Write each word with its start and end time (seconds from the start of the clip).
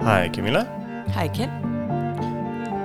Hej 0.00 0.30
Camilla. 0.34 0.62
Hej 1.06 1.28
Ken. 1.34 1.50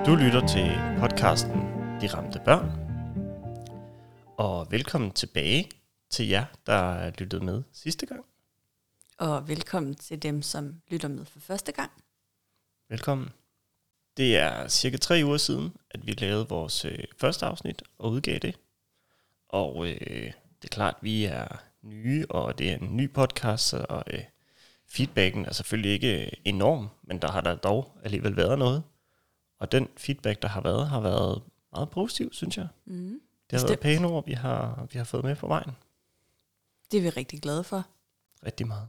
Du 0.06 0.14
lytter 0.14 0.46
til 0.46 0.70
podcasten 1.00 1.60
De 2.00 2.06
Ramte 2.06 2.40
Børn. 2.44 2.70
Og 4.38 4.66
velkommen 4.70 5.10
tilbage 5.10 5.70
til 6.10 6.28
jer, 6.28 6.44
der 6.66 7.10
lyttede 7.18 7.44
med 7.44 7.62
sidste 7.72 8.06
gang. 8.06 8.24
Og 9.18 9.48
velkommen 9.48 9.94
til 9.94 10.22
dem, 10.22 10.42
som 10.42 10.74
lytter 10.88 11.08
med 11.08 11.24
for 11.24 11.40
første 11.40 11.72
gang. 11.72 11.90
Velkommen. 12.88 13.28
Det 14.16 14.36
er 14.36 14.68
cirka 14.68 14.96
tre 14.96 15.22
uger 15.24 15.36
siden, 15.36 15.72
at 15.90 16.06
vi 16.06 16.12
lavede 16.12 16.48
vores 16.48 16.84
øh, 16.84 17.04
første 17.20 17.46
afsnit 17.46 17.82
og 17.98 18.10
udgav 18.10 18.38
det. 18.38 18.58
Og 19.48 19.86
øh, 19.86 20.32
det 20.62 20.64
er 20.64 20.74
klart, 20.74 20.96
vi 21.02 21.24
er 21.24 21.46
nye, 21.82 22.26
og 22.30 22.58
det 22.58 22.70
er 22.70 22.76
en 22.76 22.96
ny 22.96 23.12
podcast, 23.12 23.74
og 23.74 24.04
øh, 24.06 24.22
feedbacken 24.86 25.44
er 25.44 25.52
selvfølgelig 25.52 25.90
ikke 25.90 26.30
enorm, 26.44 26.88
men 27.02 27.22
der 27.22 27.30
har 27.30 27.40
der 27.40 27.54
dog 27.54 27.98
alligevel 28.04 28.36
været 28.36 28.58
noget. 28.58 28.82
Og 29.58 29.72
den 29.72 29.88
feedback, 29.96 30.42
der 30.42 30.48
har 30.48 30.60
været, 30.60 30.88
har 30.88 31.00
været 31.00 31.42
meget 31.72 31.90
positiv, 31.90 32.32
synes 32.32 32.56
jeg. 32.58 32.68
Mm. 32.84 33.20
Det 33.50 33.60
har 33.60 33.66
Bestemt. 33.66 33.68
været 33.68 33.80
pæne 33.80 34.08
ord, 34.08 34.26
vi 34.26 34.32
har, 34.32 34.86
vi 34.92 34.98
har 34.98 35.04
fået 35.04 35.24
med 35.24 35.36
på 35.36 35.46
vejen. 35.46 35.70
Det 36.90 36.98
er 36.98 37.02
vi 37.02 37.08
rigtig 37.08 37.42
glade 37.42 37.64
for. 37.64 37.86
Rigtig 38.46 38.66
meget. 38.66 38.88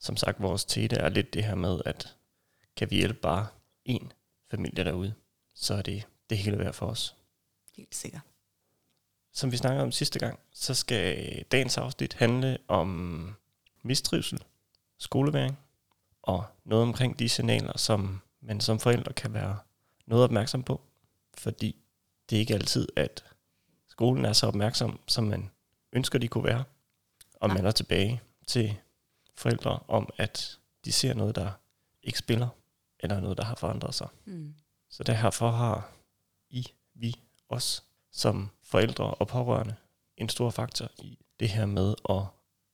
Som 0.00 0.16
sagt, 0.16 0.42
vores 0.42 0.64
tete 0.64 0.96
er 0.96 1.08
lidt 1.08 1.34
det 1.34 1.44
her 1.44 1.54
med, 1.54 1.80
at 1.84 2.16
kan 2.76 2.90
vi 2.90 2.96
hjælpe 2.96 3.20
bare 3.20 3.46
én 3.88 4.08
familie 4.50 4.84
derude, 4.84 5.14
så 5.54 5.74
er 5.74 5.82
det 5.82 6.06
det 6.30 6.38
hele 6.38 6.58
værd 6.58 6.72
for 6.72 6.86
os. 6.86 7.16
Helt 7.76 7.94
sikkert. 7.94 8.22
Som 9.32 9.52
vi 9.52 9.56
snakkede 9.56 9.82
om 9.82 9.92
sidste 9.92 10.18
gang, 10.18 10.38
så 10.52 10.74
skal 10.74 11.42
dagens 11.52 11.78
afsnit 11.78 12.14
handle 12.14 12.58
om 12.68 13.36
mistrivsel, 13.82 14.44
skoleværing 14.98 15.58
og 16.22 16.44
noget 16.64 16.82
omkring 16.82 17.18
de 17.18 17.28
signaler, 17.28 17.78
som 17.78 18.20
man 18.40 18.60
som 18.60 18.80
forældre 18.80 19.12
kan 19.12 19.34
være 19.34 19.58
noget 20.06 20.24
opmærksom 20.24 20.62
på. 20.62 20.80
Fordi 21.34 21.76
det 22.30 22.36
er 22.36 22.40
ikke 22.40 22.54
altid, 22.54 22.88
at 22.96 23.24
skolen 23.88 24.24
er 24.24 24.32
så 24.32 24.46
opmærksom, 24.46 25.00
som 25.06 25.24
man 25.24 25.50
ønsker, 25.92 26.18
de 26.18 26.28
kunne 26.28 26.44
være. 26.44 26.64
Og 27.34 27.48
man 27.48 27.66
er 27.66 27.70
tilbage 27.70 28.22
til 28.46 28.76
forældre 29.34 29.78
om, 29.88 30.10
at 30.16 30.58
de 30.84 30.92
ser 30.92 31.14
noget, 31.14 31.36
der 31.36 31.50
ikke 32.02 32.18
spiller, 32.18 32.48
eller 33.00 33.20
noget, 33.20 33.38
der 33.38 33.44
har 33.44 33.54
forandret 33.54 33.94
sig. 33.94 34.08
Mm. 34.24 34.54
Så 34.90 35.02
derfor 35.02 35.50
har 35.50 35.92
I, 36.50 36.66
vi, 36.94 37.16
os 37.48 37.84
som 38.10 38.50
forældre 38.62 39.14
og 39.14 39.28
pårørende 39.28 39.74
en 40.16 40.28
stor 40.28 40.50
faktor 40.50 40.88
i 40.98 41.18
det 41.40 41.48
her 41.48 41.66
med 41.66 41.94
at 42.10 42.22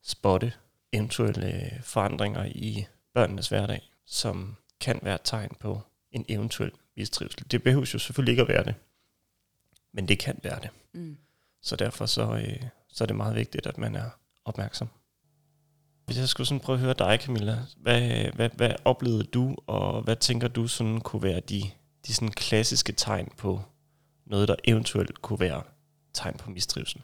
spotte 0.02 0.52
eventuelle 0.92 1.80
forandringer 1.82 2.44
i 2.44 2.86
børnenes 3.14 3.48
hverdag, 3.48 3.90
som 4.06 4.56
kan 4.80 5.00
være 5.02 5.14
et 5.14 5.20
tegn 5.24 5.56
på 5.60 5.80
en 6.12 6.24
eventuel 6.28 6.72
mistrivsel. 6.96 7.44
Det 7.50 7.62
behøver 7.62 7.86
jo 7.92 7.98
selvfølgelig 7.98 8.32
ikke 8.32 8.42
at 8.42 8.48
være 8.48 8.64
det, 8.64 8.74
men 9.92 10.08
det 10.08 10.18
kan 10.18 10.40
være 10.42 10.60
det. 10.60 10.70
Mm. 10.94 11.16
Så 11.62 11.76
derfor 11.76 12.06
så, 12.06 12.34
øh, 12.36 12.62
så 12.88 13.04
er 13.04 13.06
det 13.06 13.16
meget 13.16 13.36
vigtigt, 13.36 13.66
at 13.66 13.78
man 13.78 13.94
er 13.94 14.10
opmærksom. 14.44 14.88
Hvis 16.06 16.18
jeg 16.18 16.28
skulle 16.28 16.46
sådan 16.46 16.60
prøve 16.60 16.76
at 16.76 16.80
høre 16.80 16.94
dig, 16.98 17.18
Camilla, 17.22 17.58
hvad, 17.76 18.32
hvad, 18.34 18.50
hvad 18.56 18.74
oplevede 18.84 19.24
du, 19.24 19.56
og 19.66 20.02
hvad 20.02 20.16
tænker 20.16 20.48
du 20.48 20.66
sådan 20.66 21.00
kunne 21.00 21.22
være 21.22 21.40
de, 21.40 21.62
de 22.06 22.14
sådan 22.14 22.30
klassiske 22.30 22.92
tegn 22.92 23.32
på 23.36 23.62
noget, 24.26 24.48
der 24.48 24.56
eventuelt 24.64 25.22
kunne 25.22 25.40
være 25.40 25.62
tegn 26.14 26.36
på 26.36 26.50
mistrivsel? 26.50 27.02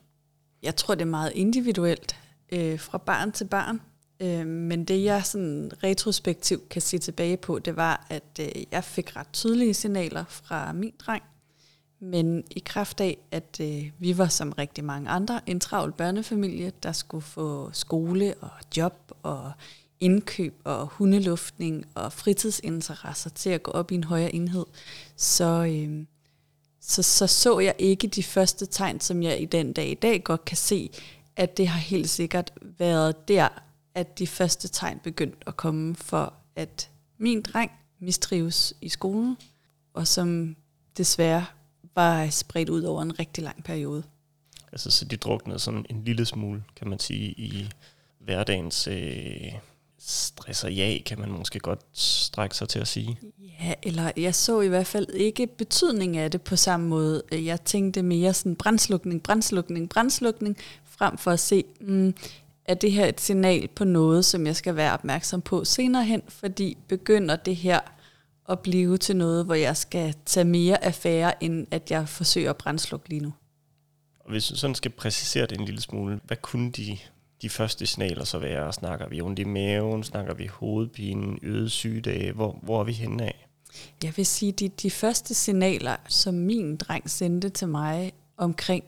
Jeg 0.63 0.77
tror, 0.77 0.95
det 0.95 1.03
er 1.03 1.07
meget 1.07 1.33
individuelt 1.35 2.17
øh, 2.53 2.81
fra 2.81 2.99
barn 2.99 3.33
til 3.33 3.45
barn. 3.45 3.81
Øh, 4.21 4.47
men 4.47 4.85
det, 4.85 5.05
jeg 5.05 5.27
sådan 5.27 5.71
retrospektivt 5.83 6.69
kan 6.69 6.83
se 6.83 6.99
tilbage 6.99 7.37
på, 7.37 7.59
det 7.59 7.77
var, 7.77 8.07
at 8.11 8.41
øh, 8.41 8.49
jeg 8.73 8.85
fik 8.85 9.17
ret 9.17 9.29
tydelige 9.33 9.75
signaler 9.75 10.25
fra 10.29 10.73
min 10.73 10.93
dreng. 10.99 11.23
Men 12.01 12.45
i 12.51 12.63
kraft 12.67 13.01
af, 13.01 13.19
at 13.31 13.61
øh, 13.61 13.91
vi 13.99 14.19
var 14.19 14.29
som 14.29 14.53
rigtig 14.53 14.85
mange 14.85 15.09
andre 15.09 15.41
en 15.47 15.61
travl 15.61 15.93
børnefamilie, 15.93 16.73
der 16.83 16.93
skulle 16.93 17.25
få 17.25 17.71
skole 17.73 18.35
og 18.41 18.51
job 18.77 19.13
og 19.23 19.53
indkøb 20.01 20.55
og 20.65 20.87
hundeluftning 20.87 21.85
og 21.95 22.13
fritidsinteresser 22.13 23.31
til 23.31 23.51
at 23.51 23.63
gå 23.63 23.71
op 23.71 23.93
i 23.93 23.95
en 23.95 24.05
højere 24.05 24.35
enhed, 24.35 24.67
så, 25.17 25.65
øh, 25.65 26.07
så, 26.81 27.03
så 27.03 27.27
så 27.27 27.59
jeg 27.59 27.75
ikke 27.79 28.07
de 28.07 28.23
første 28.23 28.67
tegn, 28.67 29.01
som 29.01 29.23
jeg 29.23 29.43
i 29.43 29.45
den 29.45 29.73
dag 29.73 29.89
i 29.89 29.95
dag 29.95 30.23
godt 30.25 30.45
kan 30.45 30.57
se, 30.57 30.91
at 31.37 31.57
det 31.57 31.69
har 31.69 31.81
helt 31.81 32.11
sikkert 32.11 32.53
været 32.63 33.29
der, 33.29 33.49
at 33.95 34.19
de 34.19 34.27
første 34.27 34.69
tegn 34.69 34.99
begyndte 34.99 35.39
at 35.47 35.57
komme 35.57 35.95
for, 35.95 36.35
at 36.57 36.91
min 37.19 37.43
dreng 37.43 37.71
mistrives 37.99 38.75
i 38.81 38.89
skolen, 38.89 39.37
og 39.95 40.07
som 40.07 40.57
desværre 40.97 41.47
var 41.95 42.31
spredt 42.31 42.69
ud 42.69 42.83
over 42.83 43.03
en 43.03 43.19
rigtig 43.19 43.45
lang 43.45 43.65
periode. 43.65 44.03
Altså, 44.73 44.91
så 44.91 45.05
de 45.05 45.17
druknede 45.17 45.59
sådan 45.59 45.87
en 45.91 46.05
lille 46.05 46.25
smule, 46.27 46.65
kan 46.77 46.89
man 46.89 46.99
sige, 46.99 47.31
i 47.31 47.69
hverdagens 48.19 48.87
øh, 48.87 49.53
stress 50.09 50.65
og 50.65 50.73
ja, 50.73 50.99
kan 51.07 51.21
man 51.21 51.31
måske 51.31 51.59
godt 51.59 51.81
strække 51.93 52.57
sig 52.57 52.69
til 52.69 52.79
at 52.79 52.89
sige. 52.89 53.19
Ja, 53.61 53.75
eller 53.83 54.13
jeg 54.17 54.35
så 54.35 54.61
i 54.61 54.69
hvert 54.69 54.87
fald 54.87 55.07
ikke 55.15 55.47
betydning 55.47 56.17
af 56.17 56.31
det 56.31 56.43
på 56.43 56.57
samme 56.57 56.89
måde. 56.89 57.23
Jeg 57.33 57.61
tænkte 57.61 58.03
mere 58.03 58.35
sådan 58.35 58.57
brændslukning, 58.57 59.23
brændslukning, 59.23 59.89
brændslukning, 59.89 60.57
frem 60.85 61.19
for 61.19 61.31
at 61.31 61.41
se, 61.41 61.65
mm, 61.81 62.15
er 62.65 62.75
det 62.75 62.93
her 62.93 63.07
et 63.07 63.21
signal 63.21 63.69
på 63.69 63.85
noget, 63.85 64.25
som 64.25 64.47
jeg 64.47 64.57
skal 64.57 64.77
være 64.77 64.93
opmærksom 64.93 65.43
på 65.43 65.65
senere 65.65 66.05
hen, 66.05 66.23
fordi 66.29 66.77
begynder 66.89 67.37
det 67.37 67.57
her 67.57 67.81
at 68.49 68.61
blive 68.61 68.99
til 68.99 69.17
noget, 69.17 69.45
hvor 69.45 69.55
jeg 69.55 69.77
skal 69.77 70.15
tage 70.27 70.45
mere 70.45 70.85
affære, 70.85 71.45
end 71.45 71.67
at 71.71 71.91
jeg 71.91 72.09
forsøger 72.09 72.51
at 72.51 72.57
brændslukke 72.57 73.09
lige 73.09 73.21
nu. 73.21 73.33
Og 74.21 74.31
hvis 74.31 74.47
du 74.47 74.57
sådan 74.57 74.75
skal 74.75 74.91
præcisere 74.91 75.47
det 75.47 75.59
en 75.59 75.65
lille 75.65 75.81
smule, 75.81 76.21
hvad 76.25 76.37
kunne 76.37 76.73
de, 76.73 76.99
de 77.43 77.49
første 77.49 77.87
signaler 77.87 78.25
så 78.25 78.39
være? 78.39 78.73
Snakker 78.73 79.09
vi 79.09 79.21
ondt 79.21 79.39
i 79.39 79.45
maven? 79.45 80.05
Snakker 80.05 80.35
vi 80.35 80.47
hovedpine, 80.47 81.39
øget 81.43 81.73
sygedage? 81.73 82.33
Hvor, 82.33 82.59
hvor 82.63 82.81
er 82.81 82.85
vi 82.85 82.93
henne 82.93 83.25
af? 83.25 83.47
Jeg 84.03 84.13
vil 84.17 84.27
sige, 84.27 84.53
de, 84.53 84.69
de 84.69 84.91
første 84.91 85.35
signaler, 85.35 85.97
som 86.09 86.35
min 86.35 86.77
dreng 86.77 87.11
sendte 87.11 87.49
til 87.49 87.69
mig 87.69 88.13
omkring 88.37 88.85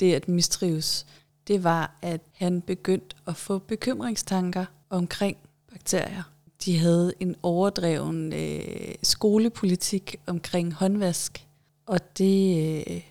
det 0.00 0.14
at 0.14 0.28
mistrives, 0.28 1.06
det 1.48 1.64
var, 1.64 1.98
at 2.02 2.20
han 2.32 2.60
begyndte 2.60 3.16
at 3.26 3.36
få 3.36 3.58
bekymringstanker 3.58 4.64
omkring 4.90 5.36
bakterier. 5.72 6.22
De 6.64 6.78
havde 6.78 7.12
en 7.20 7.36
overdreven 7.42 8.32
øh, 8.32 8.94
skolepolitik 9.02 10.16
omkring 10.26 10.74
håndvask, 10.74 11.46
og 11.86 12.18
det, 12.18 12.82
øh, 12.86 13.02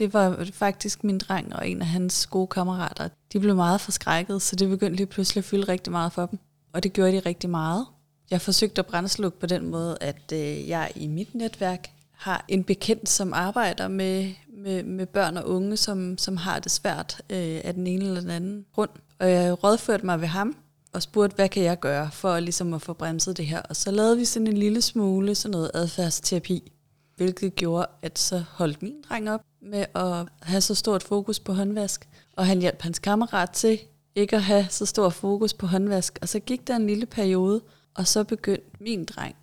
det 0.00 0.14
var 0.14 0.48
faktisk 0.52 1.04
min 1.04 1.18
dreng 1.18 1.56
og 1.56 1.68
en 1.68 1.80
af 1.80 1.86
hans 1.86 2.26
gode 2.26 2.46
kammerater. 2.46 3.08
De 3.32 3.40
blev 3.40 3.56
meget 3.56 3.80
forskrækket, 3.80 4.42
så 4.42 4.56
det 4.56 4.68
begyndte 4.68 4.96
lige 4.96 5.06
pludselig 5.06 5.40
at 5.40 5.44
fylde 5.44 5.68
rigtig 5.72 5.90
meget 5.90 6.12
for 6.12 6.26
dem, 6.26 6.38
og 6.72 6.82
det 6.82 6.92
gjorde 6.92 7.12
de 7.12 7.18
rigtig 7.18 7.50
meget. 7.50 7.86
Jeg 8.30 8.40
forsøgte 8.40 8.78
at 8.78 8.86
brændslukke 8.86 9.40
på 9.40 9.46
den 9.46 9.66
måde, 9.66 9.98
at 10.00 10.32
øh, 10.32 10.68
jeg 10.68 10.92
i 10.96 11.06
mit 11.06 11.34
netværk 11.34 11.90
har 12.12 12.44
en 12.48 12.64
bekendt, 12.64 13.08
som 13.08 13.32
arbejder 13.32 13.88
med, 13.88 14.32
med, 14.58 14.82
med 14.82 15.06
børn 15.06 15.36
og 15.36 15.48
unge, 15.48 15.76
som, 15.76 16.18
som 16.18 16.36
har 16.36 16.58
det 16.58 16.72
svært 16.72 17.22
øh, 17.30 17.60
af 17.64 17.74
den 17.74 17.86
ene 17.86 18.04
eller 18.04 18.20
den 18.20 18.30
anden 18.30 18.64
grund. 18.74 18.90
Og 19.18 19.30
jeg 19.30 19.64
rådførte 19.64 20.06
mig 20.06 20.20
ved 20.20 20.28
ham 20.28 20.56
og 20.92 21.02
spurgte, 21.02 21.34
hvad 21.34 21.48
kan 21.48 21.62
jeg 21.62 21.80
gøre 21.80 22.10
for 22.12 22.40
ligesom 22.40 22.74
at 22.74 22.82
få 22.82 22.92
bremset 22.92 23.36
det 23.36 23.46
her. 23.46 23.62
Og 23.62 23.76
så 23.76 23.90
lavede 23.90 24.16
vi 24.16 24.24
sådan 24.24 24.46
en 24.46 24.56
lille 24.56 24.82
smule 24.82 25.34
sådan 25.34 25.52
noget 25.52 25.70
adfærdsterapi, 25.74 26.72
hvilket 27.20 27.54
gjorde, 27.54 27.86
at 28.02 28.18
så 28.18 28.44
holdt 28.48 28.82
min 28.82 29.02
dreng 29.08 29.30
op 29.30 29.40
med 29.60 29.86
at 29.94 30.28
have 30.42 30.60
så 30.60 30.74
stort 30.74 31.02
fokus 31.02 31.40
på 31.40 31.52
håndvask. 31.52 32.08
Og 32.36 32.46
han 32.46 32.60
hjalp 32.60 32.82
hans 32.82 32.98
kammerat 32.98 33.50
til 33.50 33.80
ikke 34.14 34.36
at 34.36 34.42
have 34.42 34.66
så 34.68 34.86
stor 34.86 35.08
fokus 35.08 35.54
på 35.54 35.66
håndvask. 35.66 36.18
Og 36.22 36.28
så 36.28 36.40
gik 36.40 36.66
der 36.66 36.76
en 36.76 36.86
lille 36.86 37.06
periode, 37.06 37.60
og 37.94 38.06
så 38.06 38.24
begyndte 38.24 38.70
min 38.80 39.04
dreng 39.04 39.36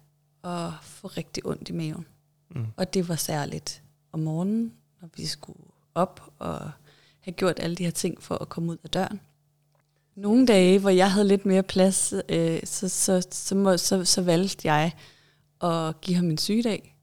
at 0.44 0.70
få 0.82 1.08
rigtig 1.08 1.46
ondt 1.46 1.70
i 1.70 1.74
maven. 1.74 2.06
Mm. 2.50 2.66
Og 2.78 2.94
det 2.94 3.10
var 3.10 3.16
særligt 3.16 3.84
om 4.12 4.20
morgenen, 4.20 4.74
når 5.02 5.10
vi 5.18 5.26
skulle 5.26 5.60
op 5.96 6.34
og 6.40 6.60
have 7.20 7.34
gjort 7.34 7.60
alle 7.60 7.76
de 7.76 7.84
her 7.84 7.92
ting 7.92 8.24
for 8.24 8.36
at 8.36 8.50
komme 8.50 8.72
ud 8.72 8.78
af 8.84 8.90
døren. 8.90 9.20
Nogle 10.16 10.46
dage, 10.46 10.80
hvor 10.80 10.90
jeg 10.90 11.12
havde 11.12 11.28
lidt 11.28 11.46
mere 11.46 11.64
plads, 11.64 12.14
øh, 12.30 12.60
så, 12.64 12.90
så, 12.90 13.28
så, 13.32 13.56
må, 13.56 13.78
så, 13.78 14.06
så 14.06 14.22
valgte 14.22 14.72
jeg 14.72 14.92
at 15.62 16.02
give 16.02 16.16
ham 16.16 16.30
en 16.30 16.38
sygedag. 16.38 16.97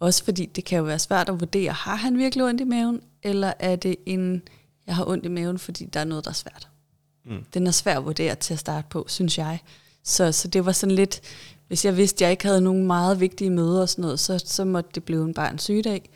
Også 0.00 0.24
fordi 0.24 0.46
det 0.46 0.64
kan 0.64 0.78
jo 0.78 0.84
være 0.84 0.98
svært 0.98 1.28
at 1.28 1.40
vurdere, 1.40 1.72
har 1.72 1.94
han 1.96 2.18
virkelig 2.18 2.44
ondt 2.44 2.60
i 2.60 2.64
maven, 2.64 3.00
eller 3.22 3.52
er 3.58 3.76
det 3.76 3.96
en, 4.06 4.42
jeg 4.86 4.96
har 4.96 5.08
ondt 5.08 5.24
i 5.24 5.28
maven, 5.28 5.58
fordi 5.58 5.84
der 5.84 6.00
er 6.00 6.04
noget, 6.04 6.24
der 6.24 6.30
er 6.30 6.34
svært. 6.34 6.68
Mm. 7.24 7.44
Den 7.54 7.66
er 7.66 7.70
svær 7.70 7.96
at 7.98 8.04
vurdere 8.04 8.34
til 8.34 8.54
at 8.54 8.60
starte 8.60 8.86
på, 8.90 9.04
synes 9.08 9.38
jeg. 9.38 9.60
Så, 10.04 10.32
så 10.32 10.48
det 10.48 10.66
var 10.66 10.72
sådan 10.72 10.94
lidt, 10.94 11.20
hvis 11.68 11.84
jeg 11.84 11.96
vidste, 11.96 12.16
at 12.16 12.20
jeg 12.20 12.30
ikke 12.30 12.46
havde 12.46 12.60
nogen 12.60 12.86
meget 12.86 13.20
vigtige 13.20 13.50
møder 13.50 13.80
og 13.80 13.88
sådan 13.88 14.02
noget, 14.02 14.20
så, 14.20 14.42
så 14.46 14.64
måtte 14.64 14.90
det 14.94 15.04
blive 15.04 15.24
en 15.24 15.34
bare 15.34 15.52
en 15.52 15.58
sygedag. 15.58 16.10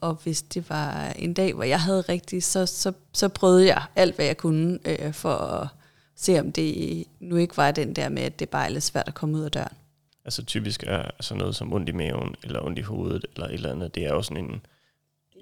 Og 0.00 0.14
hvis 0.22 0.42
det 0.42 0.70
var 0.70 1.12
en 1.16 1.34
dag, 1.34 1.54
hvor 1.54 1.64
jeg 1.64 1.80
havde 1.80 2.00
rigtigt, 2.00 2.44
så, 2.44 2.66
så, 2.66 2.92
så 3.12 3.28
prøvede 3.28 3.66
jeg 3.66 3.82
alt, 3.96 4.16
hvad 4.16 4.26
jeg 4.26 4.36
kunne, 4.36 4.78
øh, 4.84 5.12
for 5.12 5.34
at 5.34 5.68
se, 6.16 6.40
om 6.40 6.52
det 6.52 7.04
nu 7.20 7.36
ikke 7.36 7.56
var 7.56 7.70
den 7.70 7.92
der 7.92 8.08
med, 8.08 8.22
at 8.22 8.38
det 8.38 8.48
bare 8.48 8.64
er 8.64 8.68
lidt 8.68 8.84
svært 8.84 9.08
at 9.08 9.14
komme 9.14 9.38
ud 9.38 9.42
af 9.42 9.50
døren. 9.50 9.76
Altså 10.26 10.44
typisk 10.44 10.84
er 10.86 11.10
sådan 11.20 11.38
noget 11.38 11.56
som 11.56 11.72
ondt 11.72 11.88
i 11.88 11.92
maven, 11.92 12.34
eller 12.42 12.64
ondt 12.64 12.78
i 12.78 12.82
hovedet, 12.82 13.26
eller 13.34 13.46
et 13.46 13.54
eller 13.54 13.72
andet. 13.72 13.94
Det 13.94 14.04
er 14.04 14.08
jo 14.08 14.22
sådan 14.22 14.44
en, 14.44 14.66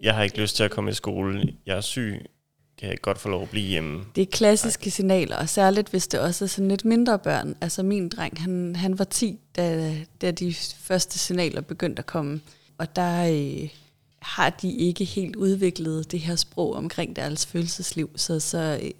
jeg 0.02 0.14
har 0.14 0.22
ikke 0.22 0.40
lyst 0.40 0.56
til 0.56 0.64
at 0.64 0.70
komme 0.70 0.90
i 0.90 0.94
skole, 0.94 1.54
jeg 1.66 1.76
er 1.76 1.80
syg, 1.80 2.26
kan 2.78 2.88
jeg 2.88 3.00
godt 3.00 3.18
få 3.18 3.28
lov 3.28 3.42
at 3.42 3.50
blive 3.50 3.66
hjemme. 3.66 4.04
Det 4.16 4.22
er 4.22 4.26
klassiske 4.32 4.90
signaler, 4.90 5.36
og 5.36 5.48
særligt 5.48 5.88
hvis 5.88 6.08
det 6.08 6.20
også 6.20 6.44
er 6.44 6.48
sådan 6.48 6.68
lidt 6.68 6.84
mindre 6.84 7.18
børn. 7.18 7.56
Altså 7.60 7.82
min 7.82 8.08
dreng, 8.08 8.42
han, 8.42 8.76
han 8.76 8.98
var 8.98 9.04
10, 9.04 9.38
da, 9.56 9.96
da 10.20 10.30
de 10.30 10.54
første 10.54 11.18
signaler 11.18 11.60
begyndte 11.60 12.00
at 12.00 12.06
komme. 12.06 12.40
Og 12.78 12.96
der 12.96 13.26
øh, 13.32 13.68
har 14.18 14.50
de 14.50 14.76
ikke 14.76 15.04
helt 15.04 15.36
udviklet 15.36 16.12
det 16.12 16.20
her 16.20 16.36
sprog 16.36 16.74
omkring 16.74 17.16
deres 17.16 17.46
følelsesliv. 17.46 18.10
Så, 18.16 18.40
så 18.40 18.78
øh, 18.82 18.90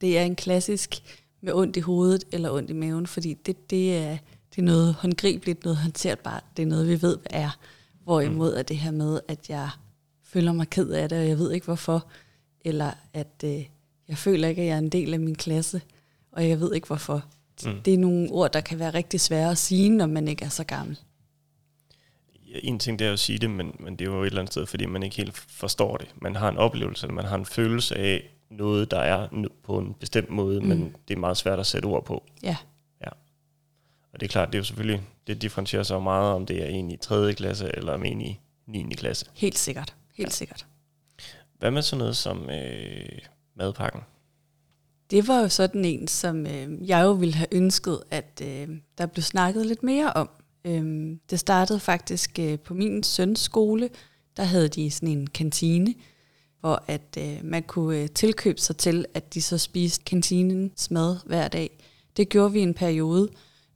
det 0.00 0.18
er 0.18 0.22
en 0.22 0.36
klassisk 0.36 1.02
med 1.40 1.52
ondt 1.52 1.76
i 1.76 1.80
hovedet 1.80 2.24
eller 2.32 2.50
ondt 2.50 2.70
i 2.70 2.72
maven, 2.72 3.06
fordi 3.06 3.34
det, 3.34 3.70
det, 3.70 3.96
er, 3.96 4.18
det 4.56 4.62
er 4.62 4.66
noget 4.66 4.94
håndgribeligt, 4.94 5.64
noget 5.64 5.78
håndterbart, 5.78 6.44
det 6.56 6.62
er 6.62 6.66
noget, 6.66 6.88
vi 6.88 7.02
ved, 7.02 7.16
hvad 7.16 7.40
er. 7.40 7.58
Hvorimod 8.04 8.54
er 8.54 8.62
det 8.62 8.76
her 8.76 8.90
med, 8.90 9.20
at 9.28 9.50
jeg 9.50 9.70
føler 10.22 10.52
mig 10.52 10.70
ked 10.70 10.90
af 10.90 11.08
det, 11.08 11.18
og 11.18 11.28
jeg 11.28 11.38
ved 11.38 11.52
ikke 11.52 11.66
hvorfor, 11.66 12.06
eller 12.64 12.90
at 13.12 13.44
øh, 13.44 13.64
jeg 14.08 14.18
føler 14.18 14.48
ikke, 14.48 14.62
at 14.62 14.68
jeg 14.68 14.74
er 14.74 14.78
en 14.78 14.88
del 14.88 15.14
af 15.14 15.20
min 15.20 15.34
klasse, 15.34 15.80
og 16.32 16.48
jeg 16.48 16.60
ved 16.60 16.74
ikke 16.74 16.86
hvorfor. 16.86 17.24
Mm. 17.64 17.82
Det 17.84 17.94
er 17.94 17.98
nogle 17.98 18.30
ord, 18.30 18.52
der 18.52 18.60
kan 18.60 18.78
være 18.78 18.94
rigtig 18.94 19.20
svære 19.20 19.50
at 19.50 19.58
sige, 19.58 19.90
når 19.90 20.06
man 20.06 20.28
ikke 20.28 20.44
er 20.44 20.48
så 20.48 20.64
gammel. 20.64 20.98
Ja, 22.54 22.58
en 22.62 22.78
ting 22.78 22.98
det 22.98 23.06
er 23.06 23.12
at 23.12 23.18
sige 23.18 23.38
det, 23.38 23.50
men, 23.50 23.76
men 23.80 23.96
det 23.96 24.08
er 24.08 24.12
jo 24.12 24.22
et 24.22 24.26
eller 24.26 24.40
andet 24.40 24.52
sted, 24.52 24.66
fordi 24.66 24.86
man 24.86 25.02
ikke 25.02 25.16
helt 25.16 25.36
forstår 25.36 25.96
det. 25.96 26.08
Man 26.22 26.36
har 26.36 26.48
en 26.48 26.56
oplevelse, 26.56 27.06
eller 27.06 27.14
man 27.14 27.24
har 27.24 27.36
en 27.36 27.46
følelse 27.46 27.96
af 27.96 28.30
noget, 28.50 28.90
der 28.90 28.98
er 28.98 29.46
på 29.62 29.78
en 29.78 29.94
bestemt 30.00 30.30
måde, 30.30 30.60
mm. 30.60 30.66
men 30.66 30.96
det 31.08 31.14
er 31.14 31.18
meget 31.18 31.36
svært 31.36 31.58
at 31.58 31.66
sætte 31.66 31.86
ord 31.86 32.04
på. 32.04 32.24
Ja. 32.42 32.56
Og 34.14 34.20
det 34.20 34.26
er 34.26 34.30
klart, 34.30 34.48
det 34.48 34.54
er 34.54 34.58
jo 34.58 34.64
selvfølgelig, 34.64 35.02
det 35.26 35.42
differentierer 35.42 35.82
sig 35.82 36.02
meget, 36.02 36.34
om 36.34 36.46
det 36.46 36.62
er 36.62 36.66
en 36.66 36.90
i 36.90 36.96
3. 36.96 37.34
klasse, 37.34 37.70
eller 37.74 37.92
om 37.92 38.04
en 38.04 38.20
i 38.20 38.40
9. 38.66 38.94
klasse. 38.94 39.26
Helt 39.34 39.58
sikkert. 39.58 39.94
Helt 40.14 40.26
ja. 40.26 40.30
sikkert. 40.30 40.66
Hvad 41.58 41.70
med 41.70 41.82
sådan 41.82 41.98
noget 41.98 42.16
som 42.16 42.50
øh, 42.50 43.18
madpakken? 43.56 44.00
Det 45.10 45.28
var 45.28 45.40
jo 45.40 45.48
sådan 45.48 45.84
en, 45.84 46.08
som 46.08 46.46
øh, 46.46 46.88
jeg 46.88 47.02
jo 47.02 47.12
ville 47.12 47.34
have 47.34 47.54
ønsket, 47.54 48.02
at 48.10 48.42
øh, 48.44 48.68
der 48.98 49.06
blev 49.06 49.22
snakket 49.22 49.66
lidt 49.66 49.82
mere 49.82 50.12
om. 50.12 50.30
Øh, 50.64 51.16
det 51.30 51.40
startede 51.40 51.80
faktisk 51.80 52.38
øh, 52.38 52.58
på 52.58 52.74
min 52.74 53.02
søns 53.02 53.40
skole. 53.40 53.90
Der 54.36 54.42
havde 54.42 54.68
de 54.68 54.90
sådan 54.90 55.08
en 55.08 55.26
kantine, 55.26 55.94
hvor 56.60 56.84
at 56.88 57.18
øh, 57.18 57.38
man 57.44 57.62
kunne 57.62 57.98
øh, 57.98 58.08
tilkøbe 58.08 58.60
sig 58.60 58.76
til, 58.76 59.06
at 59.14 59.34
de 59.34 59.42
så 59.42 59.58
spiste 59.58 60.04
kantinens 60.04 60.90
mad 60.90 61.16
hver 61.26 61.48
dag. 61.48 61.70
Det 62.16 62.28
gjorde 62.28 62.52
vi 62.52 62.60
en 62.60 62.74
periode, 62.74 63.28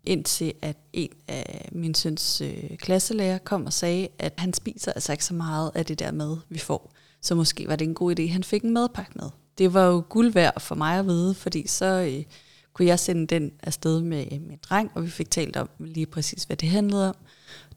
indtil 0.08 0.52
at 0.62 0.76
en 0.92 1.10
af 1.28 1.68
min 1.72 1.94
søns 1.94 2.40
øh, 2.40 2.76
klasselærer 2.76 3.38
kom 3.38 3.66
og 3.66 3.72
sagde, 3.72 4.08
at 4.18 4.32
han 4.38 4.52
spiser 4.52 4.92
altså 4.92 5.12
ikke 5.12 5.24
så 5.24 5.34
meget 5.34 5.70
af 5.74 5.86
det 5.86 5.98
der 5.98 6.12
mad, 6.12 6.36
vi 6.48 6.58
får. 6.58 6.92
Så 7.22 7.34
måske 7.34 7.68
var 7.68 7.76
det 7.76 7.84
en 7.84 7.94
god 7.94 8.18
idé, 8.18 8.22
at 8.22 8.30
han 8.30 8.44
fik 8.44 8.62
en 8.62 8.72
madpakke 8.72 9.12
med. 9.14 9.30
Det 9.58 9.74
var 9.74 9.86
jo 9.86 10.02
guld 10.08 10.32
værd 10.32 10.60
for 10.60 10.74
mig 10.74 10.98
at 10.98 11.06
vide, 11.06 11.34
fordi 11.34 11.66
så 11.66 11.84
øh, 11.84 12.24
kunne 12.72 12.88
jeg 12.88 12.98
sende 12.98 13.26
den 13.26 13.52
afsted 13.62 14.00
med 14.00 14.26
øh, 14.32 14.40
min 14.40 14.58
dreng, 14.62 14.90
og 14.94 15.04
vi 15.04 15.10
fik 15.10 15.30
talt 15.30 15.56
om 15.56 15.68
lige 15.78 16.06
præcis, 16.06 16.44
hvad 16.44 16.56
det 16.56 16.68
handlede 16.68 17.08
om. 17.08 17.16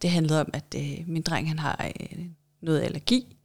Det 0.02 0.10
handlede 0.10 0.42
om, 0.42 0.50
at 0.54 0.76
øh, 0.76 1.04
min 1.08 1.22
dreng 1.22 1.48
han 1.48 1.60
har 1.60 1.92
øh, 2.02 2.26
noget 2.62 2.82
allergi, 2.82 3.38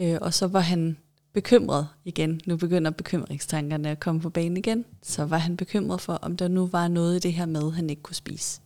øh, 0.00 0.18
og 0.20 0.34
så 0.34 0.46
var 0.46 0.60
han 0.60 0.96
bekymret 1.32 1.88
igen. 2.04 2.40
Nu 2.46 2.56
begynder 2.56 2.90
bekymringstankerne 2.90 3.90
at 3.90 4.00
komme 4.00 4.20
på 4.20 4.30
banen 4.30 4.56
igen. 4.56 4.84
Så 5.02 5.24
var 5.24 5.38
han 5.38 5.56
bekymret 5.56 6.00
for, 6.00 6.12
om 6.12 6.36
der 6.36 6.48
nu 6.48 6.66
var 6.66 6.88
noget 6.88 7.16
i 7.16 7.18
det 7.18 7.32
her 7.32 7.46
mad, 7.46 7.72
han 7.72 7.90
ikke 7.90 8.02
kunne 8.02 8.14
spise. 8.14 8.60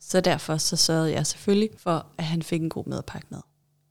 Så 0.00 0.20
derfor 0.20 0.56
så 0.56 0.76
sørgede 0.76 1.12
jeg 1.12 1.26
selvfølgelig 1.26 1.70
for, 1.78 2.06
at 2.18 2.24
han 2.24 2.42
fik 2.42 2.62
en 2.62 2.68
god 2.68 2.84
madpakke 2.86 3.26
med. 3.30 3.40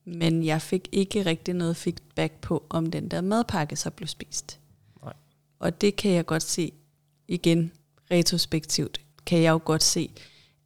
Men 0.06 0.46
jeg 0.46 0.62
fik 0.62 0.90
ikke 0.92 1.26
rigtig 1.26 1.54
noget 1.54 1.78
feedback 1.78 2.42
på, 2.42 2.66
om 2.70 2.92
den 2.92 3.08
der 3.08 3.22
madpakke 3.22 3.76
så 3.76 3.90
blev 3.90 4.08
spist. 4.08 4.60
Nej. 5.04 5.14
Og 5.60 5.82
det 5.82 5.96
kan 5.96 6.12
jeg 6.12 6.26
godt 6.26 6.44
se 6.44 6.72
igen 7.28 7.72
retrospektivt, 8.12 9.02
kan 9.26 9.42
jeg 9.42 9.52
jo 9.52 9.62
godt 9.66 9.84
se, 9.84 10.12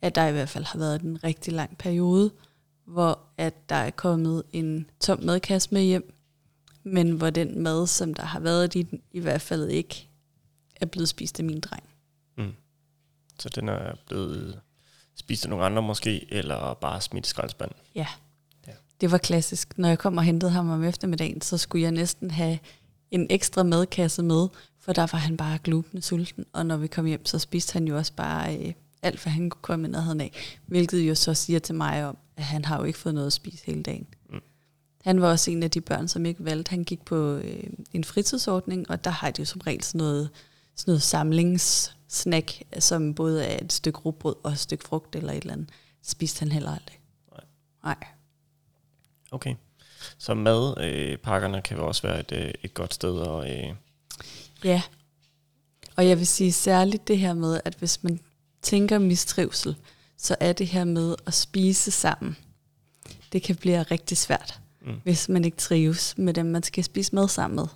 at 0.02 0.16
der 0.16 0.28
i 0.28 0.32
hvert 0.32 0.50
fald 0.50 0.64
har 0.64 0.80
været 0.80 1.02
en 1.02 1.24
rigtig 1.24 1.54
lang 1.54 1.78
periode, 1.78 2.32
hvor 2.86 3.20
at 3.38 3.70
der 3.70 3.76
er 3.76 3.90
kommet 3.90 4.44
en 4.54 4.90
tom 5.00 5.24
madkasse 5.24 5.70
med 5.72 5.82
hjem, 5.82 6.14
men 6.84 7.12
hvor 7.12 7.30
den 7.30 7.64
mad, 7.64 7.88
som 7.88 8.14
der 8.14 8.26
har 8.26 8.40
været 8.40 8.76
i 8.76 8.82
den, 8.82 9.02
i 9.12 9.20
hvert 9.20 9.42
fald 9.42 9.70
ikke 9.70 10.10
er 10.76 10.86
blevet 10.86 11.10
spist 11.10 11.40
af 11.40 11.46
min 11.46 11.60
dreng. 11.60 11.84
Mm. 12.38 12.54
Så 13.40 13.50
den 13.50 13.70
er 13.70 13.96
blevet 14.08 14.60
spist 15.16 15.46
af 15.46 15.50
nogle 15.50 15.66
andre 15.66 15.82
måske, 15.82 16.34
eller 16.34 16.74
bare 16.74 17.02
smidt 17.02 17.26
i 17.26 17.30
skraldespanden? 17.30 17.78
Ja. 17.96 18.08
ja. 18.68 18.74
Det 19.02 19.12
var 19.12 19.18
klassisk. 19.18 19.78
Når 19.78 19.88
jeg 19.88 20.00
kom 20.00 20.18
og 20.18 20.24
hentede 20.24 20.52
ham 20.52 20.70
om 20.70 20.84
eftermiddagen, 20.84 21.42
så 21.42 21.58
skulle 21.58 21.84
jeg 21.84 21.92
næsten 21.92 22.32
have 22.32 22.60
en 23.12 23.28
ekstra 23.30 23.64
madkasse 23.64 24.24
med, 24.24 24.48
for 24.80 24.94
der 24.94 25.08
var 25.12 25.20
han 25.20 25.38
bare 25.38 25.58
glubende 25.58 26.02
sulten. 26.02 26.46
Og 26.54 26.66
når 26.66 26.78
vi 26.78 26.88
kom 26.88 27.06
hjem, 27.06 27.26
så 27.26 27.40
spiste 27.40 27.74
han 27.74 27.88
jo 27.88 27.98
også 27.98 28.14
bare 28.14 28.58
øh, 28.58 28.74
alt, 29.02 29.24
hvad 29.24 29.34
han 29.34 29.50
kunne 29.50 29.62
komme 29.62 29.88
i 29.88 29.92
nærheden 29.92 30.22
af. 30.22 30.60
Hvilket 30.66 31.00
jo 31.00 31.16
så 31.16 31.34
siger 31.34 31.60
til 31.60 31.76
mig 31.76 32.06
om, 32.06 32.18
at 32.38 32.44
han 32.44 32.66
har 32.66 32.78
jo 32.78 32.84
ikke 32.84 33.00
fået 33.00 33.16
noget 33.16 33.28
at 33.28 33.34
spise 33.34 33.66
hele 33.66 33.84
dagen. 33.84 34.08
Han 35.04 35.22
var 35.22 35.32
også 35.32 35.52
en 35.52 35.64
af 35.64 35.72
de 35.72 35.82
børn, 35.82 36.08
som 36.08 36.26
ikke 36.26 36.46
valgte. 36.46 36.70
Han 36.70 36.84
gik 36.84 37.06
på 37.06 37.36
øh, 37.36 37.64
en 37.94 38.04
fritidsordning, 38.04 38.90
og 38.90 39.04
der 39.04 39.12
har 39.12 39.32
de 39.32 39.42
jo 39.42 39.46
som 39.46 39.62
regel 39.62 39.84
sådan 39.84 40.00
noget, 40.00 40.30
sådan 40.76 40.92
noget 40.92 41.02
samlingssnack, 41.02 42.62
som 42.80 43.14
både 43.14 43.46
er 43.46 43.66
et 43.66 43.74
stykke 43.74 44.00
rugbrød 44.00 44.36
og 44.44 44.52
et 44.52 44.60
stykke 44.60 44.84
frugt 44.84 45.16
eller 45.16 45.34
et 45.34 45.42
eller 45.42 45.54
andet. 45.54 45.70
Det 46.02 46.10
spiste 46.10 46.40
han 46.40 46.52
heller 46.52 46.72
aldrig. 46.72 47.00
Nej. 47.32 47.44
Nej. 47.84 48.08
Okay. 49.32 49.56
Så 50.18 50.34
madpakkerne 50.34 51.58
øh, 51.58 51.64
kan 51.64 51.78
jo 51.78 51.88
også 51.88 52.02
være 52.02 52.20
et, 52.20 52.32
øh, 52.32 52.52
et 52.64 52.74
godt 52.74 52.94
sted 52.94 53.22
at... 53.22 53.70
Øh... 53.70 53.76
Ja. 54.64 54.82
Og 55.96 56.08
jeg 56.08 56.18
vil 56.18 56.28
sige 56.28 56.52
særligt 56.52 57.08
det 57.08 57.18
her 57.18 57.34
med, 57.34 57.62
at 57.66 57.76
hvis 57.76 58.04
man 58.04 58.20
tænker 58.62 59.00
mistrivsel, 59.00 59.76
så 60.18 60.36
er 60.40 60.54
det 60.54 60.68
her 60.68 60.84
med 60.84 61.16
at 61.26 61.34
spise 61.34 61.92
sammen. 61.92 62.38
Det 63.34 63.44
kan 63.44 63.56
blive 63.56 63.84
rigtig 63.84 64.18
svært 64.18 64.60
mm. 64.86 64.94
hvis 65.04 65.30
man 65.30 65.46
ikke 65.46 65.58
trives 65.58 66.18
med 66.18 66.34
dem, 66.34 66.46
man 66.46 66.64
skal 66.64 66.84
spise 66.84 67.16
mad 67.16 67.28
sammen 67.28 67.56
med. 67.56 67.68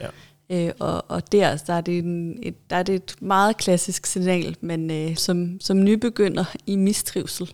Ja. 0.00 0.08
Øh, 0.50 0.72
og, 0.78 1.04
og 1.08 1.32
der, 1.32 1.56
der, 1.56 1.74
er 1.74 1.80
det 1.80 1.98
en, 1.98 2.38
et, 2.42 2.70
der 2.70 2.76
er 2.76 2.82
det 2.82 2.94
et 2.94 3.16
meget 3.20 3.56
klassisk 3.56 4.06
signal, 4.06 4.56
men 4.60 4.90
øh, 4.90 5.16
som, 5.16 5.60
som 5.60 5.84
nybegynder 5.84 6.44
i 6.66 6.76
mistrivsel, 6.76 7.52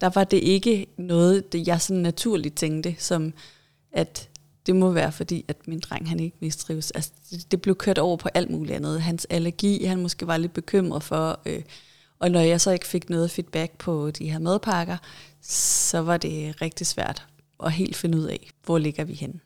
der 0.00 0.10
var 0.14 0.24
det 0.24 0.36
ikke 0.36 0.86
noget, 0.96 1.52
det 1.52 1.66
jeg 1.66 1.80
sådan 1.80 2.02
naturligt 2.02 2.56
tænkte, 2.56 2.94
som 2.98 3.32
at 3.92 4.28
det 4.66 4.76
må 4.76 4.90
være 4.90 5.12
fordi, 5.12 5.44
at 5.48 5.56
min 5.68 5.80
dreng 5.80 6.08
han 6.08 6.20
ikke 6.20 6.36
mistrives. 6.40 6.90
Altså, 6.90 7.10
det, 7.30 7.50
det 7.50 7.62
blev 7.62 7.74
kørt 7.74 7.98
over 7.98 8.16
på 8.16 8.28
alt 8.34 8.50
muligt 8.50 8.76
andet. 8.76 9.02
Hans 9.02 9.26
allergi, 9.30 9.84
han 9.84 10.02
måske 10.02 10.26
var 10.26 10.36
lidt 10.36 10.52
bekymret 10.52 11.02
for, 11.02 11.40
øh, 11.46 11.62
og 12.18 12.30
når 12.30 12.40
jeg 12.40 12.60
så 12.60 12.70
ikke 12.70 12.86
fik 12.86 13.10
noget 13.10 13.30
feedback 13.30 13.78
på 13.78 14.10
de 14.10 14.30
her 14.30 14.38
madpakker, 14.38 14.96
så 15.42 15.98
var 15.98 16.16
det 16.16 16.62
rigtig 16.62 16.86
svært 16.86 17.26
og 17.60 17.70
helt 17.70 17.96
finde 17.96 18.18
ud 18.18 18.24
af, 18.24 18.50
hvor 18.64 18.78
ligger 18.78 19.04
vi 19.04 19.14
hen. 19.14 19.40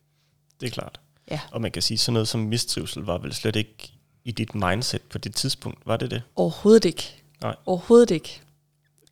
Det 0.60 0.66
er 0.66 0.70
klart. 0.70 1.00
Ja. 1.30 1.40
Og 1.50 1.60
man 1.60 1.70
kan 1.70 1.82
sige, 1.82 1.98
sådan 1.98 2.12
noget 2.12 2.28
som 2.28 2.40
mistrivsel 2.40 3.02
var 3.02 3.18
vel 3.18 3.32
slet 3.32 3.56
ikke 3.56 3.92
i 4.24 4.32
dit 4.32 4.54
mindset 4.54 5.02
på 5.02 5.18
det 5.18 5.34
tidspunkt, 5.34 5.86
var 5.86 5.96
det 5.96 6.10
det? 6.10 6.22
Overhovedet 6.36 6.84
ikke. 6.84 7.22
Nej. 7.42 7.56
Overhovedet 7.66 8.10
ikke. 8.10 8.40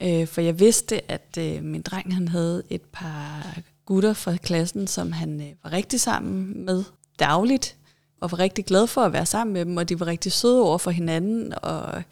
Øh, 0.02 0.26
for 0.26 0.40
jeg 0.40 0.60
vidste, 0.60 1.10
at 1.10 1.38
øh, 1.38 1.62
min 1.62 1.82
dreng 1.82 2.14
han 2.14 2.28
havde 2.28 2.62
et 2.70 2.82
par 2.82 3.58
gutter 3.84 4.12
fra 4.12 4.36
klassen, 4.36 4.86
som 4.86 5.12
han 5.12 5.40
øh, 5.40 5.48
var 5.62 5.72
rigtig 5.72 6.00
sammen 6.00 6.64
med 6.64 6.84
dagligt, 7.18 7.76
og 8.20 8.30
var 8.30 8.38
rigtig 8.38 8.64
glad 8.64 8.86
for 8.86 9.00
at 9.00 9.12
være 9.12 9.26
sammen 9.26 9.54
med 9.54 9.64
dem, 9.64 9.76
og 9.76 9.88
de 9.88 10.00
var 10.00 10.06
rigtig 10.06 10.32
søde 10.32 10.62
over 10.62 10.78
for 10.78 10.90
hinanden, 10.90 11.54
og 11.62 12.02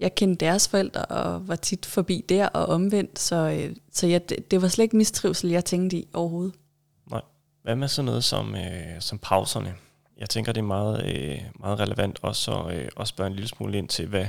jeg 0.00 0.14
kendte 0.14 0.46
deres 0.46 0.68
forældre 0.68 1.04
og 1.04 1.48
var 1.48 1.56
tit 1.56 1.86
forbi 1.86 2.24
der 2.28 2.46
og 2.46 2.66
omvendt, 2.66 3.18
så, 3.18 3.36
øh, 3.36 3.76
så 3.92 4.06
jeg, 4.06 4.28
det, 4.50 4.62
var 4.62 4.68
slet 4.68 4.82
ikke 4.82 4.96
mistrivsel, 4.96 5.50
jeg 5.50 5.64
tænkte 5.64 5.96
i 5.96 6.08
overhovedet. 6.12 6.54
Nej. 7.10 7.22
Hvad 7.62 7.76
med 7.76 7.88
sådan 7.88 8.04
noget 8.04 8.24
som, 8.24 8.54
øh, 8.54 9.00
som 9.00 9.18
pauserne? 9.18 9.74
Jeg 10.18 10.28
tænker, 10.28 10.52
det 10.52 10.60
er 10.60 10.64
meget, 10.64 11.04
øh, 11.04 11.38
meget 11.60 11.80
relevant 11.80 12.18
også 12.22 12.52
at 12.52 12.76
øh, 12.76 12.88
også 12.96 13.10
spørge 13.10 13.28
en 13.30 13.34
lille 13.34 13.48
smule 13.48 13.78
ind 13.78 13.88
til, 13.88 14.06
hvad 14.06 14.26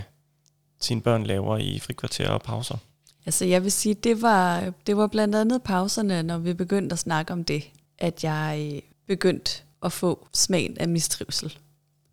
sine 0.82 1.02
børn 1.02 1.24
laver 1.24 1.58
i 1.58 1.80
frikvarter 1.80 2.30
og 2.30 2.42
pauser. 2.42 2.78
Altså 3.26 3.46
jeg 3.46 3.64
vil 3.64 3.72
sige, 3.72 3.96
det 3.96 4.22
var, 4.22 4.74
det 4.88 4.98
var 4.98 5.08
blandt 5.08 5.36
andet 5.36 5.64
pauserne, 5.64 6.24
når 6.24 6.38
vi 6.38 6.54
begyndte 6.54 6.94
at 6.94 7.00
snakke 7.00 7.34
om 7.34 7.44
det, 7.44 7.64
at 7.98 8.24
jeg 8.24 8.72
øh, 8.76 8.82
begyndte 9.08 9.52
at 9.84 9.92
få 9.92 10.28
smagen 10.34 10.78
af 10.78 10.90
mistrivsel. 10.90 11.58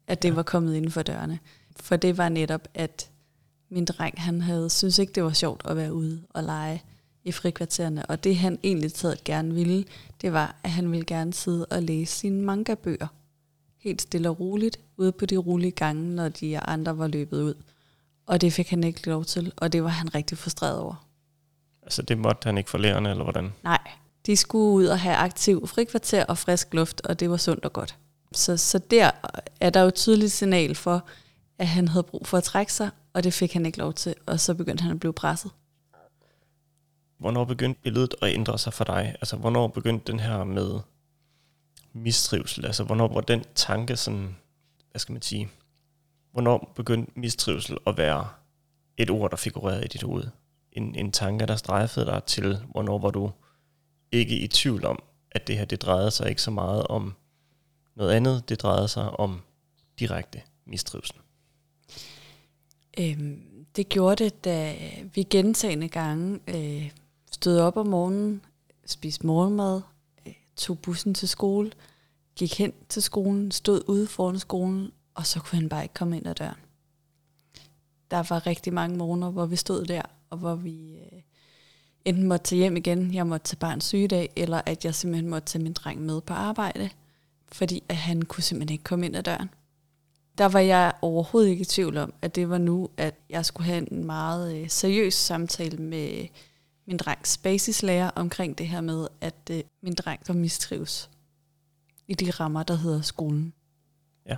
At 0.07 0.23
det 0.23 0.29
ja. 0.29 0.35
var 0.35 0.43
kommet 0.43 0.75
inden 0.75 0.91
for 0.91 1.03
dørene. 1.03 1.39
For 1.81 1.97
det 1.97 2.19
var 2.19 2.29
netop, 2.29 2.69
at 2.75 3.11
min 3.71 3.85
dreng, 3.85 4.23
han 4.23 4.41
havde 4.41 4.71
synes 4.71 4.99
ikke, 4.99 5.13
det 5.13 5.25
var 5.25 5.33
sjovt 5.33 5.63
at 5.65 5.77
være 5.77 5.95
ude 5.95 6.23
og 6.31 6.45
lege 6.45 6.83
i 7.25 7.33
frikvartererne. 7.33 8.07
Og 8.07 8.25
det 8.25 8.37
han 8.37 8.59
egentlig 8.63 8.93
taget 8.93 9.25
gerne 9.25 9.55
ville, 9.55 9.85
det 10.23 10.33
var, 10.33 10.57
at 10.63 10.71
han 10.71 10.91
ville 10.91 11.05
gerne 11.05 11.35
sidde 11.35 11.67
og 11.67 11.83
læse 11.83 12.13
sine 12.13 12.43
manga-bøger. 12.43 13.07
Helt 13.79 14.03
stille 14.03 14.29
og 14.29 14.41
roligt, 14.41 14.81
ude 14.97 15.13
på 15.13 15.27
de 15.27 15.37
rolige 15.37 15.71
gange, 15.71 16.15
når 16.15 16.29
de 16.29 16.59
andre 16.59 16.99
var 16.99 17.07
løbet 17.07 17.43
ud. 17.43 17.55
Og 18.27 18.41
det 18.41 18.53
fik 18.53 18.71
han 18.71 18.85
ikke 18.85 19.09
lov 19.09 19.25
til, 19.25 19.53
og 19.57 19.73
det 19.73 19.83
var 19.83 19.89
han 19.89 20.15
rigtig 20.15 20.39
frustreret 20.39 20.79
over. 20.79 21.05
Altså 21.83 22.03
det 22.03 22.19
måtte 22.19 22.47
han 22.47 22.59
ikke 22.59 22.71
for 22.71 22.79
lærerne, 22.79 23.11
eller 23.11 23.23
hvordan? 23.23 23.53
Nej, 23.65 23.79
de 24.27 24.37
skulle 24.37 24.75
ud 24.75 24.87
og 24.87 24.99
have 24.99 25.17
aktiv 25.17 25.67
frikvarter 25.67 26.25
og 26.25 26.39
frisk 26.39 26.75
luft, 26.75 27.01
og 27.01 27.21
det 27.21 27.31
var 27.31 27.37
sundt 27.37 27.65
og 27.65 27.73
godt. 27.73 27.97
Så, 28.33 28.57
så 28.57 28.79
der 28.79 29.11
er 29.61 29.71
der 29.71 29.81
jo 29.81 29.89
et 29.89 29.95
tydeligt 29.95 30.33
signal 30.33 30.75
for, 30.75 31.05
at 31.59 31.67
han 31.69 31.89
havde 31.89 32.03
brug 32.03 32.27
for 32.27 32.37
at 32.37 32.45
trække 32.45 32.73
sig, 32.73 32.91
og 33.19 33.25
det 33.25 33.35
fik 33.35 33.53
han 33.53 33.67
ikke 33.67 33.79
lov 33.79 33.95
til, 33.95 34.15
og 34.27 34.41
så 34.41 34.55
begyndte 34.55 34.83
han 34.83 34.93
at 34.93 35.01
blive 35.01 35.13
presset. 35.13 35.51
Hvornår 37.19 37.45
begyndte 37.45 37.81
billedet 37.81 38.15
at 38.23 38.35
ændre 38.35 38.59
sig 38.59 38.73
for 38.73 38.85
dig? 38.85 39.15
Altså, 39.21 39.37
hvornår 39.37 39.69
begyndte 39.69 40.13
den 40.13 40.21
her 40.21 40.45
med 40.45 40.81
mistrivsel? 41.93 42.67
Altså, 42.67 42.85
hvornår 42.85 43.09
var 43.15 43.21
den 43.21 43.45
tanke 43.55 43.97
sådan, 43.97 44.37
hvad 44.91 44.99
skal 44.99 45.13
man 45.13 45.23
sige, 45.23 45.49
hvornår 46.33 46.73
begyndte 46.77 47.13
mistrivsel 47.21 47.79
at 47.87 47.97
være 47.97 48.29
et 48.97 49.11
ord, 49.11 49.31
der 49.31 49.37
figurerede 49.37 49.85
i 49.85 49.89
dit 49.89 50.03
hoved? 50.03 50.25
En, 50.73 50.95
en 50.95 51.13
tanke, 51.13 51.47
der 51.47 51.57
strejfede 51.57 52.07
dig 52.07 52.25
til, 52.25 52.59
hvornår 52.71 52.99
var 52.99 53.11
du 53.11 53.31
ikke 54.13 54.39
i 54.39 54.49
tvivl 54.49 54.85
om, 54.85 55.03
at 55.31 55.47
det 55.47 55.59
her, 55.59 55.65
det 55.65 55.83
drejede 55.83 56.11
sig 56.11 56.29
ikke 56.29 56.43
så 56.43 56.51
meget 56.51 56.87
om 56.87 57.15
noget 57.97 58.13
andet, 58.13 58.49
det 58.49 58.63
drejede 58.63 58.89
sig 58.89 59.11
om 59.11 59.43
direkte 59.99 60.43
mistrivsel. 60.67 61.17
Øhm, 63.01 63.43
det 63.77 63.89
gjorde 63.89 64.25
det, 64.25 64.45
da 64.45 64.77
vi 65.15 65.23
gentagende 65.23 65.89
gange 65.89 66.41
øh, 66.49 66.91
stod 67.33 67.59
op 67.59 67.77
om 67.77 67.87
morgenen, 67.87 68.45
spiste 68.87 69.27
morgenmad, 69.27 69.81
øh, 70.27 70.35
tog 70.57 70.79
bussen 70.79 71.15
til 71.15 71.29
skole, 71.29 71.73
gik 72.37 72.59
hen 72.59 72.73
til 72.89 73.03
skolen, 73.03 73.51
stod 73.51 73.83
ude 73.87 74.07
foran 74.07 74.39
skolen, 74.39 74.93
og 75.15 75.27
så 75.27 75.41
kunne 75.41 75.61
han 75.61 75.69
bare 75.69 75.83
ikke 75.83 75.95
komme 75.95 76.17
ind 76.17 76.27
ad 76.27 76.35
døren. 76.35 76.57
Der 78.11 78.23
var 78.29 78.47
rigtig 78.47 78.73
mange 78.73 78.97
morgener, 78.97 79.31
hvor 79.31 79.47
vi 79.47 79.57
stod 79.57 79.85
der, 79.85 80.03
og 80.31 80.39
hvor 80.39 80.55
vi 80.55 80.97
øh, 80.97 81.23
enten 82.05 82.29
måtte 82.29 82.45
tage 82.45 82.59
hjem 82.59 82.77
igen, 82.77 83.15
jeg 83.15 83.27
måtte 83.27 83.47
tage 83.47 83.59
barns 83.59 83.85
sygedag, 83.85 84.33
eller 84.37 84.61
at 84.67 84.85
jeg 84.85 84.95
simpelthen 84.95 85.31
måtte 85.31 85.47
tage 85.47 85.63
min 85.63 85.73
dreng 85.73 86.03
med 86.03 86.21
på 86.21 86.33
arbejde, 86.33 86.91
fordi 87.49 87.83
at 87.89 87.97
han 87.97 88.23
kunne 88.23 88.43
simpelthen 88.43 88.73
ikke 88.73 88.85
komme 88.85 89.07
ind 89.07 89.17
ad 89.17 89.23
døren. 89.23 89.51
Der 90.39 90.49
var 90.49 90.61
jeg 90.61 90.93
overhovedet 91.03 91.51
ikke 91.51 91.63
i 91.63 91.65
tvivl 91.65 91.97
om, 91.97 92.15
at 92.23 92.35
det 92.35 92.51
var 92.51 92.59
nu, 92.59 92.91
at 92.97 93.15
jeg 93.31 93.47
skulle 93.47 93.67
have 93.67 93.93
en 93.93 94.05
meget 94.05 94.57
øh, 94.57 94.71
seriøs 94.71 95.15
samtale 95.15 95.79
med 95.79 96.27
min 96.87 96.97
drengs 96.97 97.39
basislærer 97.39 98.11
omkring 98.11 98.59
det 98.59 98.69
her 98.69 98.81
med, 98.81 99.09
at 99.21 99.51
øh, 99.51 99.63
min 99.83 99.95
dreng 99.95 100.21
var 100.29 100.35
mistrives 100.35 101.11
i 102.09 102.15
de 102.15 102.31
rammer, 102.31 102.63
der 102.63 102.77
hedder 102.77 103.03
skolen. 103.03 103.53
Ja. 104.27 104.37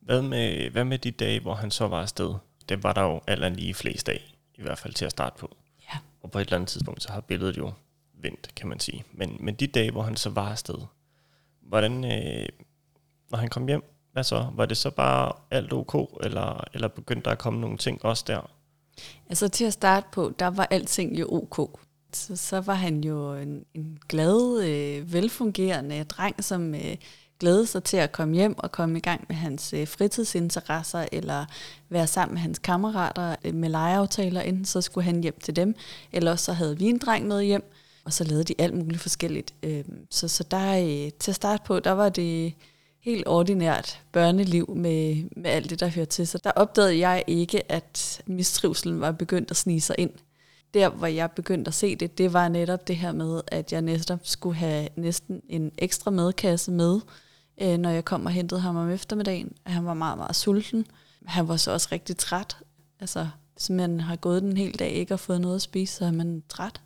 Hvad 0.00 0.22
med, 0.22 0.70
hvad 0.70 0.84
med 0.84 0.98
de 0.98 1.10
dage, 1.10 1.40
hvor 1.40 1.54
han 1.54 1.70
så 1.70 1.88
var 1.88 2.02
afsted? 2.02 2.34
Det 2.68 2.82
var 2.82 2.92
der 2.92 3.02
jo 3.02 3.20
alt 3.26 3.56
lige 3.56 3.74
flest 3.74 4.08
af, 4.08 4.34
i 4.54 4.62
hvert 4.62 4.78
fald 4.78 4.94
til 4.94 5.04
at 5.04 5.10
starte 5.10 5.38
på. 5.38 5.56
Ja. 5.92 5.98
Og 6.20 6.30
på 6.30 6.38
et 6.38 6.42
eller 6.42 6.56
andet 6.56 6.68
tidspunkt, 6.68 7.02
så 7.02 7.12
har 7.12 7.20
billedet 7.20 7.56
jo 7.58 7.72
vendt, 8.14 8.54
kan 8.54 8.68
man 8.68 8.80
sige. 8.80 9.04
Men, 9.12 9.36
men 9.40 9.54
de 9.54 9.66
dage, 9.66 9.90
hvor 9.90 10.02
han 10.02 10.16
så 10.16 10.30
var 10.30 10.50
afsted, 10.50 10.78
hvordan, 11.60 12.04
øh, 12.04 12.48
når 13.30 13.38
han 13.38 13.48
kom 13.48 13.66
hjem, 13.66 13.97
hvad 14.18 14.24
så? 14.24 14.46
Var 14.54 14.66
det 14.66 14.76
så 14.76 14.90
bare 14.90 15.32
alt 15.50 15.72
ok, 15.72 16.18
eller, 16.22 16.64
eller 16.74 16.88
begyndte 16.88 17.24
der 17.24 17.30
at 17.30 17.38
komme 17.38 17.60
nogle 17.60 17.78
ting 17.78 18.04
også 18.04 18.24
der? 18.26 18.50
Altså 19.28 19.48
til 19.48 19.64
at 19.64 19.72
starte 19.72 20.06
på, 20.12 20.32
der 20.38 20.46
var 20.46 20.66
alting 20.70 21.18
jo 21.18 21.28
ok. 21.30 21.80
Så, 22.12 22.36
så 22.36 22.60
var 22.60 22.74
han 22.74 23.04
jo 23.04 23.34
en, 23.34 23.64
en 23.74 23.98
glad, 24.08 24.64
øh, 24.64 25.12
velfungerende 25.12 26.04
dreng, 26.04 26.44
som 26.44 26.74
øh, 26.74 26.96
glædede 27.40 27.66
sig 27.66 27.84
til 27.84 27.96
at 27.96 28.12
komme 28.12 28.34
hjem 28.34 28.58
og 28.58 28.72
komme 28.72 28.98
i 28.98 29.00
gang 29.00 29.24
med 29.28 29.36
hans 29.36 29.72
øh, 29.72 29.88
fritidsinteresser, 29.88 31.06
eller 31.12 31.46
være 31.88 32.06
sammen 32.06 32.34
med 32.34 32.42
hans 32.42 32.58
kammerater 32.58 33.36
øh, 33.44 33.54
med 33.54 33.68
legeaftaler. 33.68 34.40
Enten 34.40 34.64
så 34.64 34.80
skulle 34.80 35.04
han 35.04 35.22
hjem 35.22 35.40
til 35.42 35.56
dem, 35.56 35.74
eller 36.12 36.30
også 36.30 36.44
så 36.44 36.52
havde 36.52 36.78
vi 36.78 36.84
en 36.84 36.98
dreng 36.98 37.26
med 37.26 37.42
hjem, 37.42 37.72
og 38.04 38.12
så 38.12 38.24
lavede 38.24 38.44
de 38.44 38.54
alt 38.58 38.74
muligt 38.74 39.02
forskelligt. 39.02 39.54
Øh, 39.62 39.84
så, 40.10 40.28
så 40.28 40.44
der 40.50 40.78
øh, 40.78 41.12
til 41.18 41.30
at 41.30 41.34
starte 41.34 41.62
på, 41.66 41.80
der 41.80 41.92
var 41.92 42.08
det 42.08 42.54
helt 43.08 43.28
ordinært 43.28 44.02
børneliv 44.12 44.74
med, 44.76 45.24
med 45.36 45.50
alt 45.50 45.70
det, 45.70 45.80
der 45.80 45.88
hører 45.88 46.06
til. 46.06 46.26
Så 46.26 46.38
der 46.44 46.50
opdagede 46.50 46.98
jeg 46.98 47.24
ikke, 47.26 47.72
at 47.72 48.22
mistrivselen 48.26 49.00
var 49.00 49.12
begyndt 49.12 49.50
at 49.50 49.56
snige 49.56 49.80
sig 49.80 49.96
ind. 49.98 50.10
Der, 50.74 50.88
hvor 50.88 51.06
jeg 51.06 51.30
begyndte 51.30 51.68
at 51.68 51.74
se 51.74 51.96
det, 51.96 52.18
det 52.18 52.32
var 52.32 52.48
netop 52.48 52.88
det 52.88 52.96
her 52.96 53.12
med, 53.12 53.40
at 53.46 53.72
jeg 53.72 53.82
næsten 53.82 54.18
skulle 54.22 54.56
have 54.56 54.88
næsten 54.96 55.42
en 55.48 55.72
ekstra 55.78 56.10
madkasse 56.10 56.70
med, 56.70 57.00
øh, 57.60 57.78
når 57.78 57.90
jeg 57.90 58.04
kom 58.04 58.26
og 58.26 58.32
hentede 58.32 58.60
ham 58.60 58.76
om 58.76 58.90
eftermiddagen. 58.90 59.52
Han 59.66 59.84
var 59.84 59.94
meget, 59.94 60.18
meget 60.18 60.36
sulten. 60.36 60.86
Han 61.26 61.48
var 61.48 61.56
så 61.56 61.72
også 61.72 61.88
rigtig 61.92 62.16
træt. 62.16 62.56
Altså, 63.00 63.28
hvis 63.52 63.70
man 63.70 64.00
har 64.00 64.16
gået 64.16 64.42
den 64.42 64.56
hele 64.56 64.72
dag 64.72 64.90
ikke 64.90 65.14
og 65.14 65.20
fået 65.20 65.40
noget 65.40 65.54
at 65.56 65.62
spise, 65.62 65.94
så 65.94 66.04
er 66.04 66.12
man 66.12 66.42
træt. 66.48 66.80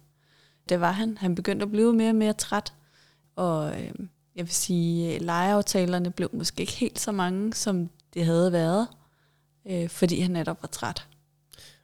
Det 0.69 0.81
var 0.81 0.93
han. 0.93 1.19
Han 1.19 1.35
begyndte 1.35 1.63
at 1.63 1.71
blive 1.71 1.93
mere 1.93 2.11
og 2.11 2.15
mere 2.15 2.33
træt. 2.33 2.73
Og 3.37 3.81
øh, 3.81 3.93
jeg 4.37 4.45
vil 4.45 4.55
sige, 4.55 5.19
legeaftalerne 5.19 6.11
blev 6.11 6.31
måske 6.33 6.61
ikke 6.61 6.73
helt 6.73 7.01
så 7.01 7.13
mange, 7.13 7.55
som 7.55 7.91
det 8.15 8.25
havde 8.25 8.53
været, 8.53 8.89
øh, 9.67 9.89
fordi 9.89 10.21
han 10.21 10.31
netop 10.31 10.63
var 10.63 10.69
træt. 10.69 11.07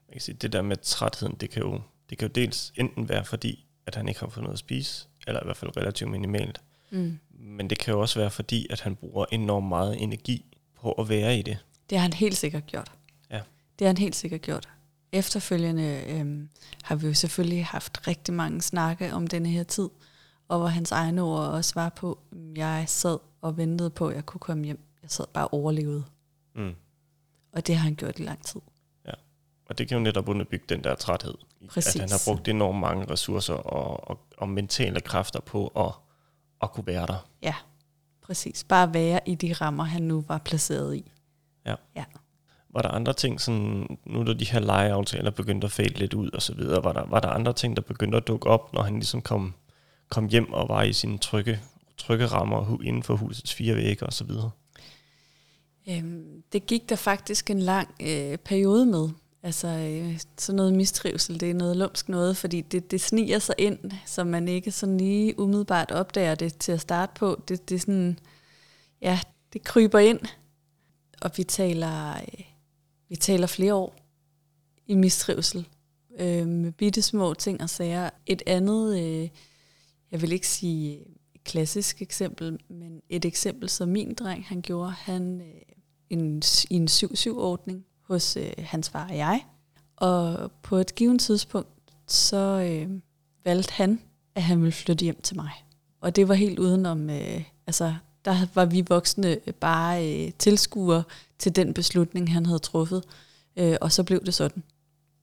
Man 0.08 0.12
kan 0.12 0.20
sige, 0.20 0.34
det 0.34 0.52
der 0.52 0.62
med 0.62 0.76
trætheden, 0.76 1.36
det 1.40 1.50
kan, 1.50 1.62
jo, 1.62 1.80
det 2.10 2.18
kan 2.18 2.28
jo 2.28 2.32
dels 2.32 2.72
enten 2.76 3.08
være 3.08 3.24
fordi, 3.24 3.66
at 3.86 3.94
han 3.94 4.08
ikke 4.08 4.20
har 4.20 4.28
fået 4.28 4.42
noget 4.42 4.54
at 4.54 4.58
spise, 4.58 5.08
eller 5.26 5.40
i 5.40 5.44
hvert 5.44 5.56
fald 5.56 5.76
relativt 5.76 6.10
minimalt. 6.10 6.60
Mm. 6.90 7.18
Men 7.30 7.70
det 7.70 7.78
kan 7.78 7.94
jo 7.94 8.00
også 8.00 8.18
være 8.18 8.30
fordi, 8.30 8.66
at 8.70 8.80
han 8.80 8.96
bruger 8.96 9.24
enormt 9.32 9.68
meget 9.68 10.02
energi 10.02 10.44
på 10.80 10.92
at 10.92 11.08
være 11.08 11.38
i 11.38 11.42
det. 11.42 11.58
Det 11.90 11.98
har 11.98 12.02
han 12.02 12.12
helt 12.12 12.36
sikkert 12.36 12.66
gjort. 12.66 12.92
Ja. 13.30 13.40
Det 13.78 13.86
har 13.86 13.86
han 13.86 13.98
helt 13.98 14.16
sikkert 14.16 14.42
gjort. 14.42 14.68
Efterfølgende 15.12 16.02
øhm, 16.08 16.48
har 16.82 16.96
vi 16.96 17.06
jo 17.06 17.14
selvfølgelig 17.14 17.66
haft 17.66 18.06
rigtig 18.06 18.34
mange 18.34 18.62
snakke 18.62 19.12
om 19.12 19.26
denne 19.26 19.48
her 19.48 19.62
tid, 19.62 19.88
og 20.48 20.58
hvor 20.58 20.66
hans 20.66 20.92
egne 20.92 21.22
ord 21.22 21.46
også 21.46 21.72
var 21.74 21.88
på, 21.88 22.18
jeg 22.56 22.84
sad 22.86 23.18
og 23.40 23.56
ventede 23.56 23.90
på, 23.90 24.08
at 24.08 24.14
jeg 24.14 24.26
kunne 24.26 24.40
komme 24.40 24.64
hjem. 24.64 24.80
Jeg 25.02 25.10
sad 25.10 25.24
bare 25.32 25.48
og 25.48 25.54
overlevede. 25.54 26.04
Mm. 26.54 26.74
Og 27.52 27.66
det 27.66 27.76
har 27.76 27.84
han 27.84 27.94
gjort 27.94 28.18
i 28.18 28.22
lang 28.22 28.44
tid. 28.44 28.60
Ja, 29.06 29.12
og 29.66 29.78
det 29.78 29.88
kan 29.88 29.98
jo 29.98 30.02
netop 30.02 30.28
underbygge 30.28 30.64
den 30.68 30.84
der 30.84 30.94
træthed. 30.94 31.34
Præcis. 31.68 31.94
At 31.94 32.00
han 32.00 32.10
har 32.10 32.22
brugt 32.26 32.48
enormt 32.48 32.78
mange 32.78 33.10
ressourcer 33.10 33.54
og, 33.54 34.10
og, 34.10 34.20
og 34.38 34.48
mentale 34.48 35.00
kræfter 35.00 35.40
på 35.40 35.66
at, 35.66 35.92
at 36.62 36.72
kunne 36.72 36.86
være 36.86 37.06
der. 37.06 37.26
Ja, 37.42 37.54
præcis. 38.22 38.64
Bare 38.64 38.94
være 38.94 39.20
i 39.26 39.34
de 39.34 39.52
rammer, 39.52 39.84
han 39.84 40.02
nu 40.02 40.24
var 40.28 40.38
placeret 40.38 40.96
i. 40.96 41.12
Ja. 41.66 41.74
ja. 41.96 42.04
Var 42.70 42.82
der 42.82 42.88
andre 42.88 43.12
ting, 43.12 43.40
sådan, 43.40 43.98
nu 44.06 44.24
da 44.24 44.32
de 44.32 44.44
her 44.44 44.60
legeaftaler 44.60 45.30
begyndte 45.30 45.64
at 45.64 45.72
fade 45.72 45.88
lidt 45.98 46.14
ud 46.14 46.30
og 46.30 46.42
så 46.42 46.54
videre, 46.54 46.84
var 46.84 46.92
der, 46.92 47.06
var 47.06 47.20
der 47.20 47.28
andre 47.28 47.52
ting, 47.52 47.76
der 47.76 47.82
begyndte 47.82 48.16
at 48.18 48.26
dukke 48.26 48.46
op, 48.46 48.72
når 48.72 48.82
han 48.82 48.94
ligesom 48.94 49.22
kom, 49.22 49.54
kom 50.08 50.28
hjem 50.28 50.52
og 50.52 50.68
var 50.68 50.82
i 50.82 50.92
sine 50.92 51.18
trygge, 51.18 51.60
trygge 51.96 52.26
rammer 52.26 52.82
inden 52.84 53.02
for 53.02 53.16
husets 53.16 53.54
fire 53.54 53.76
vægge 53.76 54.06
og 54.06 54.12
så 54.12 54.24
videre? 54.24 54.50
Øhm, 55.88 56.42
det 56.52 56.66
gik 56.66 56.88
der 56.88 56.96
faktisk 56.96 57.50
en 57.50 57.58
lang 57.58 57.94
øh, 58.00 58.38
periode 58.38 58.86
med. 58.86 59.08
Altså 59.42 59.68
øh, 59.68 60.20
sådan 60.38 60.56
noget 60.56 60.72
mistrivsel, 60.72 61.40
det 61.40 61.50
er 61.50 61.54
noget 61.54 61.76
lumsk 61.76 62.08
noget, 62.08 62.36
fordi 62.36 62.60
det, 62.60 62.90
det 62.90 63.00
sniger 63.00 63.38
sig 63.38 63.54
ind, 63.58 63.78
så 64.06 64.24
man 64.24 64.48
ikke 64.48 64.70
sådan 64.70 64.98
lige 64.98 65.38
umiddelbart 65.38 65.90
opdager 65.90 66.34
det 66.34 66.58
til 66.58 66.72
at 66.72 66.80
starte 66.80 67.12
på. 67.18 67.42
Det, 67.48 67.68
det 67.68 67.74
er 67.74 67.78
sådan, 67.78 68.18
ja, 69.02 69.20
det 69.52 69.62
kryber 69.62 69.98
ind, 69.98 70.20
og 71.22 71.30
vi 71.36 71.44
taler, 71.44 72.14
øh, 72.14 72.44
vi 73.08 73.16
taler 73.16 73.46
flere 73.46 73.74
år 73.74 73.96
i 74.86 74.94
mistrivsel 74.94 75.68
øh, 76.18 76.46
med 76.46 76.72
bitte 76.72 77.02
små 77.02 77.34
ting 77.34 77.62
og 77.62 77.70
sager. 77.70 78.10
Et 78.26 78.42
andet, 78.46 78.98
øh, 79.00 79.28
jeg 80.12 80.22
vil 80.22 80.32
ikke 80.32 80.48
sige 80.48 81.00
et 81.34 81.44
klassisk 81.44 82.02
eksempel, 82.02 82.58
men 82.68 83.00
et 83.08 83.24
eksempel, 83.24 83.68
som 83.68 83.88
min 83.88 84.14
dreng 84.14 84.44
han 84.46 84.62
gjorde, 84.62 84.90
han 84.90 85.40
øh, 85.40 85.62
en, 86.10 86.42
i 86.70 86.74
en 86.74 86.88
7-7-ordning 86.88 87.84
hos 88.02 88.36
øh, 88.36 88.52
hans 88.58 88.90
far 88.90 89.08
og 89.08 89.16
jeg. 89.16 89.44
Og 89.96 90.52
på 90.62 90.76
et 90.76 90.94
givet 90.94 91.20
tidspunkt, 91.20 91.68
så 92.06 92.36
øh, 92.36 92.90
valgte 93.44 93.72
han, 93.72 94.00
at 94.34 94.42
han 94.42 94.58
ville 94.58 94.72
flytte 94.72 95.04
hjem 95.04 95.20
til 95.22 95.36
mig. 95.36 95.50
Og 96.00 96.16
det 96.16 96.28
var 96.28 96.34
helt 96.34 96.58
udenom, 96.58 97.10
øh, 97.10 97.44
altså 97.66 97.94
der 98.24 98.46
var 98.54 98.64
vi 98.64 98.84
voksne 98.88 99.38
øh, 99.46 99.54
bare 99.54 100.24
øh, 100.26 100.32
tilskuere 100.38 101.02
til 101.38 101.56
den 101.56 101.74
beslutning, 101.74 102.32
han 102.32 102.46
havde 102.46 102.58
truffet. 102.58 103.04
Øh, 103.56 103.76
og 103.80 103.92
så 103.92 104.02
blev 104.04 104.24
det 104.24 104.34
sådan. 104.34 104.62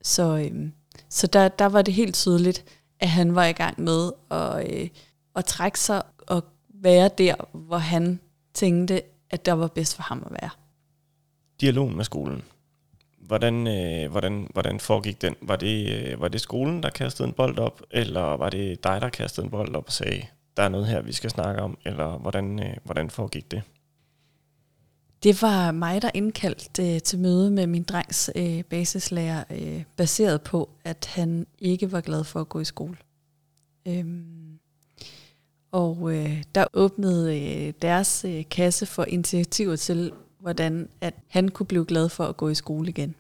Så, 0.02 0.38
øh, 0.38 0.70
så 1.10 1.28
der, 1.28 1.48
der 1.48 1.66
var 1.66 1.82
det 1.82 1.94
helt 1.94 2.16
tydeligt, 2.16 2.66
at 3.00 3.10
han 3.10 3.36
var 3.36 3.46
i 3.46 3.52
gang 3.52 3.82
med 3.82 4.12
at, 4.32 4.72
øh, 4.72 4.90
at 5.36 5.46
trække 5.46 5.80
sig 5.80 6.02
og 6.28 6.44
være 6.70 7.10
der, 7.18 7.36
hvor 7.54 7.78
han 7.78 8.20
tænkte, 8.54 9.02
at 9.30 9.46
der 9.46 9.54
var 9.54 9.68
bedst 9.68 9.96
for 9.96 10.04
ham 10.04 10.24
at 10.26 10.32
være. 10.32 10.50
Dialogen 11.62 11.96
med 11.96 12.06
skolen. 12.06 12.44
Hvordan, 13.18 13.68
øh, 13.68 14.12
hvordan, 14.12 14.48
hvordan 14.54 14.80
foregik 14.80 15.22
den? 15.22 15.36
Var 15.42 15.56
det, 15.56 15.90
øh, 15.90 16.22
var 16.22 16.28
det 16.28 16.42
skolen, 16.42 16.84
der 16.84 16.90
kastede 16.90 17.28
en 17.28 17.34
bold 17.34 17.60
op, 17.60 17.82
eller 17.92 18.22
var 18.22 18.50
det 18.50 18.84
dig, 18.84 19.02
der 19.02 19.10
kastede 19.10 19.46
en 19.46 19.52
bold 19.52 19.76
op 19.76 19.86
og 19.86 19.92
sagde, 19.92 20.26
der 20.58 20.64
er 20.64 20.70
noget 20.70 20.88
her, 20.88 21.02
vi 21.02 21.14
skal 21.14 21.30
snakke 21.30 21.62
om, 21.62 21.78
eller 21.86 22.18
hvordan, 22.18 22.60
øh, 22.60 22.78
hvordan 22.84 23.10
foregik 23.10 23.52
det? 23.52 23.62
Det 25.24 25.42
var 25.42 25.72
mig, 25.72 26.02
der 26.02 26.12
indkaldte 26.14 26.96
øh, 26.96 27.02
til 27.02 27.20
møde 27.20 27.52
med 27.52 27.68
min 27.68 27.84
drengs 27.84 28.30
øh, 28.36 28.64
basislærer, 28.64 29.44
øh, 29.50 29.84
baseret 29.96 30.42
på, 30.42 30.70
at 30.84 31.06
han 31.06 31.48
ikke 31.60 31.92
var 31.92 32.02
glad 32.02 32.24
for 32.24 32.42
at 32.42 32.50
gå 32.50 32.60
i 32.60 32.66
skole. 32.66 32.98
Øhm, 33.88 34.60
og 35.72 36.16
øh, 36.16 36.44
der 36.56 36.66
åbnede 36.74 37.40
øh, 37.40 37.74
deres 37.82 38.26
øh, 38.28 38.44
kasse 38.52 38.86
for 38.86 39.04
initiativer 39.04 39.76
til, 39.76 40.12
hvordan 40.40 40.90
at 41.02 41.14
han 41.28 41.50
kunne 41.50 41.68
blive 41.68 41.86
glad 41.86 42.10
for 42.10 42.26
at 42.26 42.38
gå 42.38 42.50
i 42.50 42.56
skole 42.56 42.90
igen. 42.90 43.16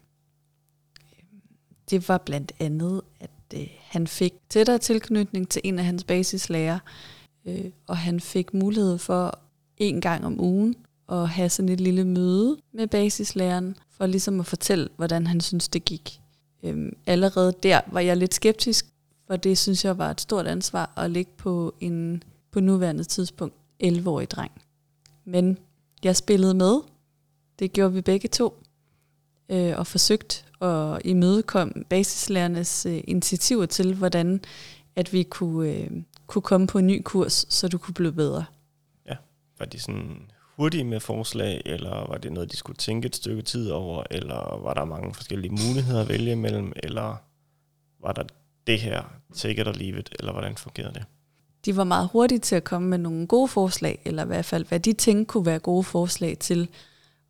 Øhm, 1.14 1.42
det 1.90 2.10
var 2.10 2.18
blandt 2.18 2.52
andet, 2.60 3.02
at 3.20 3.30
øh, 3.56 3.68
han 3.82 4.08
fik 4.08 4.34
tættere 4.50 4.78
tilknytning 4.78 5.50
til 5.50 5.62
en 5.66 5.80
af 5.80 5.86
hans 5.86 6.04
basislærer, 6.04 6.80
øh, 7.46 7.66
og 7.88 7.98
han 7.98 8.20
fik 8.20 8.54
mulighed 8.54 8.98
for 8.98 9.40
en 9.78 10.02
gang 10.02 10.26
om 10.26 10.42
ugen 10.42 10.76
at 11.10 11.30
have 11.30 11.50
sådan 11.50 11.70
et 11.70 11.82
lille 11.82 12.06
møde 12.06 12.58
med 12.74 12.88
basislæreren, 12.88 13.76
for 13.90 14.06
ligesom 14.06 14.40
at 14.40 14.46
fortælle, 14.46 14.90
hvordan 14.96 15.28
han 15.28 15.42
synes, 15.42 15.68
det 15.68 15.86
gik. 15.86 16.22
Øhm, 16.64 16.98
allerede 17.06 17.54
der 17.64 17.82
var 17.88 18.00
jeg 18.00 18.18
lidt 18.18 18.34
skeptisk, 18.34 18.86
for 19.28 19.36
det 19.36 19.58
synes 19.58 19.86
jeg 19.86 19.98
var 19.98 20.12
et 20.12 20.22
stort 20.22 20.48
ansvar 20.48 20.94
at 20.98 21.12
ligge 21.12 21.32
på 21.38 21.76
en 21.80 22.24
på 22.52 22.60
nuværende 22.60 23.04
tidspunkt 23.04 23.56
11-årig 23.84 24.32
dreng. 24.32 24.52
Men 25.26 25.58
jeg 26.04 26.16
spillede 26.16 26.54
med, 26.54 26.82
det 27.60 27.74
gjorde 27.74 27.94
vi 27.94 28.02
begge 28.02 28.30
to, 28.30 28.64
øh, 29.50 29.74
og 29.78 29.88
forsøgt 29.88 30.46
at 30.62 31.02
imødekomme 31.06 31.74
basislærernes 31.90 32.86
øh, 32.86 33.02
initiativer 33.08 33.66
til, 33.66 33.96
hvordan 33.96 34.42
at 34.96 35.14
vi 35.14 35.24
kunne, 35.24 35.70
øh, 35.70 35.92
kunne 36.28 36.42
komme 36.42 36.68
på 36.68 36.78
en 36.78 36.88
ny 36.88 37.02
kurs, 37.04 37.46
så 37.50 37.68
du 37.68 37.78
kunne 37.78 37.94
blive 37.94 38.14
bedre. 38.14 38.46
Ja, 39.06 39.16
var 39.60 39.66
de 39.66 39.80
sådan 39.80 40.32
hurtige 40.58 40.84
med 40.84 41.00
forslag, 41.00 41.62
eller 41.66 42.08
var 42.08 42.18
det 42.18 42.32
noget, 42.32 42.52
de 42.52 42.58
skulle 42.58 42.78
tænke 42.78 43.06
et 43.06 43.16
stykke 43.16 43.42
tid 43.42 43.70
over, 43.72 44.04
eller 44.12 44.60
var 44.64 44.74
der 44.74 44.86
mange 44.86 45.14
forskellige 45.14 45.52
muligheder 45.52 46.02
at 46.02 46.10
vælge 46.10 46.32
imellem, 46.32 46.74
eller 46.76 47.16
var 48.00 48.12
der 48.12 48.24
det 48.68 48.80
her, 48.80 49.04
take 49.34 49.62
it 49.62 49.68
or 49.68 49.72
leave 49.72 50.00
it, 50.00 50.10
eller 50.20 50.32
hvordan 50.32 50.56
fungerede 50.56 50.94
det? 50.94 51.06
De 51.66 51.76
var 51.76 51.84
meget 51.84 52.10
hurtige 52.12 52.40
til 52.40 52.56
at 52.56 52.64
komme 52.64 52.88
med 52.88 52.98
nogle 52.98 53.28
gode 53.28 53.48
forslag, 53.48 54.02
eller 54.06 54.24
i 54.24 54.28
hvert 54.28 54.46
fald, 54.46 54.66
hvad 54.66 54.80
de 54.80 54.94
tænkte 54.94 55.26
kunne 55.26 55.46
være 55.46 55.60
gode 55.60 55.84
forslag 55.84 56.38
til 56.38 56.70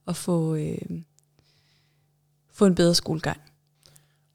at 0.07 0.15
få, 0.15 0.55
øh, 0.55 0.77
få 2.53 2.65
en 2.65 2.75
bedre 2.75 2.95
skolegang. 2.95 3.41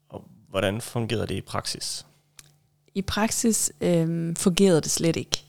Og 0.09 0.23
hvordan 0.49 0.81
fungerede 0.81 1.27
det 1.27 1.35
i 1.35 1.41
praksis? 1.41 2.05
I 2.93 3.01
praksis 3.01 3.71
øh, 3.81 4.35
fungerede 4.35 4.81
det 4.81 4.91
slet 4.91 5.15
ikke. 5.15 5.43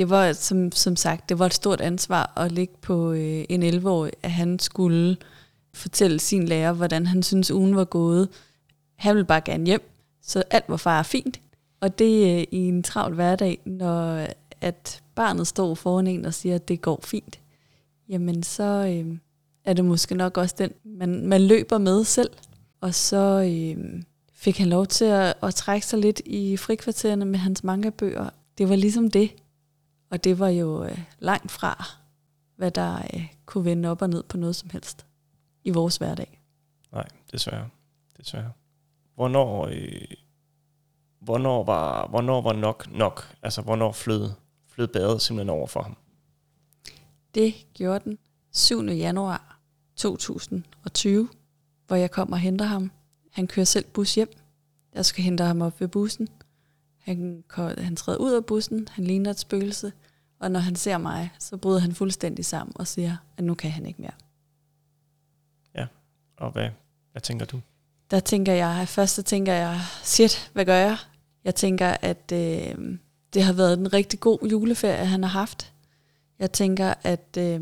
Det 0.00 0.10
var, 0.10 0.32
som, 0.32 0.72
som 0.72 0.96
sagt, 0.96 1.28
det 1.28 1.38
var 1.38 1.46
et 1.46 1.54
stort 1.54 1.80
ansvar 1.80 2.32
at 2.36 2.52
ligge 2.52 2.74
på 2.80 3.12
øh, 3.12 3.44
en 3.48 3.62
11-årig, 3.62 4.12
at 4.22 4.30
han 4.30 4.58
skulle 4.58 5.16
fortælle 5.74 6.20
sin 6.20 6.48
lærer, 6.48 6.72
hvordan 6.72 7.06
han 7.06 7.22
synes 7.22 7.50
ugen 7.50 7.76
var 7.76 7.84
gået. 7.84 8.28
Han 8.96 9.14
ville 9.14 9.26
bare 9.26 9.40
gerne 9.40 9.66
hjem, 9.66 9.90
så 10.22 10.42
alt 10.50 10.64
var 10.68 10.76
far 10.76 11.02
fint. 11.02 11.40
Og 11.80 11.98
det 11.98 12.38
øh, 12.38 12.46
i 12.50 12.68
en 12.68 12.82
travl 12.82 13.14
hverdag, 13.14 13.58
når 13.64 14.26
at 14.60 15.02
barnet 15.14 15.46
står 15.46 15.74
foran 15.74 16.06
en 16.06 16.24
og 16.24 16.34
siger, 16.34 16.54
at 16.54 16.68
det 16.68 16.80
går 16.80 17.00
fint, 17.04 17.40
jamen 18.08 18.42
så 18.42 18.64
øh, 18.64 19.16
er 19.64 19.72
det 19.72 19.84
måske 19.84 20.14
nok 20.14 20.36
også 20.36 20.54
den, 20.58 20.70
man, 20.84 21.26
man 21.26 21.40
løber 21.40 21.78
med 21.78 22.04
selv. 22.04 22.30
Og 22.80 22.94
så 22.94 23.50
øh, 23.50 24.02
fik 24.34 24.58
han 24.58 24.68
lov 24.68 24.86
til 24.86 25.04
at, 25.04 25.34
at 25.42 25.54
trække 25.54 25.86
sig 25.86 25.98
lidt 25.98 26.22
i 26.26 26.56
frikvartererne 26.56 27.24
med 27.24 27.38
hans 27.38 27.64
manga-bøger. 27.64 28.30
Det 28.58 28.68
var 28.68 28.76
ligesom 28.76 29.10
det. 29.10 29.30
Og 30.10 30.24
det 30.24 30.38
var 30.38 30.48
jo 30.48 30.84
øh, 30.84 30.98
langt 31.18 31.50
fra, 31.50 31.84
hvad 32.56 32.70
der 32.70 32.96
øh, 33.14 33.26
kunne 33.46 33.64
vende 33.64 33.88
op 33.88 34.02
og 34.02 34.10
ned 34.10 34.22
på 34.22 34.36
noget 34.36 34.56
som 34.56 34.70
helst 34.70 35.06
i 35.64 35.70
vores 35.70 35.96
hverdag. 35.96 36.40
Nej, 36.92 37.08
desværre. 37.32 37.68
desværre. 38.16 38.52
Hvornår, 39.14 39.66
øh, 39.66 40.16
hvornår, 41.20 41.64
var, 41.64 42.08
hvornår 42.08 42.40
var 42.40 42.52
nok 42.52 42.90
nok? 42.90 43.36
Altså, 43.42 43.62
hvornår 43.62 43.92
flød, 43.92 44.30
flød 44.68 44.88
badet 44.88 45.22
simpelthen 45.22 45.50
over 45.50 45.66
for 45.66 45.82
ham? 45.82 45.96
Det 47.34 47.54
gjorde 47.74 48.04
den 48.04 48.18
7. 48.52 48.84
januar 48.84 49.60
2020, 49.96 51.28
hvor 51.86 51.96
jeg 51.96 52.10
kom 52.10 52.32
og 52.32 52.38
henter 52.38 52.64
ham. 52.64 52.90
Han 53.32 53.46
kører 53.46 53.64
selv 53.66 53.84
bus 53.84 54.14
hjem. 54.14 54.32
Jeg 54.94 55.04
skal 55.04 55.24
hente 55.24 55.44
ham 55.44 55.62
op 55.62 55.80
ved 55.80 55.88
bussen. 55.88 56.28
Han, 57.00 57.44
han 57.78 57.96
træder 57.96 58.18
ud 58.18 58.32
af 58.32 58.44
bussen, 58.44 58.88
han 58.90 59.04
ligner 59.04 59.30
et 59.30 59.38
spøgelse, 59.38 59.92
og 60.40 60.50
når 60.50 60.60
han 60.60 60.76
ser 60.76 60.98
mig, 60.98 61.30
så 61.38 61.56
bryder 61.56 61.80
han 61.80 61.94
fuldstændig 61.94 62.44
sammen 62.44 62.72
og 62.74 62.86
siger, 62.86 63.16
at 63.36 63.44
nu 63.44 63.54
kan 63.54 63.70
han 63.70 63.86
ikke 63.86 64.02
mere. 64.02 64.12
Ja, 65.74 65.86
og 66.36 66.50
hvad, 66.50 66.68
hvad 67.12 67.22
tænker 67.22 67.46
du? 67.46 67.60
Der 68.10 68.20
tænker 68.20 68.52
jeg, 68.52 68.88
først 68.88 69.14
så 69.14 69.22
tænker 69.22 69.52
jeg, 69.52 69.80
shit, 70.02 70.50
hvad 70.52 70.64
gør 70.64 70.76
jeg? 70.76 70.96
Jeg 71.44 71.54
tænker, 71.54 71.96
at 72.02 72.32
øh, 72.32 72.98
det 73.34 73.42
har 73.42 73.52
været 73.52 73.78
en 73.78 73.92
rigtig 73.92 74.20
god 74.20 74.48
juleferie, 74.50 75.06
han 75.06 75.22
har 75.22 75.30
haft. 75.30 75.72
Jeg 76.38 76.52
tænker, 76.52 76.94
at 77.02 77.36
øh, 77.38 77.60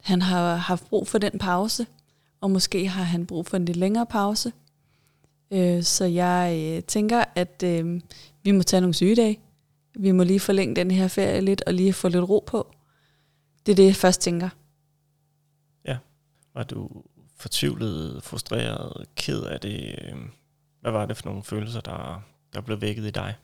han 0.00 0.22
har 0.22 0.54
haft 0.56 0.88
brug 0.88 1.08
for 1.08 1.18
den 1.18 1.38
pause, 1.38 1.86
og 2.40 2.50
måske 2.50 2.88
har 2.88 3.02
han 3.02 3.26
brug 3.26 3.46
for 3.46 3.56
en 3.56 3.64
lidt 3.64 3.76
længere 3.76 4.06
pause. 4.06 4.52
Øh, 5.50 5.82
så 5.82 6.04
jeg 6.04 6.74
øh, 6.76 6.82
tænker, 6.82 7.24
at 7.34 7.62
øh, 7.64 8.00
vi 8.42 8.50
må 8.50 8.62
tage 8.62 8.80
nogle 8.80 8.94
sygedage. 8.94 9.40
Vi 9.98 10.12
må 10.12 10.24
lige 10.24 10.40
forlænge 10.40 10.76
den 10.76 10.90
her 10.90 11.08
ferie 11.08 11.40
lidt, 11.40 11.62
og 11.66 11.74
lige 11.74 11.92
få 11.92 12.08
lidt 12.08 12.28
ro 12.28 12.44
på. 12.46 12.74
Det 13.66 13.72
er 13.72 13.76
det, 13.76 13.86
jeg 13.86 13.96
først 13.96 14.20
tænker. 14.20 14.48
Ja. 15.84 15.96
Var 16.54 16.62
du 16.62 16.88
fortvivlet, 17.36 18.22
frustreret, 18.22 19.06
ked 19.16 19.42
af 19.42 19.60
det? 19.60 19.94
Hvad 20.80 20.92
var 20.92 21.06
det 21.06 21.16
for 21.16 21.28
nogle 21.28 21.42
følelser, 21.42 21.80
der, 21.80 22.22
der 22.52 22.60
blev 22.60 22.80
vækket 22.80 23.06
i 23.06 23.10
dig? 23.10 23.34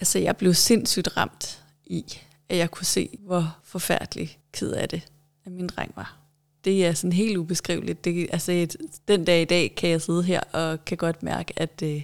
Altså, 0.00 0.18
jeg 0.18 0.36
blev 0.36 0.54
sindssygt 0.54 1.16
ramt 1.16 1.64
i, 1.84 2.04
at 2.48 2.56
jeg 2.56 2.70
kunne 2.70 2.86
se, 2.86 3.18
hvor 3.20 3.58
forfærdelig 3.62 4.38
ked 4.52 4.72
af 4.72 4.88
det, 4.88 5.12
at 5.44 5.52
min 5.52 5.66
dreng 5.66 5.92
var. 5.96 6.25
Det 6.66 6.86
er 6.86 6.92
sådan 6.92 7.12
helt 7.12 7.36
ubeskriveligt. 7.36 8.04
Det, 8.04 8.28
altså, 8.32 8.52
et, 8.52 8.76
den 9.08 9.24
dag 9.24 9.42
i 9.42 9.44
dag 9.44 9.74
kan 9.74 9.90
jeg 9.90 10.02
sidde 10.02 10.22
her 10.22 10.40
og 10.40 10.84
kan 10.84 10.96
godt 10.96 11.22
mærke, 11.22 11.52
at, 11.56 11.82
øh, 11.82 12.02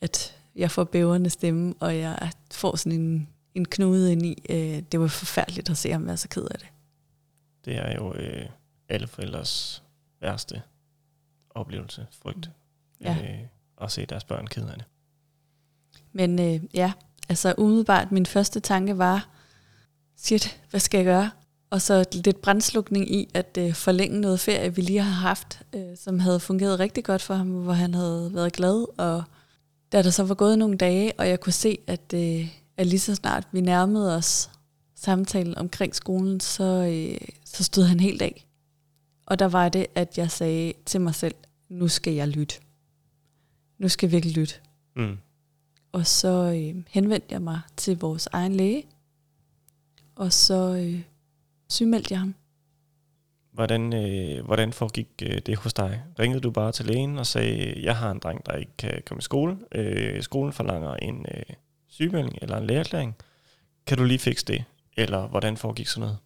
at 0.00 0.36
jeg 0.56 0.70
får 0.70 0.84
bæverne 0.84 1.30
stemme, 1.30 1.74
og 1.80 1.98
jeg 1.98 2.30
får 2.52 2.76
sådan 2.76 3.00
en, 3.00 3.28
en 3.54 3.64
knude 3.64 4.12
ind 4.12 4.26
i. 4.26 4.42
Øh, 4.50 4.82
det 4.92 5.00
var 5.00 5.06
forfærdeligt 5.06 5.70
at 5.70 5.76
se 5.76 5.92
ham 5.92 6.06
være 6.06 6.16
så 6.16 6.28
ked 6.28 6.42
af 6.50 6.58
det. 6.58 6.66
Det 7.64 7.76
er 7.76 7.94
jo 7.94 8.14
øh, 8.14 8.46
alle 8.88 9.06
forældres 9.06 9.82
værste 10.20 10.62
oplevelse, 11.50 12.06
frygt. 12.22 12.50
Ja. 13.00 13.16
Øh, 13.22 13.38
at 13.82 13.92
se 13.92 14.06
deres 14.06 14.24
børn 14.24 14.46
ked 14.46 14.68
af 14.68 14.74
det. 14.74 14.84
Men 16.12 16.38
øh, 16.40 16.60
ja, 16.74 16.92
altså 17.28 17.54
umiddelbart 17.58 18.12
min 18.12 18.26
første 18.26 18.60
tanke 18.60 18.98
var, 18.98 19.28
shit, 20.16 20.60
hvad 20.70 20.80
skal 20.80 20.98
jeg 20.98 21.04
gøre? 21.06 21.30
Og 21.72 21.82
så 21.82 22.04
lidt 22.12 22.42
brændslukning 22.42 23.14
i 23.14 23.28
at 23.34 23.58
øh, 23.58 23.74
forlænge 23.74 24.20
noget 24.20 24.40
ferie, 24.40 24.74
vi 24.74 24.82
lige 24.82 25.02
har 25.02 25.20
haft, 25.20 25.62
øh, 25.72 25.96
som 25.96 26.18
havde 26.18 26.40
fungeret 26.40 26.78
rigtig 26.78 27.04
godt 27.04 27.22
for 27.22 27.34
ham, 27.34 27.46
hvor 27.46 27.72
han 27.72 27.94
havde 27.94 28.30
været 28.34 28.52
glad. 28.52 28.86
Og 28.98 29.24
da 29.92 30.02
der 30.02 30.10
så 30.10 30.24
var 30.24 30.34
gået 30.34 30.58
nogle 30.58 30.76
dage, 30.76 31.12
og 31.18 31.28
jeg 31.28 31.40
kunne 31.40 31.52
se, 31.52 31.78
at, 31.86 32.14
øh, 32.14 32.48
at 32.76 32.86
lige 32.86 33.00
så 33.00 33.14
snart 33.14 33.48
vi 33.52 33.60
nærmede 33.60 34.16
os 34.16 34.50
samtalen 34.94 35.58
omkring 35.58 35.94
skolen, 35.94 36.40
så, 36.40 36.64
øh, 36.64 37.28
så 37.44 37.64
stod 37.64 37.84
han 37.84 38.00
helt 38.00 38.22
af. 38.22 38.46
Og 39.26 39.38
der 39.38 39.48
var 39.48 39.68
det, 39.68 39.86
at 39.94 40.18
jeg 40.18 40.30
sagde 40.30 40.72
til 40.86 41.00
mig 41.00 41.14
selv, 41.14 41.34
nu 41.68 41.88
skal 41.88 42.12
jeg 42.12 42.28
lytte. 42.28 42.54
Nu 43.78 43.88
skal 43.88 44.06
jeg 44.06 44.12
virkelig 44.12 44.36
lytte. 44.36 44.54
Mm. 44.96 45.18
Og 45.92 46.06
så 46.06 46.28
øh, 46.28 46.82
henvendte 46.88 47.28
jeg 47.30 47.42
mig 47.42 47.60
til 47.76 47.98
vores 47.98 48.28
egen 48.32 48.54
læge, 48.54 48.84
og 50.14 50.32
så 50.32 50.74
øh, 50.74 51.02
sygemeldte 51.72 52.12
jeg 52.12 52.18
ham. 52.18 52.34
Hvordan, 53.52 53.92
øh, 53.92 54.44
hvordan 54.44 54.72
foregik 54.72 55.08
øh, 55.22 55.38
det 55.46 55.56
hos 55.56 55.74
dig? 55.74 56.02
Ringede 56.18 56.40
du 56.40 56.50
bare 56.50 56.72
til 56.72 56.86
lægen 56.86 57.18
og 57.18 57.26
sagde, 57.26 57.82
jeg 57.82 57.96
har 57.96 58.10
en 58.10 58.18
dreng, 58.18 58.46
der 58.46 58.52
ikke 58.52 58.72
kan 58.78 59.02
komme 59.06 59.18
i 59.18 59.22
skole. 59.22 59.58
Øh, 59.72 60.22
skolen 60.22 60.52
forlanger 60.52 60.94
en 60.94 61.26
øh, 61.34 61.42
sygemelding 61.88 62.38
eller 62.42 62.56
en 62.56 62.66
lægeerklæring. 62.66 63.16
Kan 63.86 63.98
du 63.98 64.04
lige 64.04 64.18
fikse 64.18 64.46
det? 64.46 64.64
Eller 64.96 65.26
hvordan 65.26 65.56
foregik 65.56 65.86
sådan 65.86 66.00
noget? 66.00 66.18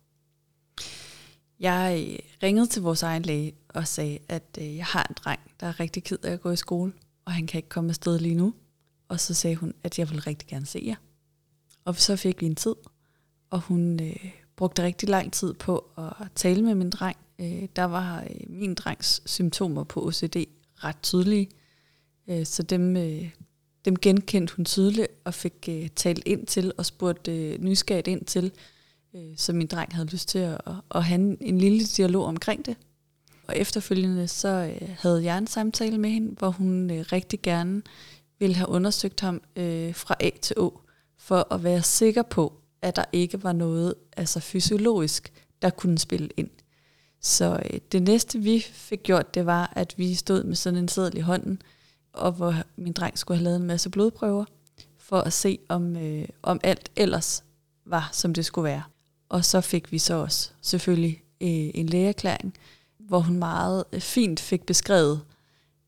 Jeg 1.61 2.07
øh, 2.09 2.19
ringede 2.43 2.67
til 2.67 2.83
vores 2.83 3.03
egen 3.03 3.23
læge 3.23 3.53
og 3.69 3.87
sagde, 3.87 4.19
at 4.29 4.59
øh, 4.59 4.77
jeg 4.77 4.87
har 4.87 5.07
en 5.11 5.15
dreng, 5.25 5.41
der 5.61 5.67
er 5.67 5.81
rigtig 5.81 6.05
ked 6.05 6.19
af 6.25 6.33
at 6.33 6.41
gå 6.41 6.51
i 6.51 6.57
skole, 6.57 6.93
og 7.25 7.33
han 7.33 7.47
kan 7.47 7.59
ikke 7.59 7.69
komme 7.69 7.91
afsted 7.91 8.19
lige 8.19 8.35
nu. 8.35 8.55
Og 9.09 9.21
så 9.21 9.35
sagde 9.35 9.57
hun, 9.57 9.75
at 9.85 9.99
jeg 9.99 10.11
vil 10.11 10.21
rigtig 10.21 10.49
gerne 10.49 10.67
se 10.67 10.83
jer. 10.87 10.97
Og 11.85 11.97
så 11.97 12.17
fik 12.17 12.41
vi 12.41 12.47
en 12.47 12.57
tid, 12.57 12.75
og 13.51 13.61
hun 13.61 14.01
øh, 14.03 14.31
brugte 14.57 14.83
rigtig 14.83 15.09
lang 15.09 15.33
tid 15.33 15.55
på 15.55 15.85
at 15.99 16.29
tale 16.35 16.63
med 16.63 16.75
min 16.75 16.91
dreng. 16.91 17.17
Øh, 17.39 17.69
der 17.77 17.85
var 17.85 18.21
øh, 18.21 18.37
min 18.49 18.75
drengs 18.75 19.23
symptomer 19.27 19.85
på 19.85 20.07
OCD 20.07 20.37
ret 20.85 20.97
tydelige, 21.03 21.49
øh, 22.29 22.47
så 22.47 22.63
dem, 22.63 22.97
øh, 22.97 23.31
dem 23.85 23.97
genkendte 23.97 24.55
hun 24.57 24.65
tydeligt 24.65 25.09
og 25.25 25.35
fik 25.35 25.69
øh, 25.69 25.89
talt 25.97 26.23
ind 26.27 26.47
til 26.47 26.73
og 26.79 26.87
spurgt 26.87 27.29
øh, 27.29 27.59
nysgerrigt 27.59 28.09
ind 28.09 28.25
til, 28.25 28.53
øh, 29.15 29.37
så 29.37 29.53
min 29.53 29.67
dreng 29.67 29.95
havde 29.95 30.09
lyst 30.09 30.29
til 30.29 30.39
at, 30.39 30.61
at 30.95 31.05
have 31.05 31.43
en 31.43 31.59
lille 31.59 31.85
dialog 31.85 32.25
omkring 32.25 32.67
det. 32.67 32.77
Og 33.47 33.57
efterfølgende 33.57 34.29
så 34.29 34.49
øh, 34.49 34.89
havde 34.99 35.25
jeg 35.25 35.39
en 35.39 35.47
samtale 35.47 35.99
med 35.99 36.11
hende, 36.11 36.35
hvor 36.39 36.51
hun 36.51 36.91
øh, 36.91 37.05
rigtig 37.13 37.43
gerne 37.43 37.83
ville 38.39 38.57
have 38.57 38.69
undersøgt 38.69 39.21
ham 39.21 39.41
øh, 39.57 39.95
fra 39.95 40.15
A 40.21 40.31
til 40.43 40.59
Å, 40.59 40.81
for 41.19 41.55
at 41.55 41.65
være 41.65 41.83
sikker 41.83 42.23
på, 42.23 42.53
at 42.83 42.97
der 42.97 43.05
ikke 43.13 43.43
var 43.43 43.53
noget 43.53 43.95
altså 44.17 44.41
fysiologisk, 44.41 45.33
der 45.63 45.71
kunne 45.71 45.99
spille 45.99 46.29
ind. 46.37 46.51
Så 47.21 47.61
øh, 47.71 47.81
det 47.93 48.03
næste, 48.03 48.39
vi 48.39 48.61
fik 48.73 49.03
gjort, 49.03 49.35
det 49.35 49.47
var, 49.47 49.73
at 49.77 49.95
vi 49.97 50.15
stod 50.15 50.45
med 50.45 50.55
sådan 50.55 50.79
en 50.79 50.89
seddel 50.89 51.17
i 51.17 51.21
hånden, 51.21 51.63
og 52.13 52.33
hvor 52.33 52.55
min 52.77 52.93
dreng 52.93 53.19
skulle 53.19 53.39
have 53.39 53.45
lavet 53.45 53.57
en 53.57 53.67
masse 53.67 53.91
blodprøver, 53.91 54.45
for 54.99 55.21
at 55.21 55.33
se, 55.33 55.59
om, 55.69 55.97
øh, 55.97 56.29
om 56.43 56.61
alt 56.63 56.91
ellers 56.97 57.45
var, 57.85 58.09
som 58.13 58.35
det 58.35 58.45
skulle 58.47 58.65
være. 58.65 58.83
Og 59.29 59.45
så 59.45 59.61
fik 59.61 59.93
vi 59.93 59.99
så 59.99 60.15
også 60.15 60.51
selvfølgelig 60.61 61.23
øh, 61.41 61.71
en 61.75 61.87
lægeerklæring, 61.87 62.55
hvor 62.99 63.21
hun 63.21 63.39
meget 63.39 63.85
øh, 63.93 64.01
fint 64.01 64.41
fik 64.41 64.67
beskrevet, 64.67 65.21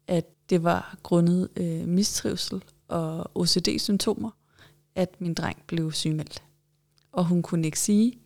at 0.07 0.25
det 0.51 0.63
var 0.63 0.97
grundet 1.03 1.49
øh, 1.57 1.89
mistrivsel 1.89 2.63
og 2.89 3.31
OCD-symptomer, 3.35 4.31
at 4.95 5.21
min 5.21 5.35
dreng 5.35 5.63
blev 5.67 5.93
sygemeldt. 5.93 6.43
Og 7.19 7.25
hun 7.25 7.43
kunne 7.43 7.67
ikke 7.67 7.81
sige 7.81 8.19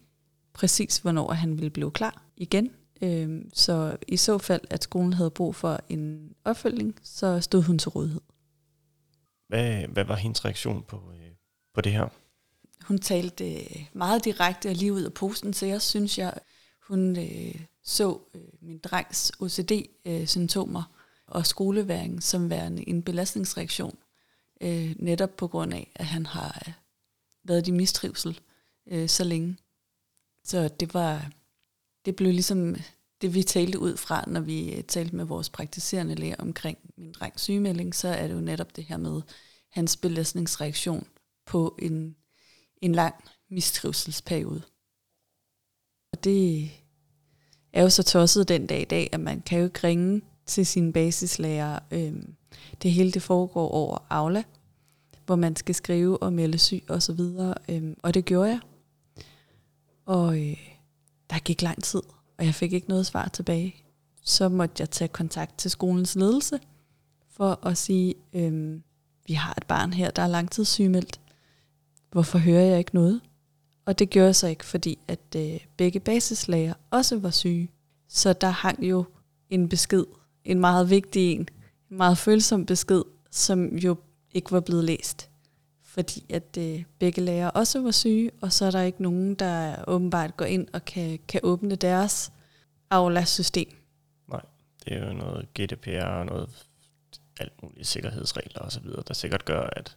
præcis, 0.52 0.98
hvornår 0.98 1.32
han 1.32 1.56
ville 1.56 1.70
blive 1.70 1.90
klar 1.90 2.22
igen. 2.36 2.70
Øh, 3.02 3.44
så 3.52 3.96
i 4.08 4.16
så 4.16 4.38
fald, 4.38 4.60
at 4.70 4.84
skolen 4.84 5.12
havde 5.12 5.30
brug 5.30 5.54
for 5.54 5.80
en 5.88 6.34
opfølging, 6.44 6.98
så 7.02 7.40
stod 7.40 7.62
hun 7.62 7.78
til 7.78 7.88
rådighed. 7.88 8.20
Hvad, 9.48 9.86
hvad 9.88 10.04
var 10.04 10.16
hendes 10.16 10.44
reaktion 10.44 10.82
på, 10.88 10.96
øh, 10.96 11.30
på 11.74 11.80
det 11.80 11.92
her? 11.92 12.08
Hun 12.84 12.98
talte 12.98 13.54
øh, 13.54 13.86
meget 13.92 14.24
direkte 14.24 14.68
og 14.68 14.74
lige 14.74 14.92
ud 14.92 15.02
af 15.02 15.12
posten, 15.12 15.52
så 15.52 15.66
jeg 15.66 15.82
synes, 15.82 16.18
jeg 16.18 16.34
hun 16.88 17.18
øh, 17.18 17.60
så 17.82 18.18
øh, 18.34 18.40
min 18.60 18.78
drengs 18.78 19.32
OCD-symptomer 19.40 20.82
og 21.26 21.46
skoleværing 21.46 22.22
som 22.22 22.50
værende 22.50 22.88
en 22.88 23.02
belastningsreaktion, 23.02 23.98
øh, 24.60 24.94
netop 24.98 25.36
på 25.36 25.48
grund 25.48 25.74
af, 25.74 25.92
at 25.94 26.06
han 26.06 26.26
har 26.26 26.62
øh, 26.66 26.72
været 27.44 27.68
i 27.68 27.70
mistrivsel 27.70 28.40
øh, 28.86 29.08
så 29.08 29.24
længe. 29.24 29.56
Så 30.44 30.68
det 30.68 30.94
var, 30.94 31.30
det 32.04 32.16
blev 32.16 32.32
ligesom 32.32 32.76
det, 33.20 33.34
vi 33.34 33.42
talte 33.42 33.78
ud 33.78 33.96
fra, 33.96 34.24
når 34.26 34.40
vi 34.40 34.74
øh, 34.74 34.84
talte 34.84 35.16
med 35.16 35.24
vores 35.24 35.50
praktiserende 35.50 36.14
læger 36.14 36.36
omkring 36.38 36.78
min 36.96 37.12
drengs 37.12 37.42
sygemelding, 37.42 37.94
så 37.94 38.08
er 38.08 38.28
det 38.28 38.34
jo 38.34 38.40
netop 38.40 38.76
det 38.76 38.84
her 38.84 38.96
med 38.96 39.22
hans 39.70 39.96
belastningsreaktion 39.96 41.06
på 41.46 41.78
en, 41.78 42.16
en 42.82 42.94
lang 42.94 43.14
mistrivselsperiode. 43.50 44.62
Og 46.12 46.24
det 46.24 46.70
er 47.72 47.82
jo 47.82 47.90
så 47.90 48.02
tosset 48.02 48.48
den 48.48 48.66
dag 48.66 48.80
i 48.80 48.84
dag, 48.84 49.08
at 49.12 49.20
man 49.20 49.40
kan 49.40 49.58
jo 49.58 49.64
ikke 49.64 49.80
ringe 49.84 50.22
til 50.46 50.66
sin 50.66 50.92
basislærer. 50.92 51.78
Øhm, 51.90 52.34
det 52.82 52.92
hele 52.92 53.12
det 53.12 53.22
foregår 53.22 53.68
over 53.68 54.06
Aula, 54.10 54.42
hvor 55.26 55.36
man 55.36 55.56
skal 55.56 55.74
skrive 55.74 56.22
og 56.22 56.32
melde 56.32 56.58
syg 56.58 56.84
og 56.88 57.02
så 57.02 57.12
videre. 57.12 57.54
Øhm, 57.68 57.96
og 58.02 58.14
det 58.14 58.24
gjorde 58.24 58.50
jeg. 58.50 58.60
Og 60.06 60.38
øh, 60.40 60.56
der 61.30 61.38
gik 61.38 61.62
lang 61.62 61.82
tid, 61.82 62.02
og 62.38 62.44
jeg 62.44 62.54
fik 62.54 62.72
ikke 62.72 62.88
noget 62.88 63.06
svar 63.06 63.28
tilbage. 63.28 63.74
Så 64.22 64.48
måtte 64.48 64.74
jeg 64.78 64.90
tage 64.90 65.08
kontakt 65.08 65.58
til 65.58 65.70
skolens 65.70 66.14
ledelse 66.14 66.60
for 67.30 67.66
at 67.66 67.78
sige, 67.78 68.14
øh, 68.32 68.80
vi 69.26 69.32
har 69.32 69.54
et 69.56 69.66
barn 69.66 69.92
her, 69.92 70.10
der 70.10 70.22
er 70.22 70.26
langtidssygemeldt. 70.26 71.20
Hvorfor 72.10 72.38
hører 72.38 72.64
jeg 72.64 72.78
ikke 72.78 72.94
noget? 72.94 73.20
Og 73.84 73.98
det 73.98 74.10
gjorde 74.10 74.26
jeg 74.26 74.36
så 74.36 74.46
ikke, 74.46 74.64
fordi 74.64 74.98
at 75.08 75.36
øh, 75.36 75.60
begge 75.76 76.00
basislæger 76.00 76.74
også 76.90 77.18
var 77.18 77.30
syge. 77.30 77.70
Så 78.08 78.32
der 78.32 78.50
hang 78.50 78.84
jo 78.84 79.04
en 79.50 79.68
besked, 79.68 80.04
en 80.44 80.60
meget 80.60 80.90
vigtig 80.90 81.32
en, 81.32 81.48
en 81.90 81.96
meget 81.96 82.18
følsom 82.18 82.66
besked, 82.66 83.02
som 83.30 83.76
jo 83.76 83.96
ikke 84.30 84.52
var 84.52 84.60
blevet 84.60 84.84
læst. 84.84 85.30
Fordi 85.94 86.24
at 86.28 86.56
øh, 86.58 86.84
begge 86.98 87.20
læger 87.20 87.48
også 87.48 87.82
var 87.82 87.90
syge, 87.90 88.30
og 88.40 88.52
så 88.52 88.64
er 88.64 88.70
der 88.70 88.82
ikke 88.82 89.02
nogen, 89.02 89.34
der 89.34 89.84
åbenbart 89.88 90.36
går 90.36 90.44
ind 90.44 90.68
og 90.72 90.84
kan, 90.84 91.18
kan 91.28 91.40
åbne 91.42 91.76
deres 91.76 92.32
Aula-system. 92.90 93.68
Nej, 94.28 94.40
det 94.84 94.92
er 94.92 95.06
jo 95.06 95.12
noget 95.12 95.48
GDPR 95.54 96.04
og 96.04 96.26
noget 96.26 96.48
alt 97.40 97.62
mulige 97.62 97.84
sikkerhedsregler 97.84 98.60
osv., 98.60 98.84
der 99.08 99.14
sikkert 99.14 99.44
gør, 99.44 99.60
at, 99.60 99.96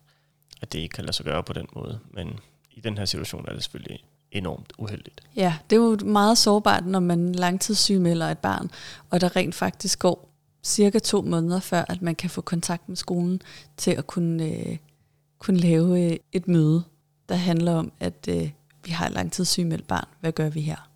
at 0.61 0.73
det 0.73 0.79
ikke 0.79 0.93
kan 0.93 1.03
lade 1.03 1.13
sig 1.13 1.25
gøre 1.25 1.43
på 1.43 1.53
den 1.53 1.67
måde. 1.75 1.99
Men 2.11 2.39
i 2.71 2.79
den 2.79 2.97
her 2.97 3.05
situation 3.05 3.45
er 3.47 3.53
det 3.53 3.63
selvfølgelig 3.63 4.03
enormt 4.31 4.73
uheldigt. 4.77 5.21
Ja, 5.35 5.57
det 5.69 5.75
er 5.75 5.79
jo 5.79 5.97
meget 6.05 6.37
sårbart, 6.37 6.85
når 6.85 6.99
man 6.99 7.35
langtidssygemelder 7.35 8.27
et 8.27 8.39
barn, 8.39 8.71
og 9.09 9.21
der 9.21 9.35
rent 9.35 9.55
faktisk 9.55 9.99
går 9.99 10.29
cirka 10.63 10.99
to 10.99 11.21
måneder 11.21 11.59
før, 11.59 11.85
at 11.89 12.01
man 12.01 12.15
kan 12.15 12.29
få 12.29 12.41
kontakt 12.41 12.89
med 12.89 12.97
skolen 12.97 13.41
til 13.77 13.91
at 13.91 14.07
kunne, 14.07 14.43
øh, 14.43 14.77
kunne 15.39 15.57
lave 15.59 16.11
øh, 16.11 16.17
et 16.31 16.47
møde, 16.47 16.83
der 17.29 17.35
handler 17.35 17.73
om, 17.73 17.91
at 17.99 18.27
øh, 18.29 18.49
vi 18.85 18.91
har 18.91 19.05
et 19.07 19.13
langtidssygemeldt 19.13 19.87
barn. 19.87 20.07
Hvad 20.19 20.31
gør 20.31 20.49
vi 20.49 20.61
her? 20.61 20.89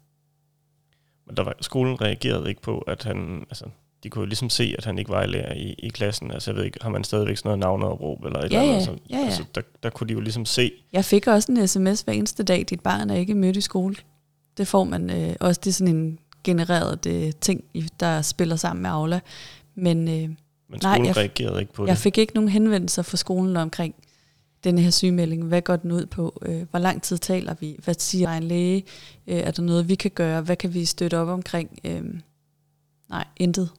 Men 1.27 1.37
der 1.37 1.43
var, 1.43 1.53
skolen 1.61 2.01
reagerede 2.01 2.49
ikke 2.49 2.61
på, 2.61 2.77
at 2.77 3.03
han, 3.03 3.45
altså, 3.49 3.65
de 4.03 4.09
kunne 4.09 4.21
jo 4.21 4.25
ligesom 4.25 4.49
se, 4.49 4.75
at 4.77 4.85
han 4.85 4.99
ikke 4.99 5.11
var 5.11 5.23
i 5.23 5.27
lærer 5.27 5.53
i, 5.53 5.75
i 5.77 5.89
klassen. 5.89 6.31
Altså 6.31 6.51
jeg 6.51 6.57
ved 6.57 6.65
ikke, 6.65 6.79
har 6.81 6.89
man 6.89 7.03
stadigvæk 7.03 7.37
sådan 7.37 7.47
noget 7.49 7.59
navneopråb 7.59 8.23
eller 8.23 8.39
et 8.39 8.51
ja, 8.51 8.61
eller 8.61 8.61
andet? 8.61 8.75
Altså, 8.75 9.03
ja, 9.09 9.17
ja. 9.17 9.25
altså 9.25 9.43
der, 9.55 9.61
der 9.83 9.89
kunne 9.89 10.07
de 10.07 10.13
jo 10.13 10.19
ligesom 10.19 10.45
se. 10.45 10.71
Jeg 10.93 11.05
fik 11.05 11.27
også 11.27 11.51
en 11.51 11.67
sms 11.67 12.01
hver 12.01 12.13
eneste 12.13 12.43
dag, 12.43 12.65
dit 12.69 12.81
barn 12.81 13.09
er 13.09 13.15
ikke 13.15 13.35
mødt 13.35 13.57
i 13.57 13.61
skole. 13.61 13.95
Det 14.57 14.67
får 14.67 14.83
man 14.83 15.09
øh, 15.09 15.35
også, 15.39 15.61
det 15.63 15.69
er 15.69 15.73
sådan 15.73 15.95
en 15.95 16.19
genereret 16.43 17.05
øh, 17.05 17.31
ting, 17.41 17.63
der 17.99 18.21
spiller 18.21 18.55
sammen 18.55 18.81
med 18.81 18.89
Aula. 18.89 19.19
Men, 19.75 20.07
øh, 20.07 20.13
Men 20.13 20.37
skolen 20.81 21.01
nej, 21.01 21.07
jeg, 21.07 21.17
reagerede 21.17 21.61
ikke 21.61 21.73
på 21.73 21.85
jeg 21.85 21.95
det. 21.95 22.01
fik 22.01 22.17
ikke 22.17 22.33
nogen 22.33 22.49
henvendelser 22.49 23.01
fra 23.01 23.17
skolen 23.17 23.57
omkring 23.57 23.95
denne 24.63 24.81
her 24.81 24.89
sygemelding. 24.89 25.43
Hvad 25.43 25.61
går 25.61 25.75
den 25.75 25.91
ud 25.91 26.05
på? 26.05 26.41
Øh, 26.45 26.69
hvor 26.69 26.79
lang 26.79 27.01
tid 27.01 27.17
taler 27.17 27.53
vi? 27.53 27.75
Hvad 27.83 27.93
siger 27.93 28.29
en 28.29 28.43
læge? 28.43 28.85
Øh, 29.27 29.37
er 29.37 29.51
der 29.51 29.63
noget, 29.63 29.89
vi 29.89 29.95
kan 29.95 30.11
gøre? 30.11 30.41
Hvad 30.41 30.55
kan 30.55 30.73
vi 30.73 30.85
støtte 30.85 31.17
op 31.17 31.27
omkring? 31.27 31.79
Øh, 31.83 32.03
nej, 33.09 33.27
intet. 33.37 33.69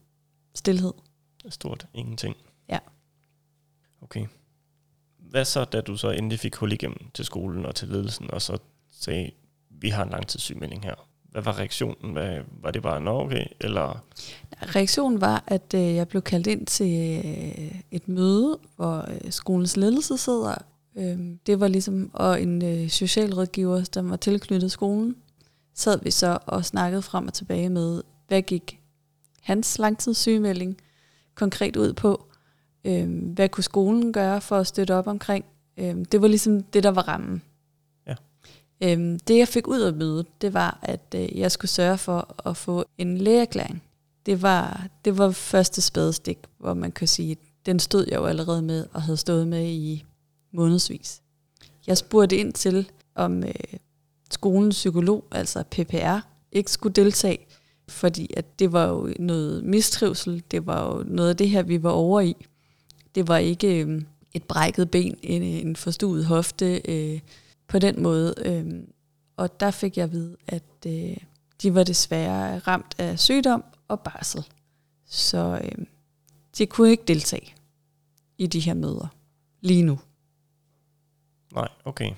Stilhed. 0.54 0.92
Stort 1.48 1.86
ingenting. 1.94 2.36
Ja. 2.68 2.78
Okay. 4.02 4.26
Hvad 5.18 5.44
så, 5.44 5.64
da 5.64 5.80
du 5.80 5.96
så 5.96 6.10
endelig 6.10 6.38
fik 6.38 6.54
hul 6.54 6.72
igennem 6.72 7.10
til 7.14 7.24
skolen 7.24 7.66
og 7.66 7.74
til 7.74 7.88
ledelsen, 7.88 8.30
og 8.30 8.42
så 8.42 8.58
sagde, 8.92 9.30
vi 9.70 9.88
har 9.88 10.04
en 10.04 10.10
langtidssygemelding 10.10 10.84
her. 10.84 11.09
Hvad 11.32 11.42
var 11.42 11.58
reaktionen? 11.58 12.12
Hvad, 12.12 12.40
var 12.62 12.70
det 12.70 12.82
bare, 12.82 13.00
nå 13.00 13.20
okay, 13.20 13.44
eller... 13.60 14.04
Reaktionen 14.62 15.20
var, 15.20 15.44
at 15.46 15.74
øh, 15.74 15.94
jeg 15.94 16.08
blev 16.08 16.22
kaldt 16.22 16.46
ind 16.46 16.66
til 16.66 17.22
øh, 17.26 17.80
et 17.90 18.08
møde, 18.08 18.58
hvor 18.76 19.04
øh, 19.10 19.32
skolens 19.32 19.76
ledelse 19.76 20.18
sidder. 20.18 20.54
Øh, 20.96 21.18
det 21.46 21.60
var 21.60 21.68
ligesom, 21.68 22.10
og 22.12 22.42
en 22.42 22.64
øh, 22.64 22.88
socialrådgiver, 22.88 23.84
der 23.94 24.02
var 24.02 24.16
tilknyttet 24.16 24.72
skolen, 24.72 25.16
sad 25.74 26.00
vi 26.02 26.10
så 26.10 26.38
og 26.46 26.64
snakkede 26.64 27.02
frem 27.02 27.26
og 27.26 27.34
tilbage 27.34 27.68
med, 27.68 28.02
hvad 28.28 28.42
gik 28.42 28.80
hans 29.42 29.78
langtidssygemelding 29.78 30.76
konkret 31.34 31.76
ud 31.76 31.92
på? 31.92 32.26
Øh, 32.84 33.32
hvad 33.34 33.48
kunne 33.48 33.64
skolen 33.64 34.12
gøre 34.12 34.40
for 34.40 34.56
at 34.56 34.66
støtte 34.66 34.94
op 34.94 35.06
omkring? 35.06 35.44
Øh, 35.76 35.96
det 36.12 36.22
var 36.22 36.28
ligesom 36.28 36.62
det, 36.62 36.82
der 36.82 36.90
var 36.90 37.08
rammen. 37.08 37.42
Øhm, 38.82 39.12
Øh, 39.12 39.18
det 39.28 39.38
jeg 39.38 39.48
fik 39.48 39.68
ud 39.68 39.80
af 39.80 39.92
mødet, 39.92 40.26
det 40.40 40.54
var, 40.54 40.78
at 40.82 41.14
øh, 41.14 41.38
jeg 41.38 41.52
skulle 41.52 41.70
sørge 41.70 41.98
for 41.98 42.48
at 42.48 42.56
få 42.56 42.84
en 42.98 43.18
lægeerklæring. 43.18 43.82
Det 44.26 44.42
var, 44.42 44.88
det 45.04 45.18
var 45.18 45.30
første 45.30 45.80
spadestik, 45.80 46.38
hvor 46.58 46.74
man 46.74 46.92
kan 46.92 47.08
sige, 47.08 47.36
den 47.66 47.78
stod 47.78 48.06
jeg 48.08 48.16
jo 48.16 48.24
allerede 48.24 48.62
med 48.62 48.86
og 48.92 49.02
havde 49.02 49.16
stået 49.16 49.48
med 49.48 49.66
i 49.66 50.04
månedsvis. 50.52 51.20
Jeg 51.86 51.98
spurgte 51.98 52.36
ind 52.36 52.52
til, 52.52 52.90
om 53.14 53.44
øh, 53.44 53.54
skolens 54.30 54.74
psykolog, 54.74 55.24
altså 55.32 55.62
PPR, 55.70 56.18
ikke 56.52 56.70
skulle 56.70 56.92
deltage, 56.92 57.46
fordi 57.88 58.30
at 58.36 58.58
det 58.58 58.72
var 58.72 58.88
jo 58.88 59.14
noget 59.18 59.64
mistrivsel, 59.64 60.42
det 60.50 60.66
var 60.66 60.86
jo 60.86 61.04
noget 61.06 61.28
af 61.28 61.36
det 61.36 61.50
her, 61.50 61.62
vi 61.62 61.82
var 61.82 61.90
over 61.90 62.20
i. 62.20 62.36
Det 63.14 63.28
var 63.28 63.36
ikke 63.36 63.84
øh, 63.84 64.02
et 64.34 64.44
brækket 64.44 64.90
ben, 64.90 65.16
en, 65.22 65.42
en 65.42 65.76
forstuet 65.76 66.24
hofte 66.24 66.80
øh, 66.88 67.20
på 67.70 67.78
den 67.78 68.02
måde. 68.02 68.34
Øh, 68.38 68.82
og 69.36 69.60
der 69.60 69.70
fik 69.70 69.96
jeg 69.96 70.04
at 70.04 70.12
vide, 70.12 70.36
at 70.46 70.86
øh, 70.86 71.16
de 71.62 71.74
var 71.74 71.84
desværre 71.84 72.58
ramt 72.58 72.94
af 72.98 73.18
sygdom 73.18 73.64
og 73.88 74.00
barsel. 74.00 74.46
Så 75.06 75.60
øh, 75.64 75.86
de 76.58 76.66
kunne 76.66 76.90
ikke 76.90 77.04
deltage 77.08 77.54
i 78.38 78.46
de 78.46 78.60
her 78.60 78.74
møder 78.74 79.06
lige 79.60 79.82
nu. 79.82 79.98
Nej, 81.54 81.68
okay. 81.84 82.10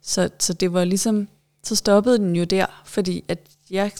Så, 0.00 0.30
så 0.38 0.52
det 0.52 0.72
var 0.72 0.84
ligesom, 0.84 1.28
så 1.62 1.76
stoppede 1.76 2.18
den 2.18 2.36
jo 2.36 2.44
der, 2.44 2.82
fordi 2.84 3.24
at 3.28 3.38
jeg 3.70 3.92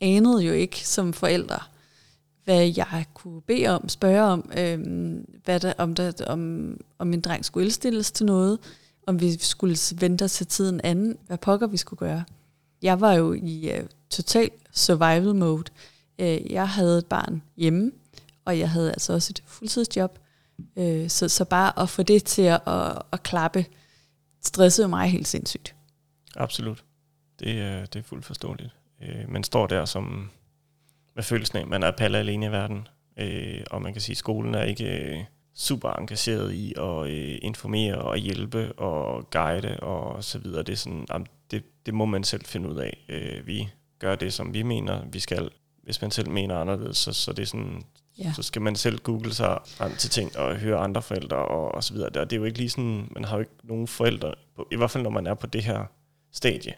anede 0.00 0.42
jo 0.42 0.52
ikke 0.52 0.88
som 0.88 1.12
forældre, 1.12 1.58
hvad 2.44 2.72
jeg 2.76 3.04
kunne 3.14 3.42
bede 3.42 3.66
om, 3.66 3.88
spørge 3.88 4.22
om, 4.22 4.50
øhm, 4.58 5.40
hvad 5.44 5.60
der, 5.60 5.72
om, 5.78 5.94
der, 5.94 6.12
om, 6.26 6.76
om 6.98 7.06
min 7.06 7.20
dreng 7.20 7.44
skulle 7.44 7.64
indstilles 7.64 8.12
til 8.12 8.26
noget, 8.26 8.58
om 9.10 9.20
vi 9.20 9.38
skulle 9.38 9.76
vente 9.94 10.22
os 10.22 10.32
til 10.32 10.46
tiden 10.46 10.80
anden, 10.84 11.18
hvad 11.26 11.38
pokker 11.38 11.66
vi 11.66 11.76
skulle 11.76 11.98
gøre. 11.98 12.24
Jeg 12.82 13.00
var 13.00 13.12
jo 13.12 13.32
i 13.32 13.72
uh, 13.78 13.86
total 14.10 14.50
survival 14.72 15.34
mode. 15.34 15.72
Uh, 16.18 16.52
jeg 16.52 16.68
havde 16.68 16.98
et 16.98 17.06
barn 17.06 17.42
hjemme, 17.56 17.92
og 18.44 18.58
jeg 18.58 18.70
havde 18.70 18.90
altså 18.90 19.12
også 19.12 19.32
et 19.32 19.42
fuldtidsjob. 19.46 20.18
Uh, 20.76 21.08
så, 21.08 21.28
så 21.28 21.44
bare 21.44 21.82
at 21.82 21.88
få 21.88 22.02
det 22.02 22.24
til 22.24 22.42
at, 22.42 22.60
at, 22.66 23.02
at 23.12 23.22
klappe, 23.22 23.66
stressede 24.42 24.88
mig 24.88 25.10
helt 25.10 25.28
sindssygt. 25.28 25.74
Absolut. 26.36 26.84
Det, 27.38 27.46
det 27.92 27.98
er 27.98 28.02
fuldt 28.02 28.24
forståeligt. 28.24 28.70
Uh, 29.00 29.32
man 29.32 29.44
står 29.44 29.66
der 29.66 29.84
som 29.84 30.30
med 31.14 31.22
følelsen 31.22 31.58
af, 31.58 31.62
at 31.62 31.68
man 31.68 31.82
er 31.82 31.90
palle 31.90 32.18
alene 32.18 32.46
i 32.46 32.50
verden. 32.50 32.88
Uh, 33.20 33.60
og 33.70 33.82
man 33.82 33.92
kan 33.92 34.02
sige, 34.02 34.14
at 34.14 34.18
skolen 34.18 34.54
er 34.54 34.62
ikke 34.62 35.28
super 35.60 35.90
engageret 35.90 36.52
i 36.52 36.74
at 36.76 37.06
øh, 37.10 37.38
informere 37.42 37.98
og 37.98 38.16
hjælpe 38.16 38.72
og 38.72 39.30
guide 39.30 39.80
og 39.80 40.24
så 40.24 40.38
videre. 40.38 40.62
Det, 40.62 40.72
er 40.72 40.76
sådan, 40.76 41.06
jamen, 41.12 41.26
det, 41.50 41.62
det 41.86 41.94
må 41.94 42.04
man 42.04 42.24
selv 42.24 42.44
finde 42.44 42.68
ud 42.68 42.76
af. 42.76 43.04
Øh, 43.08 43.46
vi 43.46 43.68
gør 43.98 44.14
det, 44.14 44.32
som 44.32 44.54
vi 44.54 44.62
mener, 44.62 45.04
vi 45.12 45.20
skal. 45.20 45.50
Hvis 45.82 46.02
man 46.02 46.10
selv 46.10 46.30
mener 46.30 46.56
anderledes, 46.56 46.96
så, 46.96 47.12
så, 47.12 47.32
det 47.32 47.42
er 47.42 47.46
sådan, 47.46 47.82
ja. 48.18 48.32
så 48.36 48.42
skal 48.42 48.62
man 48.62 48.76
selv 48.76 48.98
google 48.98 49.34
sig 49.34 49.58
frem 49.66 49.96
til 49.96 50.10
ting 50.10 50.38
og 50.38 50.56
høre 50.56 50.78
andre 50.78 51.02
forældre 51.02 51.36
og, 51.36 51.74
og 51.74 51.84
så 51.84 51.94
videre. 51.94 52.10
Det 52.10 52.32
er 52.32 52.36
jo 52.36 52.44
ikke 52.44 52.58
lige 52.58 52.70
sådan, 52.70 53.08
man 53.10 53.24
har 53.24 53.36
jo 53.36 53.40
ikke 53.40 53.52
nogen 53.64 53.86
forældre, 53.86 54.34
på, 54.56 54.68
i 54.72 54.76
hvert 54.76 54.90
fald 54.90 55.02
når 55.02 55.10
man 55.10 55.26
er 55.26 55.34
på 55.34 55.46
det 55.46 55.62
her 55.62 55.84
stadie, 56.32 56.74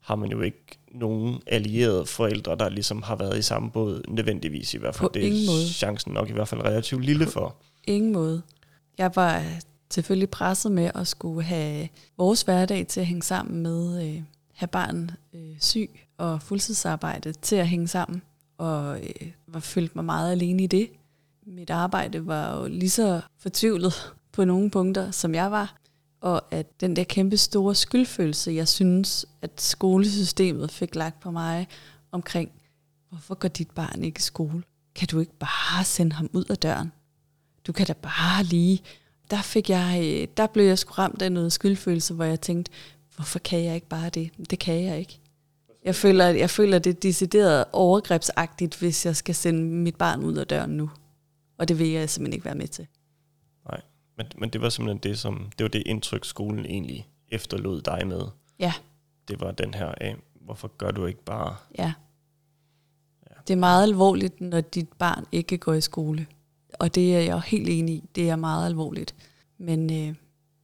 har 0.00 0.16
man 0.16 0.30
jo 0.30 0.40
ikke 0.40 0.78
nogen 0.92 1.40
allierede 1.46 2.06
forældre, 2.06 2.56
der 2.56 2.68
ligesom 2.68 3.02
har 3.02 3.16
været 3.16 3.38
i 3.38 3.42
samme 3.42 3.70
båd, 3.70 4.02
nødvendigvis 4.08 4.74
i 4.74 4.78
hvert 4.78 4.94
fald. 4.94 5.08
På 5.08 5.14
det 5.14 5.26
er 5.26 5.68
chancen 5.72 6.12
nok 6.12 6.28
i 6.30 6.32
hvert 6.32 6.48
fald 6.48 6.64
relativt 6.64 7.04
lille 7.04 7.26
for 7.26 7.56
ingen 7.86 8.12
måde. 8.12 8.42
Jeg 8.98 9.16
var 9.16 9.42
selvfølgelig 9.90 10.30
presset 10.30 10.72
med 10.72 10.90
at 10.94 11.06
skulle 11.06 11.42
have 11.42 11.88
vores 12.16 12.42
hverdag 12.42 12.86
til 12.86 13.00
at 13.00 13.06
hænge 13.06 13.22
sammen 13.22 13.62
med 13.62 14.06
øh, 14.06 14.22
have 14.54 14.68
barn 14.68 15.10
øh, 15.34 15.56
syg 15.60 16.00
og 16.18 16.42
fuldtidsarbejde 16.42 17.32
til 17.32 17.56
at 17.56 17.68
hænge 17.68 17.88
sammen, 17.88 18.22
og 18.58 19.00
øh, 19.00 19.30
var 19.46 19.60
følt 19.60 19.96
mig 19.96 20.04
meget 20.04 20.32
alene 20.32 20.62
i 20.62 20.66
det. 20.66 20.90
Mit 21.46 21.70
arbejde 21.70 22.26
var 22.26 22.56
jo 22.56 22.68
lige 22.68 22.90
så 22.90 23.20
fortvivlet 23.38 23.94
på 24.32 24.44
nogle 24.44 24.70
punkter, 24.70 25.10
som 25.10 25.34
jeg 25.34 25.50
var, 25.50 25.76
og 26.20 26.42
at 26.50 26.80
den 26.80 26.96
der 26.96 27.04
kæmpe 27.04 27.36
store 27.36 27.74
skyldfølelse, 27.74 28.52
jeg 28.52 28.68
synes, 28.68 29.26
at 29.42 29.60
skolesystemet 29.60 30.70
fik 30.70 30.94
lagt 30.94 31.20
på 31.20 31.30
mig 31.30 31.68
omkring, 32.12 32.50
hvorfor 33.08 33.34
går 33.34 33.48
dit 33.48 33.70
barn 33.70 34.04
ikke 34.04 34.18
i 34.18 34.22
skole? 34.22 34.62
Kan 34.94 35.08
du 35.08 35.20
ikke 35.20 35.38
bare 35.38 35.84
sende 35.84 36.12
ham 36.16 36.30
ud 36.32 36.44
af 36.44 36.56
døren? 36.56 36.92
Du 37.66 37.72
kan 37.72 37.86
da 37.86 37.92
bare 37.92 38.44
lige, 38.44 38.82
der 39.30 39.42
fik 39.42 39.70
jeg, 39.70 40.00
øh, 40.04 40.28
der 40.36 40.46
blev 40.46 40.64
jeg 40.64 40.78
sgu 40.78 40.92
ramt 40.92 41.22
af 41.22 41.32
noget 41.32 41.52
skyldfølelse, 41.52 42.14
hvor 42.14 42.24
jeg 42.24 42.40
tænkte, 42.40 42.72
hvorfor 43.16 43.38
kan 43.38 43.64
jeg 43.64 43.74
ikke 43.74 43.88
bare 43.88 44.08
det? 44.08 44.50
Det 44.50 44.58
kan 44.58 44.82
jeg 44.82 44.98
ikke. 44.98 45.20
Jeg 45.84 45.94
føler, 45.94 46.26
jeg 46.26 46.50
føler 46.50 46.78
det 46.78 46.90
er 46.90 47.00
decideret 47.00 47.64
overgrebsagtigt, 47.72 48.78
hvis 48.78 49.06
jeg 49.06 49.16
skal 49.16 49.34
sende 49.34 49.62
mit 49.62 49.96
barn 49.96 50.22
ud 50.22 50.34
af 50.34 50.46
døren 50.46 50.70
nu. 50.70 50.90
Og 51.58 51.68
det 51.68 51.78
vil 51.78 51.88
jeg 51.88 52.10
simpelthen 52.10 52.34
ikke 52.34 52.44
være 52.44 52.54
med 52.54 52.68
til. 52.68 52.86
Nej, 53.70 53.80
men, 54.16 54.26
men 54.38 54.50
det 54.50 54.60
var 54.60 54.68
simpelthen 54.68 54.98
det, 55.10 55.18
som, 55.18 55.50
det 55.58 55.64
var 55.64 55.68
det 55.68 55.82
indtryk, 55.86 56.24
skolen 56.24 56.66
egentlig 56.66 57.08
efterlod 57.28 57.80
dig 57.80 58.06
med. 58.06 58.22
Ja. 58.58 58.72
Det 59.28 59.40
var 59.40 59.50
den 59.50 59.74
her 59.74 59.94
af, 60.00 60.16
hvorfor 60.40 60.68
gør 60.78 60.90
du 60.90 61.06
ikke 61.06 61.24
bare... 61.24 61.56
Ja. 61.78 61.92
ja. 63.30 63.34
Det 63.48 63.54
er 63.54 63.58
meget 63.58 63.82
alvorligt, 63.82 64.40
når 64.40 64.60
dit 64.60 64.92
barn 64.98 65.24
ikke 65.32 65.58
går 65.58 65.72
i 65.72 65.80
skole. 65.80 66.26
Og 66.78 66.94
det 66.94 67.16
er 67.16 67.20
jeg 67.20 67.40
helt 67.40 67.68
enig 67.68 67.94
i. 67.94 68.04
Det 68.14 68.30
er 68.30 68.36
meget 68.36 68.66
alvorligt. 68.66 69.14
Men 69.58 69.92
øh, 69.92 70.14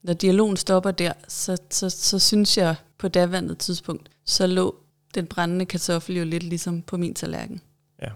når 0.02 0.12
dialogen 0.12 0.56
stopper 0.56 0.90
der, 0.90 1.12
så, 1.28 1.56
så, 1.70 1.90
så 1.90 2.18
synes 2.18 2.58
jeg 2.58 2.74
på 2.98 3.08
daværende 3.08 3.54
tidspunkt, 3.54 4.10
så 4.24 4.46
lå 4.46 4.76
den 5.14 5.26
brændende 5.26 5.66
kartoffel 5.66 6.16
jo 6.16 6.24
lidt 6.24 6.42
ligesom 6.42 6.82
på 6.82 6.96
min 6.96 7.14
tallerken. 7.14 7.60
Ja. 8.02 8.08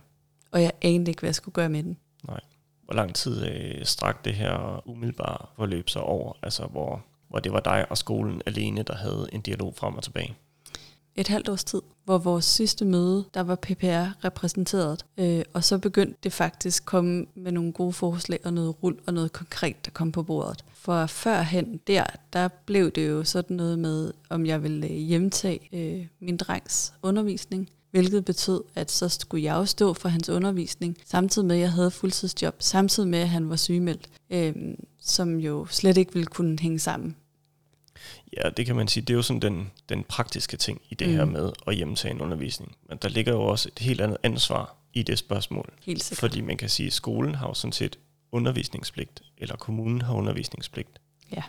Og 0.50 0.62
jeg 0.62 0.72
anede 0.82 1.11
ikke, 1.11 1.20
hvad 1.20 1.28
jeg 1.28 1.35
skulle 1.35 1.52
gøre 1.52 1.68
med 1.68 1.82
den. 1.82 1.96
Nej. 2.28 2.40
Hvor 2.85 2.94
lang 2.94 3.14
tid 3.14 3.46
øh, 3.46 3.85
strak 3.85 4.24
det 4.24 4.35
her 4.35 4.82
umiddelbare 4.88 5.46
forløb 5.56 5.88
sig 5.88 6.02
over? 6.02 6.32
Altså 6.42 6.66
hvor, 6.66 7.04
hvor 7.28 7.38
det 7.38 7.52
var 7.52 7.61
dig 7.61 7.87
og 7.90 7.98
skolen 7.98 8.42
alene, 8.46 8.82
der 8.82 8.94
havde 8.96 9.28
en 9.32 9.40
dialog 9.40 9.74
frem 9.76 9.94
og 9.94 10.02
tilbage? 10.02 10.37
Et 11.16 11.29
halvt 11.29 11.48
års 11.48 11.64
tid, 11.64 11.83
hvor 12.05 12.18
vores 12.18 12.44
sidste 12.44 12.85
møde, 12.85 13.24
der 13.35 13.40
var 13.40 13.55
PPR 13.55 14.24
repræsenteret, 14.24 15.05
øh, 15.18 15.42
og 15.52 15.64
så 15.64 15.79
begyndte 15.79 16.18
det 16.22 16.33
faktisk 16.33 16.85
komme 16.85 17.26
med 17.35 17.52
nogle 17.52 17.72
gode 17.72 17.92
forslag 17.92 18.40
og 18.44 18.52
noget 18.52 18.83
rul 18.83 18.98
og 19.07 19.14
noget 19.14 19.33
konkret, 19.33 19.85
der 19.85 19.90
kom 19.90 20.12
på 20.12 20.22
bordet. 20.22 20.64
For 20.74 21.07
førhen 21.07 21.81
der, 21.87 22.05
der 22.33 22.48
blev 22.48 22.90
det 22.90 23.09
jo 23.09 23.24
sådan 23.24 23.57
noget 23.57 23.79
med, 23.79 24.12
om 24.31 24.46
jeg 24.46 24.62
ville 24.62 24.87
øh, 24.87 24.96
hjemtage 24.96 25.68
øh, 25.72 26.07
min 26.20 26.37
drengs 26.37 26.92
undervisning, 27.02 27.68
hvilket 27.90 28.24
betød, 28.24 28.61
at 28.74 28.90
så 28.90 29.09
skulle 29.09 29.44
jeg 29.44 29.55
jo 29.55 29.64
stå 29.64 29.94
for 29.94 30.09
hans 30.09 30.29
undervisning, 30.29 30.96
samtidig 31.05 31.48
med, 31.48 31.57
at 31.57 31.62
jeg 31.62 31.72
havde 31.72 31.90
fuldtidsjob, 31.90 32.55
samtidig 32.59 33.09
med, 33.09 33.18
at 33.18 33.29
han 33.29 33.50
var 33.50 33.57
sygemeldt, 33.57 34.09
øh, 34.31 34.55
som 35.00 35.38
jo 35.38 35.66
slet 35.70 35.96
ikke 35.96 36.12
ville 36.12 36.26
kunne 36.26 36.59
hænge 36.61 36.79
sammen 36.79 37.16
Ja, 38.37 38.50
det 38.50 38.66
kan 38.66 38.76
man 38.76 38.88
sige. 38.88 39.04
Det 39.04 39.11
er 39.11 39.16
jo 39.16 39.22
sådan 39.22 39.42
den, 39.42 39.70
den 39.88 40.04
praktiske 40.04 40.56
ting 40.56 40.82
i 40.90 40.94
det 40.94 41.09
mm. 41.09 41.14
her 41.14 41.24
med 41.24 41.52
at 41.66 41.74
hjemtage 41.74 42.14
en 42.14 42.20
undervisning. 42.20 42.76
Men 42.88 42.98
der 43.02 43.09
ligger 43.09 43.32
jo 43.32 43.42
også 43.42 43.68
et 43.76 43.78
helt 43.78 44.00
andet 44.00 44.18
ansvar 44.22 44.76
i 44.92 45.02
det 45.02 45.18
spørgsmål. 45.18 45.72
Helt 45.87 46.02
sikkert. 46.04 46.18
Fordi 46.18 46.40
man 46.40 46.56
kan 46.56 46.68
sige, 46.68 46.87
at 46.87 46.92
skolen 46.92 47.35
har 47.35 47.48
jo 47.48 47.54
sådan 47.54 47.72
set 47.72 47.98
undervisningspligt, 48.32 49.22
eller 49.38 49.56
kommunen 49.56 50.02
har 50.02 50.14
undervisningspligt. 50.14 51.00
Ja. 51.32 51.42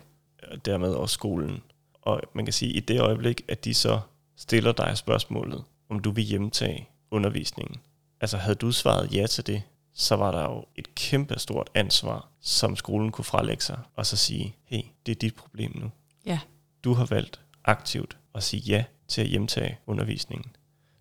Og 0.52 0.66
dermed 0.66 0.90
også 0.94 1.14
skolen. 1.14 1.62
Og 2.02 2.22
man 2.34 2.46
kan 2.46 2.54
sige, 2.54 2.70
at 2.70 2.78
i 2.78 2.80
det 2.80 3.02
øjeblik, 3.02 3.42
at 3.48 3.66
de 3.66 3.74
så 3.74 4.00
stiller 4.38 4.72
dig 4.72 4.98
spørgsmålet, 4.98 5.64
om 5.90 6.00
du 6.00 6.12
vil 6.12 6.24
hjemtage 6.24 6.90
undervisningen. 7.12 7.78
Altså 8.22 8.38
havde 8.38 8.56
du 8.56 8.72
svaret 8.72 9.14
ja 9.14 9.28
til 9.28 9.48
det, 9.48 9.62
så 9.94 10.16
var 10.16 10.32
der 10.32 10.44
jo 10.44 10.66
et 10.76 10.96
kæmpe 10.96 11.40
stort 11.40 11.70
ansvar, 11.74 12.28
som 12.42 12.76
skolen 12.76 13.12
kunne 13.12 13.26
frelægge 13.26 13.64
sig, 13.64 13.80
og 13.96 14.06
så 14.06 14.18
sige, 14.18 14.56
hey, 14.66 14.82
det 15.06 15.12
er 15.12 15.16
dit 15.16 15.36
problem 15.36 15.72
nu. 15.76 15.92
Ja. 16.28 16.40
Du 16.84 16.94
har 16.94 17.06
valgt 17.06 17.42
aktivt 17.66 18.18
at 18.36 18.44
sige 18.44 18.62
ja 18.62 18.84
til 19.08 19.22
at 19.22 19.28
hjemtage 19.28 19.78
undervisningen. 19.88 20.52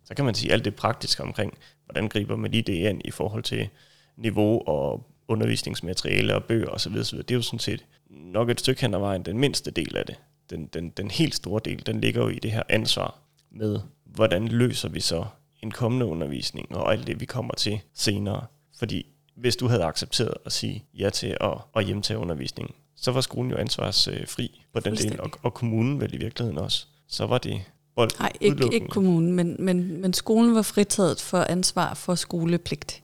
Så 0.04 0.14
kan 0.14 0.24
man 0.24 0.34
sige 0.34 0.52
alt 0.52 0.64
det 0.64 0.74
praktiske 0.74 1.22
omkring, 1.22 1.58
hvordan 1.84 2.08
griber 2.08 2.36
man 2.36 2.50
lige 2.50 2.62
det 2.62 2.72
ind 2.72 3.00
i 3.04 3.10
forhold 3.10 3.42
til 3.42 3.68
niveau 4.16 4.62
og 4.66 5.06
undervisningsmateriale 5.28 6.34
og 6.34 6.44
bøger 6.44 6.68
osv. 6.68 6.96
osv. 6.96 7.18
Det 7.18 7.30
er 7.30 7.34
jo 7.34 7.42
sådan 7.42 7.58
set 7.58 7.84
nok 8.10 8.50
et 8.50 8.60
stykke 8.60 8.80
hen 8.80 8.94
ad 8.94 8.98
vejen 8.98 9.22
den 9.22 9.38
mindste 9.38 9.70
del 9.70 9.96
af 9.96 10.06
det. 10.06 10.16
Den, 10.50 10.66
den, 10.66 10.90
den 10.90 11.10
helt 11.10 11.34
store 11.34 11.60
del, 11.64 11.86
den 11.86 12.00
ligger 12.00 12.22
jo 12.22 12.28
i 12.28 12.38
det 12.38 12.52
her 12.52 12.62
ansvar 12.68 13.18
med, 13.50 13.80
hvordan 14.04 14.48
løser 14.48 14.88
vi 14.88 15.00
så 15.00 15.26
en 15.62 15.70
kommende 15.70 16.06
undervisning 16.06 16.76
og 16.76 16.92
alt 16.92 17.06
det, 17.06 17.20
vi 17.20 17.24
kommer 17.24 17.54
til 17.54 17.80
senere. 17.94 18.46
Fordi 18.78 19.06
hvis 19.36 19.56
du 19.56 19.68
havde 19.68 19.84
accepteret 19.84 20.34
at 20.46 20.52
sige 20.52 20.84
ja 20.98 21.10
til 21.10 21.36
at, 21.40 21.54
at 21.76 21.84
hjemtage 21.84 22.18
undervisningen, 22.18 22.74
så 22.96 23.12
var 23.12 23.20
skolen 23.20 23.50
jo 23.50 23.56
ansvarsfri 23.56 24.64
på 24.72 24.80
den 24.80 24.96
del, 24.96 25.20
og, 25.20 25.30
og 25.42 25.54
kommunen 25.54 26.00
vel 26.00 26.14
i 26.14 26.16
virkeligheden 26.16 26.58
også. 26.58 26.86
Så 27.08 27.26
var 27.26 27.38
det 27.38 27.62
bold 27.96 28.10
Nej, 28.18 28.32
ikke, 28.40 28.68
ikke 28.72 28.88
kommunen, 28.88 29.32
men, 29.32 29.56
men, 29.58 30.00
men 30.00 30.12
skolen 30.12 30.54
var 30.54 30.62
fritaget 30.62 31.20
for 31.20 31.38
ansvar 31.38 31.94
for 31.94 32.14
skolepligt. 32.14 33.02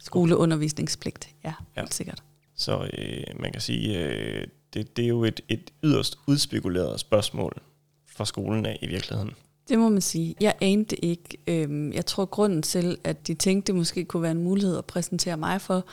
Skoleundervisningspligt, 0.00 1.28
ja, 1.44 1.54
ja. 1.76 1.80
helt 1.80 1.94
sikkert. 1.94 2.22
Så 2.56 2.88
øh, 2.98 3.40
man 3.40 3.52
kan 3.52 3.60
sige, 3.60 3.98
øh, 3.98 4.46
det, 4.74 4.96
det 4.96 5.04
er 5.04 5.08
jo 5.08 5.24
et, 5.24 5.40
et 5.48 5.70
yderst 5.84 6.18
udspekuleret 6.26 7.00
spørgsmål 7.00 7.62
fra 8.06 8.24
skolen 8.24 8.66
af 8.66 8.78
i 8.82 8.86
virkeligheden. 8.86 9.34
Det 9.70 9.78
må 9.78 9.88
man 9.88 10.00
sige. 10.00 10.34
Jeg 10.40 10.54
anede 10.60 10.84
det 10.84 10.98
ikke. 11.02 11.38
Øhm, 11.46 11.92
jeg 11.92 12.06
tror, 12.06 12.24
grunden 12.24 12.62
til, 12.62 12.98
at 13.04 13.26
de 13.26 13.34
tænkte, 13.34 13.72
det 13.72 13.78
måske 13.78 14.04
kunne 14.04 14.22
være 14.22 14.30
en 14.30 14.44
mulighed 14.44 14.78
at 14.78 14.84
præsentere 14.84 15.36
mig 15.36 15.60
for, 15.60 15.84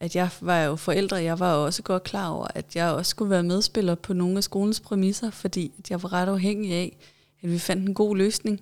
at 0.00 0.16
jeg 0.16 0.30
var 0.40 0.62
jo 0.62 0.76
forældre, 0.76 1.16
jeg 1.16 1.38
var 1.38 1.54
jo 1.54 1.64
også 1.64 1.82
godt 1.82 2.02
klar 2.02 2.28
over, 2.28 2.46
at 2.54 2.76
jeg 2.76 2.90
også 2.90 3.10
skulle 3.10 3.30
være 3.30 3.42
medspiller 3.42 3.94
på 3.94 4.12
nogle 4.12 4.36
af 4.36 4.44
skolens 4.44 4.80
præmisser, 4.80 5.30
fordi 5.30 5.72
jeg 5.90 6.02
var 6.02 6.12
ret 6.12 6.28
afhængig 6.28 6.72
af, 6.72 6.96
at 7.42 7.50
vi 7.50 7.58
fandt 7.58 7.88
en 7.88 7.94
god 7.94 8.16
løsning, 8.16 8.60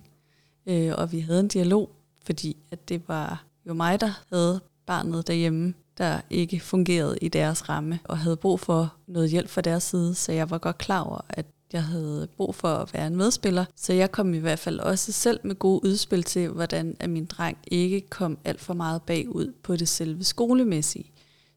øh, 0.65 0.93
og 0.97 1.11
vi 1.11 1.19
havde 1.19 1.39
en 1.39 1.47
dialog, 1.47 1.89
fordi 2.25 2.57
at 2.71 2.89
det 2.89 3.01
var 3.07 3.45
jo 3.67 3.73
mig, 3.73 4.01
der 4.01 4.23
havde 4.33 4.61
barnet 4.85 5.27
derhjemme, 5.27 5.73
der 5.97 6.21
ikke 6.29 6.59
fungerede 6.59 7.17
i 7.21 7.27
deres 7.27 7.69
ramme, 7.69 7.99
og 8.03 8.17
havde 8.17 8.37
brug 8.37 8.59
for 8.59 8.93
noget 9.07 9.29
hjælp 9.29 9.49
fra 9.49 9.61
deres 9.61 9.83
side, 9.83 10.15
så 10.15 10.31
jeg 10.31 10.49
var 10.49 10.57
godt 10.57 10.77
klar 10.77 11.01
over, 11.01 11.21
at 11.29 11.45
jeg 11.73 11.83
havde 11.83 12.27
brug 12.37 12.55
for 12.55 12.67
at 12.67 12.93
være 12.93 13.07
en 13.07 13.15
medspiller, 13.15 13.65
så 13.75 13.93
jeg 13.93 14.11
kom 14.11 14.33
i 14.33 14.37
hvert 14.37 14.59
fald 14.59 14.79
også 14.79 15.11
selv 15.11 15.39
med 15.43 15.55
gode 15.55 15.85
udspil 15.85 16.23
til, 16.23 16.49
hvordan 16.49 16.95
at 16.99 17.09
min 17.09 17.25
dreng 17.25 17.57
ikke 17.67 18.01
kom 18.09 18.37
alt 18.45 18.61
for 18.61 18.73
meget 18.73 19.01
bagud 19.01 19.53
på 19.63 19.75
det 19.75 19.87
selve 19.87 20.23
skolemæssige. 20.23 21.11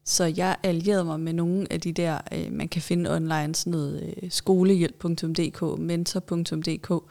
Så 0.05 0.33
jeg 0.37 0.55
allierede 0.63 1.03
mig 1.03 1.19
med 1.19 1.33
nogle 1.33 1.67
af 1.69 1.81
de 1.81 1.91
der, 1.91 2.19
øh, 2.33 2.51
man 2.51 2.67
kan 2.67 2.81
finde 2.81 3.15
online, 3.15 3.55
sådan 3.55 3.71
noget 3.71 4.13
øh, 4.23 4.31
skolehjælp.dk, 4.31 5.79
mentor.dk, 5.79 7.03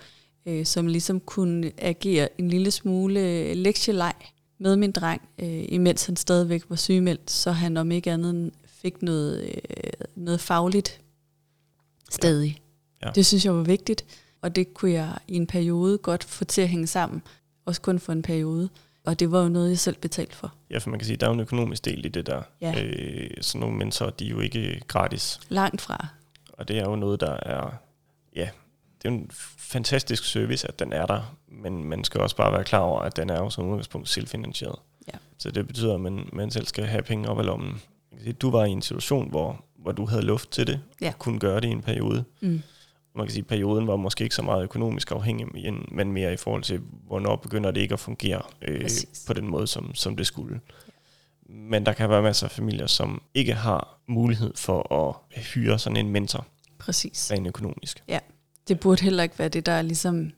øh, 0.46 0.66
som 0.66 0.86
ligesom 0.86 1.20
kunne 1.20 1.72
agere 1.78 2.28
en 2.38 2.48
lille 2.48 2.70
smule 2.70 3.20
øh, 3.20 3.56
lektielej 3.56 4.12
med 4.58 4.76
min 4.76 4.92
dreng, 4.92 5.22
øh, 5.38 5.64
imens 5.68 6.06
han 6.06 6.16
stadigvæk 6.16 6.62
var 6.68 6.76
sygemeldt, 6.76 7.30
så 7.30 7.50
han 7.50 7.76
om 7.76 7.90
ikke 7.90 8.12
andet 8.12 8.52
fik 8.66 9.02
noget, 9.02 9.42
øh, 9.44 9.92
noget 10.14 10.40
fagligt 10.40 11.00
stadig. 12.10 12.63
Ja. 13.04 13.10
Det 13.14 13.26
synes 13.26 13.44
jeg 13.44 13.54
var 13.54 13.62
vigtigt. 13.62 14.04
og 14.42 14.56
det 14.56 14.74
kunne 14.74 14.92
jeg 14.92 15.18
i 15.28 15.34
en 15.36 15.46
periode 15.46 15.98
godt 15.98 16.24
få 16.24 16.44
til 16.44 16.62
at 16.62 16.68
hænge 16.68 16.86
sammen. 16.86 17.22
Også 17.64 17.80
kun 17.80 17.98
for 17.98 18.12
en 18.12 18.22
periode. 18.22 18.68
Og 19.04 19.20
det 19.20 19.32
var 19.32 19.42
jo 19.42 19.48
noget, 19.48 19.68
jeg 19.70 19.78
selv 19.78 19.96
betalte 19.96 20.36
for. 20.36 20.52
Ja, 20.70 20.78
for 20.78 20.90
man 20.90 20.98
kan 20.98 21.06
sige, 21.06 21.16
der 21.16 21.26
er 21.26 21.30
jo 21.30 21.34
en 21.34 21.40
økonomisk 21.40 21.84
del 21.84 22.04
i 22.04 22.08
det 22.08 22.26
der. 22.26 22.42
Ja. 22.60 22.82
Øh, 22.84 23.30
sådan 23.40 23.60
nogle 23.60 23.76
mentorer, 23.76 24.10
de 24.10 24.26
er 24.26 24.30
jo 24.30 24.40
ikke 24.40 24.80
gratis. 24.88 25.40
Langt 25.48 25.80
fra. 25.80 26.06
Og 26.52 26.68
det 26.68 26.78
er 26.78 26.84
jo 26.84 26.96
noget, 26.96 27.20
der 27.20 27.30
er, 27.32 27.70
ja, 28.36 28.48
det 29.02 29.08
er 29.08 29.12
jo 29.12 29.18
en 29.18 29.30
fantastisk 29.58 30.24
service, 30.24 30.68
at 30.68 30.78
den 30.78 30.92
er 30.92 31.06
der, 31.06 31.36
men 31.48 31.84
man 31.84 32.04
skal 32.04 32.20
også 32.20 32.36
bare 32.36 32.52
være 32.52 32.64
klar 32.64 32.78
over, 32.80 33.00
at 33.00 33.16
den 33.16 33.30
er 33.30 33.38
jo 33.38 33.50
som 33.50 33.66
udgangspunkt 33.68 34.08
selvfinansieret. 34.08 34.76
Ja. 35.08 35.18
Så 35.38 35.50
det 35.50 35.66
betyder, 35.66 35.94
at 35.94 36.00
man, 36.00 36.28
man 36.32 36.50
selv 36.50 36.66
skal 36.66 36.84
have 36.84 37.02
penge 37.02 37.28
op 37.28 37.40
i 37.40 37.42
lommen. 37.42 37.68
Man 37.68 38.18
kan 38.18 38.20
sige, 38.20 38.32
Du 38.32 38.50
var 38.50 38.64
i 38.64 38.70
en 38.70 38.82
situation, 38.82 39.30
hvor, 39.30 39.64
hvor 39.78 39.92
du 39.92 40.06
havde 40.06 40.22
luft 40.22 40.50
til 40.50 40.66
det, 40.66 40.80
Ja. 41.00 41.08
og 41.08 41.18
kunne 41.18 41.38
gøre 41.38 41.60
det 41.60 41.68
i 41.68 41.70
en 41.70 41.82
periode. 41.82 42.24
Mm. 42.40 42.62
Man 43.16 43.27
kan 43.27 43.33
sige, 43.33 43.42
perioden 43.42 43.87
var 43.87 43.96
måske 43.96 44.24
ikke 44.24 44.35
så 44.35 44.42
meget 44.42 44.62
økonomisk 44.64 45.11
afhængig, 45.11 45.46
men- 45.92 46.12
mere 46.12 46.33
i 46.33 46.37
forhold 46.37 46.62
til, 46.62 46.81
hvornår 47.07 47.37
begynder 47.37 47.70
det 47.70 47.81
ikke 47.81 47.92
at 47.92 48.00
fungere 48.00 48.42
øh, 48.62 48.83
Præcis. 48.83 49.24
på 49.27 49.33
den 49.33 49.48
måde, 49.48 49.66
som, 49.66 49.94
som 49.94 50.16
det 50.16 50.27
skulle. 50.27 50.61
Men 51.48 51.87
der 51.87 51.92
kan 51.92 52.11
være 52.11 52.22
masser 52.22 52.46
af 52.46 52.50
familier, 52.50 52.87
som 52.87 53.22
ikke 53.35 53.53
har 53.55 53.98
mulighed 54.09 54.53
for 54.57 54.94
at 55.35 55.40
hyre 55.40 55.79
sådan 55.79 55.96
en 55.96 56.09
mentor 56.09 56.46
Præcis. 56.79 57.31
rent 57.33 57.46
økonomisk. 57.46 58.03
Det 58.68 58.81
burde 58.81 59.03
heller 59.03 59.22
ikke 59.22 59.38
være 59.38 59.48
det, 59.48 59.66
der 59.66 59.72
er 59.72 59.83
ligesom... 59.83 60.31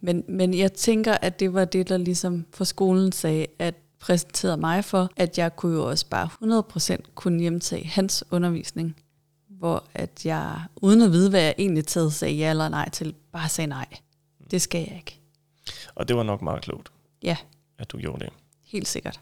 Men, 0.00 0.24
men 0.28 0.54
jeg 0.58 0.72
tænker, 0.72 1.14
at 1.22 1.40
det 1.40 1.54
var 1.54 1.64
det, 1.64 1.88
der 1.88 1.96
ligesom 1.96 2.46
for 2.54 2.64
skolen 2.64 3.12
sagde, 3.12 3.46
at 3.58 3.74
præsenterede 4.00 4.56
mig 4.56 4.84
for, 4.84 5.10
at 5.16 5.38
jeg 5.38 5.56
kunne 5.56 5.74
jo 5.74 5.88
også 5.88 6.06
bare 6.10 6.28
100% 6.98 7.10
kunne 7.14 7.40
hjemtage 7.40 7.86
hans 7.86 8.24
undervisning. 8.30 8.96
Hvor 9.58 9.84
at 9.94 10.26
jeg, 10.26 10.60
uden 10.76 11.02
at 11.02 11.12
vide, 11.12 11.30
hvad 11.30 11.40
jeg 11.42 11.54
egentlig 11.58 11.86
taget, 11.86 12.12
sagde 12.12 12.34
ja 12.34 12.50
eller 12.50 12.68
nej 12.68 12.88
til, 12.90 13.14
bare 13.32 13.48
sagde 13.48 13.68
nej. 13.68 13.86
Det 14.50 14.62
skal 14.62 14.80
jeg 14.80 14.96
ikke. 14.96 15.20
Og 15.94 16.08
det 16.08 16.16
var 16.16 16.22
nok 16.22 16.42
meget 16.42 16.62
klogt, 16.62 16.92
Ja, 17.22 17.36
at 17.78 17.90
du 17.90 17.98
gjorde 17.98 18.24
det. 18.24 18.32
helt 18.64 18.88
sikkert. 18.88 19.20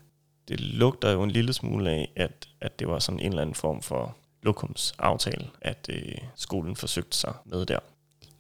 Det 0.48 0.60
lugter 0.60 1.10
jo 1.12 1.22
en 1.22 1.30
lille 1.30 1.52
smule 1.52 1.90
af, 1.90 2.12
at, 2.16 2.48
at 2.60 2.78
det 2.78 2.88
var 2.88 2.98
sådan 2.98 3.20
en 3.20 3.26
eller 3.26 3.42
anden 3.42 3.54
form 3.54 3.82
for 3.82 4.16
lokumsaftale, 4.42 5.46
at 5.60 5.86
øh, 5.92 6.14
skolen 6.34 6.76
forsøgte 6.76 7.16
sig 7.16 7.34
med 7.44 7.66
der. 7.66 7.78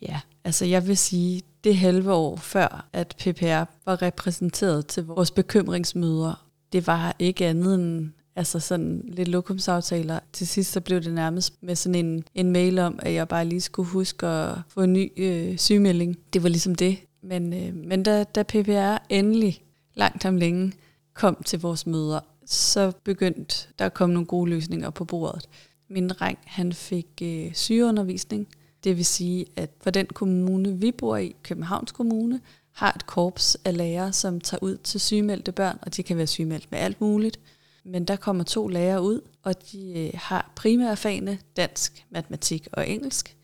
Ja, 0.02 0.20
altså 0.44 0.64
jeg 0.64 0.86
vil 0.86 0.96
sige, 0.96 1.42
det 1.64 1.76
halve 1.76 2.12
år 2.12 2.36
før, 2.36 2.86
at 2.92 3.14
PPR 3.18 3.64
var 3.84 4.02
repræsenteret 4.02 4.86
til 4.86 5.04
vores 5.06 5.30
bekymringsmøder, 5.30 6.46
det 6.72 6.86
var 6.86 7.16
ikke 7.18 7.46
andet 7.46 7.74
end 7.74 8.12
altså 8.36 8.60
sådan 8.60 9.04
lidt 9.08 9.28
lokumsaftaler. 9.28 10.18
Til 10.32 10.46
sidst 10.46 10.72
så 10.72 10.80
blev 10.80 11.00
det 11.00 11.12
nærmest 11.12 11.62
med 11.62 11.76
sådan 11.76 12.06
en, 12.06 12.24
en 12.34 12.50
mail 12.50 12.78
om, 12.78 12.98
at 13.02 13.12
jeg 13.12 13.28
bare 13.28 13.44
lige 13.44 13.60
skulle 13.60 13.88
huske 13.88 14.26
at 14.26 14.58
få 14.68 14.82
en 14.82 14.92
ny 14.92 15.12
øh, 15.16 15.58
sygemelding. 15.58 16.16
Det 16.32 16.42
var 16.42 16.48
ligesom 16.48 16.74
det. 16.74 16.98
Men, 17.22 17.52
øh, 17.52 17.74
men 17.74 18.02
da, 18.02 18.24
da 18.24 18.42
PPR 18.42 18.96
endelig, 19.08 19.62
langt 19.94 20.24
om 20.24 20.36
længe, 20.36 20.72
kom 21.14 21.42
til 21.44 21.60
vores 21.60 21.86
møder, 21.86 22.20
så 22.46 22.92
begyndte 23.04 23.68
der 23.78 23.86
at 23.86 23.94
komme 23.94 24.12
nogle 24.12 24.26
gode 24.26 24.50
løsninger 24.50 24.90
på 24.90 25.04
bordet. 25.04 25.48
Min 25.88 26.08
dreng, 26.08 26.38
han 26.44 26.72
fik 26.72 27.06
øh, 27.22 27.54
sygeundervisning, 27.54 28.48
det 28.84 28.96
vil 28.96 29.04
sige, 29.04 29.46
at 29.56 29.70
for 29.82 29.90
den 29.90 30.06
kommune, 30.06 30.80
vi 30.80 30.92
bor 30.92 31.16
i, 31.16 31.36
Københavns 31.42 31.92
Kommune, 31.92 32.40
har 32.72 32.92
et 32.92 33.06
korps 33.06 33.56
af 33.64 33.76
lærere, 33.76 34.12
som 34.12 34.40
tager 34.40 34.62
ud 34.62 34.76
til 34.76 35.00
sygemeldte 35.00 35.52
børn, 35.52 35.78
og 35.82 35.96
de 35.96 36.02
kan 36.02 36.16
være 36.16 36.26
sygemeldt 36.26 36.70
med 36.70 36.78
alt 36.78 37.00
muligt. 37.00 37.40
Men 37.86 38.04
der 38.04 38.16
kommer 38.16 38.44
to 38.44 38.68
lærere 38.68 39.02
ud, 39.02 39.20
og 39.42 39.72
de 39.72 40.06
øh, 40.06 40.10
har 40.14 40.52
primære 40.56 40.96
fagene 40.96 41.38
dansk, 41.56 42.06
matematik 42.10 42.68
og 42.72 42.88
engelsk, 42.88 43.36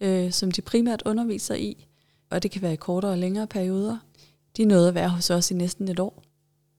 øh, 0.00 0.32
som 0.32 0.50
de 0.50 0.62
primært 0.62 1.02
underviser 1.06 1.54
i, 1.54 1.86
og 2.30 2.42
det 2.42 2.50
kan 2.50 2.62
være 2.62 2.72
i 2.72 2.76
kortere 2.76 3.10
og 3.10 3.18
længere 3.18 3.46
perioder. 3.46 3.98
De 4.56 4.64
nåede 4.64 4.88
at 4.88 4.94
være 4.94 5.08
hos 5.08 5.30
os 5.30 5.50
i 5.50 5.54
næsten 5.54 5.88
et 5.88 6.00
år, 6.00 6.22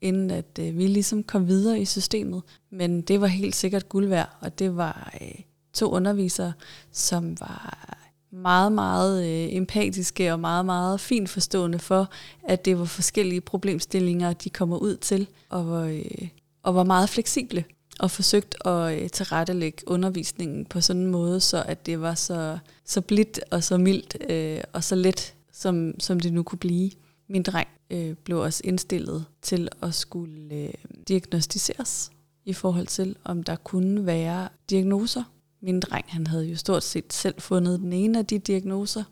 inden 0.02 0.32
at 0.32 0.60
øh, 0.60 0.78
vi 0.78 0.88
ligesom 0.88 1.24
kom 1.24 1.48
videre 1.48 1.80
i 1.80 1.86
systemet. 1.86 2.42
Men 2.70 3.02
det 3.02 3.22
var 3.22 3.28
helt 3.28 3.56
sikkert 3.56 3.90
guld 3.90 4.08
værd, 4.08 4.38
og 4.40 4.60
det 4.60 4.76
var 4.76 5.14
øh, 5.22 5.40
to 5.74 5.92
undervisere, 5.92 6.54
som 6.92 7.40
var 7.40 7.98
meget, 8.32 8.72
meget 8.72 9.24
øh, 9.24 9.56
empatiske 9.56 10.34
og 10.34 10.40
meget, 10.40 10.66
meget 10.66 11.00
fint 11.00 11.30
forstående 11.30 11.80
for, 11.80 12.10
at 12.44 12.66
det 12.66 12.80
var 12.80 12.86
forskellige 12.86 13.42
problemstillinger, 13.42 14.34
de 14.34 14.50
kommer 14.50 14.78
ud 14.78 14.98
til, 14.98 15.28
og, 15.50 15.70
var, 15.70 15.84
øh, 15.84 16.28
og 16.64 16.76
var 16.76 16.84
meget 16.84 17.10
fleksible 17.10 17.66
og 18.00 18.12
forsøgt 18.12 18.56
at 18.66 19.02
øh, 19.02 19.10
tilrettelægge 19.10 19.84
undervisningen 19.88 20.66
på 20.66 20.82
sådan 20.82 21.02
en 21.02 21.08
måde, 21.08 21.40
så 21.40 21.64
at 21.64 21.86
det 21.86 22.02
var 22.02 22.16
så, 22.16 22.58
så 22.86 23.02
blidt 23.02 23.40
og 23.52 23.64
så 23.64 23.78
mildt 23.78 24.18
øh, 24.30 24.64
og 24.74 24.84
så 24.84 24.96
let, 24.96 25.36
som, 25.52 26.00
som 26.00 26.20
det 26.20 26.34
nu 26.34 26.44
kunne 26.44 26.60
blive. 26.60 26.92
Min 27.30 27.44
dreng 27.44 27.68
øh, 27.90 28.14
blev 28.14 28.38
også 28.40 28.62
indstillet 28.64 29.26
til 29.42 29.70
at 29.82 29.94
skulle 29.96 30.56
øh, 30.56 30.74
diagnostiseres 31.08 32.12
i 32.46 32.54
forhold 32.54 32.88
til, 32.88 33.16
om 33.24 33.44
der 33.44 33.56
kunne 33.56 34.06
være 34.06 34.50
diagnoser. 34.70 35.24
Min 35.62 35.80
dreng 35.80 36.06
han 36.08 36.28
havde 36.28 36.46
jo 36.46 36.56
stort 36.56 36.84
set 36.84 37.14
selv 37.14 37.42
fundet 37.42 37.80
den 37.80 37.94
ene 37.94 38.20
af 38.20 38.26
de 38.26 38.40
diagnoser, 38.40 39.04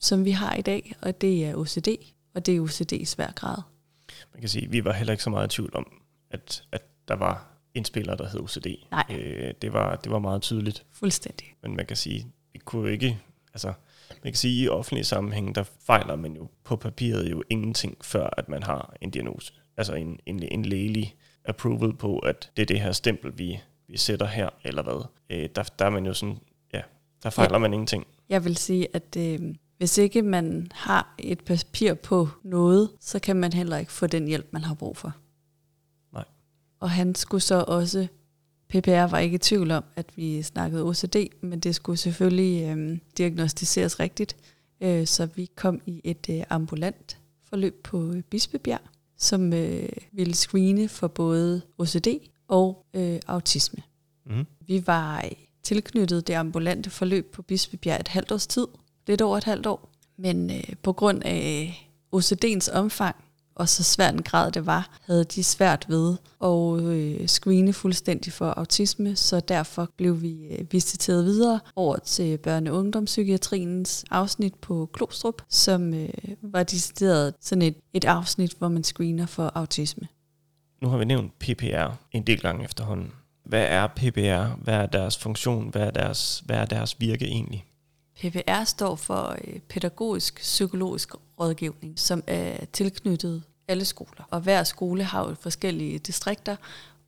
som 0.00 0.24
vi 0.24 0.30
har 0.30 0.54
i 0.54 0.62
dag, 0.62 0.94
og 1.02 1.20
det 1.20 1.44
er 1.44 1.56
OCD, 1.56 1.88
og 2.34 2.46
det 2.46 2.56
er 2.56 2.60
OCD 2.60 2.92
i 2.92 3.04
svær 3.04 3.32
grad. 3.32 3.56
Man 4.34 4.40
kan 4.40 4.48
sige, 4.48 4.64
at 4.64 4.72
vi 4.72 4.84
var 4.84 4.92
heller 4.92 5.12
ikke 5.12 5.22
så 5.22 5.30
meget 5.30 5.52
i 5.52 5.56
tvivl 5.56 5.76
om, 5.76 5.86
at, 6.30 6.64
at 6.72 6.82
der 7.08 7.16
var 7.16 7.46
en 7.74 7.84
spiller, 7.84 8.14
der 8.14 8.28
hed 8.28 8.40
OCD. 8.40 8.66
Nej. 8.90 9.04
Øh, 9.10 9.54
det, 9.62 9.72
var, 9.72 9.96
det 9.96 10.12
var 10.12 10.18
meget 10.18 10.42
tydeligt. 10.42 10.86
Fuldstændig. 10.92 11.54
Men 11.62 11.76
man 11.76 11.86
kan 11.86 11.96
sige, 11.96 12.26
vi 12.52 12.58
kunne 12.58 12.92
ikke, 12.92 13.20
altså, 13.54 13.72
man 14.10 14.32
kan 14.32 14.34
sige, 14.34 14.64
i 14.64 14.68
offentlige 14.68 15.04
sammenhæng, 15.04 15.54
der 15.54 15.64
fejler 15.86 16.16
man 16.16 16.32
jo 16.32 16.48
på 16.64 16.76
papiret 16.76 17.30
jo 17.30 17.42
ingenting, 17.50 17.96
før 18.02 18.30
at 18.36 18.48
man 18.48 18.62
har 18.62 18.96
en 19.00 19.10
diagnose. 19.10 19.52
Altså 19.76 19.94
en, 19.94 20.20
en, 20.26 20.42
en 20.42 20.64
lægelig 20.64 21.16
approval 21.44 21.96
på, 21.96 22.18
at 22.18 22.50
det 22.56 22.62
er 22.62 22.66
det 22.66 22.80
her 22.80 22.92
stempel, 22.92 23.38
vi, 23.38 23.60
vi 23.88 23.96
sætter 23.96 24.26
her, 24.26 24.48
eller 24.64 24.82
hvad. 24.82 25.04
Øh, 25.30 25.48
der, 25.56 25.62
der 25.78 25.84
er 25.84 25.90
man 25.90 26.06
jo 26.06 26.14
sådan, 26.14 26.38
ja, 26.74 26.80
der 27.22 27.30
fejler 27.30 27.54
ja. 27.54 27.58
man 27.58 27.72
ingenting. 27.72 28.06
Jeg 28.28 28.44
vil 28.44 28.56
sige, 28.56 28.88
at 28.92 29.16
øh, 29.18 29.54
hvis 29.78 29.98
ikke 29.98 30.22
man 30.22 30.68
har 30.74 31.14
et 31.18 31.44
papir 31.44 31.94
på 31.94 32.28
noget, 32.44 32.90
så 33.00 33.18
kan 33.18 33.36
man 33.36 33.52
heller 33.52 33.76
ikke 33.76 33.92
få 33.92 34.06
den 34.06 34.26
hjælp, 34.26 34.46
man 34.50 34.62
har 34.62 34.74
brug 34.74 34.96
for. 34.96 35.12
Og 36.80 36.90
han 36.90 37.14
skulle 37.14 37.40
så 37.40 37.64
også, 37.68 38.06
PPR 38.68 39.10
var 39.10 39.18
ikke 39.18 39.34
i 39.34 39.38
tvivl 39.38 39.70
om, 39.70 39.84
at 39.96 40.06
vi 40.16 40.42
snakkede 40.42 40.84
OCD, 40.84 41.16
men 41.40 41.60
det 41.60 41.74
skulle 41.74 41.96
selvfølgelig 41.96 42.76
øh, 42.76 42.98
diagnostiseres 43.18 44.00
rigtigt. 44.00 44.36
Øh, 44.80 45.06
så 45.06 45.26
vi 45.26 45.50
kom 45.56 45.80
i 45.86 46.00
et 46.04 46.26
øh, 46.30 46.42
ambulant 46.50 47.18
forløb 47.48 47.82
på 47.82 48.12
øh, 48.12 48.22
Bispebjerg, 48.22 48.80
som 49.16 49.52
øh, 49.52 49.88
ville 50.12 50.34
screene 50.34 50.88
for 50.88 51.08
både 51.08 51.62
OCD 51.78 52.08
og 52.48 52.86
øh, 52.94 53.20
autisme. 53.26 53.82
Mm. 54.26 54.46
Vi 54.66 54.86
var 54.86 55.18
øh, 55.24 55.30
tilknyttet 55.62 56.26
det 56.26 56.34
ambulante 56.34 56.90
forløb 56.90 57.32
på 57.32 57.42
Bispebjerg 57.42 58.00
et 58.00 58.08
halvt 58.08 58.32
års 58.32 58.46
tid, 58.46 58.66
lidt 59.06 59.22
over 59.22 59.36
et 59.36 59.44
halvt 59.44 59.66
år. 59.66 59.90
Men 60.16 60.50
øh, 60.50 60.76
på 60.82 60.92
grund 60.92 61.22
af 61.24 61.74
OCD'ens 62.16 62.72
omfang, 62.72 63.16
og 63.58 63.68
så 63.68 63.82
svært 63.82 64.14
en 64.14 64.22
grad 64.22 64.52
det 64.52 64.66
var, 64.66 64.98
havde 65.06 65.24
de 65.24 65.44
svært 65.44 65.86
ved 65.88 66.16
at 66.44 66.82
øh, 66.82 67.26
screene 67.26 67.72
fuldstændig 67.72 68.32
for 68.32 68.46
autisme, 68.46 69.16
så 69.16 69.40
derfor 69.40 69.90
blev 69.96 70.22
vi 70.22 70.46
øh, 70.50 70.72
visiteret 70.72 71.24
videre 71.24 71.60
over 71.76 71.96
til 71.96 72.38
børne- 72.46 72.70
og 72.70 72.76
ungdomspsykiatriens 72.76 74.04
afsnit 74.10 74.54
på 74.54 74.90
Klostrup, 74.92 75.42
som 75.48 75.94
øh, 75.94 76.08
var 76.42 76.62
decideret 76.62 77.34
sådan 77.40 77.62
et, 77.62 77.76
et 77.92 78.04
afsnit, 78.04 78.54
hvor 78.58 78.68
man 78.68 78.84
screener 78.84 79.26
for 79.26 79.52
autisme. 79.54 80.08
Nu 80.82 80.88
har 80.88 80.98
vi 80.98 81.04
nævnt 81.04 81.38
PPR 81.38 81.90
en 82.12 82.26
del 82.26 82.40
gange 82.40 82.64
efterhånden. 82.64 83.12
Hvad 83.44 83.66
er 83.68 83.86
PPR? 83.86 84.56
Hvad 84.62 84.74
er 84.74 84.86
deres 84.86 85.18
funktion? 85.18 85.68
Hvad 85.70 85.82
er 85.82 85.90
deres, 85.90 86.42
hvad 86.46 86.56
er 86.56 86.64
deres 86.64 87.00
virke 87.00 87.24
egentlig? 87.26 87.64
PPR 88.20 88.64
står 88.64 88.96
for 88.96 89.36
pædagogisk 89.68 90.36
psykologisk 90.36 91.14
rådgivning, 91.40 91.98
som 91.98 92.22
er 92.26 92.64
tilknyttet 92.72 93.42
alle 93.68 93.84
skoler. 93.84 94.28
Og 94.30 94.40
hver 94.40 94.64
skole 94.64 95.04
har 95.04 95.28
jo 95.28 95.34
forskellige 95.34 95.98
distrikter, 95.98 96.56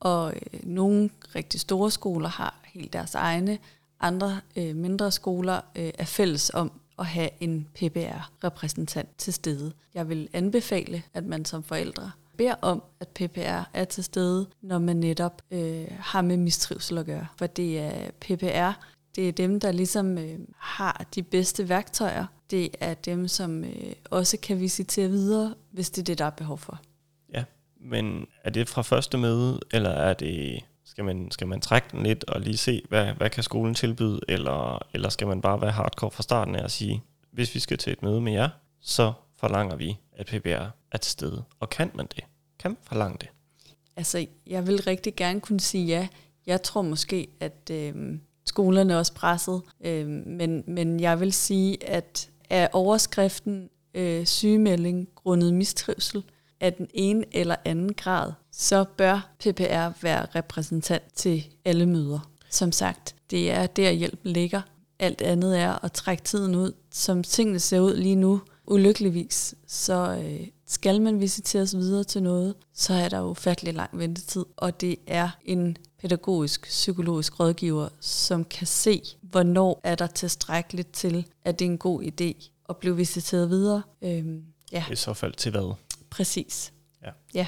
og 0.00 0.34
øh, 0.34 0.60
nogle 0.62 1.10
rigtig 1.34 1.60
store 1.60 1.90
skoler 1.90 2.28
har 2.28 2.60
helt 2.64 2.92
deres 2.92 3.14
egne. 3.14 3.58
Andre 4.00 4.40
øh, 4.56 4.76
mindre 4.76 5.10
skoler 5.10 5.60
øh, 5.76 5.90
er 5.98 6.04
fælles 6.04 6.50
om 6.54 6.72
at 6.98 7.06
have 7.06 7.30
en 7.40 7.68
PPR-repræsentant 7.74 9.08
til 9.18 9.32
stede. 9.32 9.72
Jeg 9.94 10.08
vil 10.08 10.28
anbefale, 10.32 11.02
at 11.14 11.24
man 11.24 11.44
som 11.44 11.62
forældre 11.62 12.10
beder 12.36 12.54
om, 12.62 12.82
at 13.00 13.08
PPR 13.08 13.62
er 13.74 13.84
til 13.84 14.04
stede, 14.04 14.46
når 14.62 14.78
man 14.78 14.96
netop 14.96 15.42
øh, 15.50 15.86
har 15.98 16.22
med 16.22 16.36
mistrivsel 16.36 16.98
at 16.98 17.06
gøre. 17.06 17.26
For 17.36 17.46
det 17.46 17.78
er 17.78 18.10
PPR, 18.20 18.80
det 19.16 19.28
er 19.28 19.32
dem, 19.32 19.60
der 19.60 19.72
ligesom 19.72 20.18
øh, 20.18 20.38
har 20.56 21.06
de 21.14 21.22
bedste 21.22 21.68
værktøjer. 21.68 22.26
Det 22.50 22.70
er 22.80 22.94
dem, 22.94 23.28
som 23.28 23.64
øh, 23.64 23.92
også 24.10 24.36
kan 24.42 24.60
visitere 24.60 25.08
videre, 25.08 25.54
hvis 25.70 25.90
det 25.90 26.02
er 26.02 26.04
det, 26.04 26.18
der 26.18 26.24
er 26.24 26.30
behov 26.30 26.58
for. 26.58 26.80
Ja, 27.34 27.44
men 27.80 28.26
er 28.44 28.50
det 28.50 28.68
fra 28.68 28.82
første 28.82 29.18
møde, 29.18 29.60
eller 29.72 29.90
er 29.90 30.14
det, 30.14 30.64
skal 30.84 31.04
man, 31.04 31.30
skal 31.30 31.46
man 31.46 31.60
trække 31.60 31.88
den 31.92 32.02
lidt 32.02 32.24
og 32.24 32.40
lige 32.40 32.56
se, 32.56 32.82
hvad, 32.88 33.06
hvad 33.12 33.30
kan 33.30 33.42
skolen 33.42 33.74
tilbyde, 33.74 34.20
eller, 34.28 34.86
eller 34.94 35.08
skal 35.08 35.26
man 35.26 35.40
bare 35.40 35.60
være 35.60 35.70
hardcore 35.70 36.10
fra 36.10 36.22
starten 36.22 36.54
af 36.54 36.64
og 36.64 36.70
sige, 36.70 37.02
hvis 37.32 37.54
vi 37.54 37.60
skal 37.60 37.78
til 37.78 37.92
et 37.92 38.02
møde 38.02 38.20
med 38.20 38.32
jer, 38.32 38.48
så 38.80 39.12
forlanger 39.36 39.76
vi, 39.76 39.96
at 40.12 40.26
PBR 40.26 40.66
er 40.92 40.98
til 41.00 41.12
stede. 41.12 41.44
Og 41.60 41.70
kan 41.70 41.90
man 41.94 42.06
det? 42.06 42.24
Kan 42.58 42.70
man 42.70 42.78
forlange 42.82 43.18
det? 43.20 43.28
Altså, 43.96 44.26
jeg 44.46 44.66
vil 44.66 44.82
rigtig 44.82 45.16
gerne 45.16 45.40
kunne 45.40 45.60
sige 45.60 45.86
ja. 45.86 46.08
Jeg 46.46 46.62
tror 46.62 46.82
måske, 46.82 47.28
at 47.40 47.70
øh, 47.70 48.18
skolerne 48.44 48.92
er 48.92 48.98
også 48.98 49.14
presset, 49.14 49.62
øh, 49.80 50.06
men, 50.08 50.64
men 50.66 51.00
jeg 51.00 51.20
vil 51.20 51.32
sige, 51.32 51.88
at 51.88 52.29
er 52.50 52.68
overskriften 52.72 53.68
øh, 53.94 54.26
sygemelding 54.26 55.08
grundet 55.14 55.54
mistrivsel 55.54 56.24
af 56.60 56.72
den 56.72 56.88
ene 56.94 57.24
eller 57.32 57.56
anden 57.64 57.94
grad, 57.94 58.32
så 58.52 58.84
bør 58.96 59.30
PPR 59.38 60.02
være 60.02 60.26
repræsentant 60.34 61.02
til 61.14 61.46
alle 61.64 61.86
møder. 61.86 62.30
Som 62.50 62.72
sagt, 62.72 63.14
det 63.30 63.50
er 63.50 63.66
der 63.66 63.90
hjælpen 63.90 64.32
ligger. 64.32 64.60
Alt 64.98 65.22
andet 65.22 65.58
er 65.58 65.84
at 65.84 65.92
trække 65.92 66.22
tiden 66.22 66.54
ud. 66.54 66.72
Som 66.92 67.22
tingene 67.22 67.60
ser 67.60 67.80
ud 67.80 67.96
lige 67.96 68.16
nu, 68.16 68.40
ulykkeligvis, 68.66 69.54
så 69.66 70.20
øh, 70.24 70.46
skal 70.70 71.02
man 71.02 71.20
visiteres 71.20 71.76
videre 71.76 72.04
til 72.04 72.22
noget, 72.22 72.54
så 72.72 72.94
er 72.94 73.08
der 73.08 73.18
jo 73.18 73.24
ufattelig 73.24 73.74
lang 73.74 73.98
ventetid. 73.98 74.44
Og 74.56 74.80
det 74.80 74.96
er 75.06 75.30
en 75.44 75.76
pædagogisk, 75.98 76.62
psykologisk 76.62 77.40
rådgiver, 77.40 77.88
som 78.00 78.44
kan 78.44 78.66
se, 78.66 79.02
hvornår 79.22 79.80
er 79.84 79.94
der 79.94 80.06
tilstrækkeligt 80.06 80.92
til, 80.92 81.26
at 81.44 81.58
det 81.58 81.64
er 81.64 81.70
en 81.70 81.78
god 81.78 82.02
idé 82.02 82.50
at 82.68 82.76
blive 82.76 82.96
visiteret 82.96 83.50
videre. 83.50 83.82
Øhm, 84.02 84.44
ja. 84.72 84.84
I 84.92 84.96
så 84.96 85.14
fald 85.14 85.32
til 85.32 85.50
hvad? 85.50 85.74
Præcis. 86.10 86.72
Ja. 87.04 87.10
ja. 87.34 87.46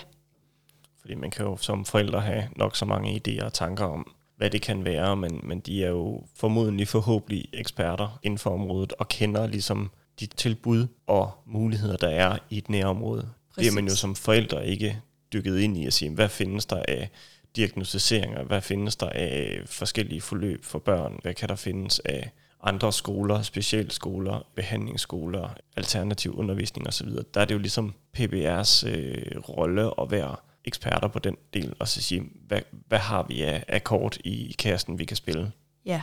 Fordi 1.00 1.14
man 1.14 1.30
kan 1.30 1.46
jo 1.46 1.56
som 1.56 1.84
forældre 1.84 2.20
have 2.20 2.48
nok 2.56 2.76
så 2.76 2.84
mange 2.84 3.22
idéer 3.28 3.44
og 3.44 3.52
tanker 3.52 3.84
om, 3.84 4.14
hvad 4.36 4.50
det 4.50 4.62
kan 4.62 4.84
være, 4.84 5.16
men, 5.16 5.40
men 5.42 5.60
de 5.60 5.84
er 5.84 5.90
jo 5.90 6.24
formodentlig 6.36 6.88
forhåbentlig 6.88 7.48
eksperter 7.52 8.18
inden 8.22 8.38
for 8.38 8.50
området 8.50 8.92
og 8.92 9.08
kender 9.08 9.46
ligesom 9.46 9.90
de 10.26 10.36
tilbud 10.36 10.86
og 11.06 11.30
muligheder, 11.46 11.96
der 11.96 12.08
er 12.08 12.38
i 12.50 12.58
et 12.58 12.68
nærområde. 12.68 13.28
Præcis. 13.54 13.66
Det 13.66 13.72
er 13.72 13.82
man 13.82 13.88
jo 13.88 13.96
som 13.96 14.14
forældre 14.14 14.66
ikke 14.66 15.00
dykket 15.32 15.58
ind 15.58 15.76
i 15.76 15.86
at 15.86 15.92
sige, 15.92 16.10
hvad 16.10 16.28
findes 16.28 16.66
der 16.66 16.82
af 16.88 17.10
diagnostiseringer, 17.56 18.44
hvad 18.44 18.60
findes 18.60 18.96
der 18.96 19.08
af 19.08 19.62
forskellige 19.66 20.20
forløb 20.20 20.64
for 20.64 20.78
børn, 20.78 21.18
hvad 21.22 21.34
kan 21.34 21.48
der 21.48 21.56
findes 21.56 21.98
af 21.98 22.30
andre 22.62 22.92
skoler, 22.92 23.42
specialskoler, 23.42 24.46
behandlingsskoler, 24.54 25.54
alternativ 25.76 26.38
undervisning 26.38 26.88
osv. 26.88 27.08
Der 27.34 27.40
er 27.40 27.44
det 27.44 27.54
jo 27.54 27.58
ligesom 27.58 27.94
PBR's 28.18 28.88
øh, 28.88 29.38
rolle 29.48 30.00
at 30.00 30.10
være 30.10 30.36
eksperter 30.64 31.08
på 31.08 31.18
den 31.18 31.36
del, 31.54 31.74
og 31.78 31.88
så 31.88 32.02
sige, 32.02 32.22
hvad, 32.46 32.60
hvad 32.88 32.98
har 32.98 33.22
vi 33.28 33.42
af, 33.42 33.64
af 33.68 33.84
kort 33.84 34.18
i 34.24 34.54
kassen, 34.58 34.98
vi 34.98 35.04
kan 35.04 35.16
spille? 35.16 35.52
Ja, 35.84 36.02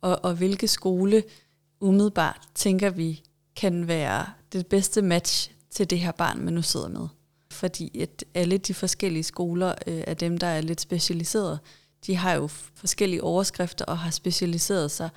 og, 0.00 0.24
og 0.24 0.34
hvilke 0.34 0.68
skole 0.68 1.22
umiddelbart 1.84 2.40
tænker 2.54 2.90
vi 2.90 3.22
kan 3.56 3.88
være 3.88 4.26
det 4.52 4.66
bedste 4.66 5.02
match 5.02 5.50
til 5.70 5.90
det 5.90 6.00
her 6.00 6.12
barn, 6.12 6.40
man 6.40 6.54
nu 6.54 6.62
sidder 6.62 6.88
med. 6.88 7.08
Fordi 7.50 8.00
at 8.00 8.24
alle 8.34 8.58
de 8.58 8.74
forskellige 8.74 9.22
skoler 9.22 9.74
øh, 9.86 10.04
af 10.06 10.16
dem, 10.16 10.38
der 10.38 10.46
er 10.46 10.60
lidt 10.60 10.80
specialiseret, 10.80 11.58
de 12.06 12.16
har 12.16 12.34
jo 12.34 12.46
forskellige 12.74 13.22
overskrifter 13.22 13.84
og 13.84 13.98
har 13.98 14.10
specialiseret 14.10 14.90
sig 14.90 15.08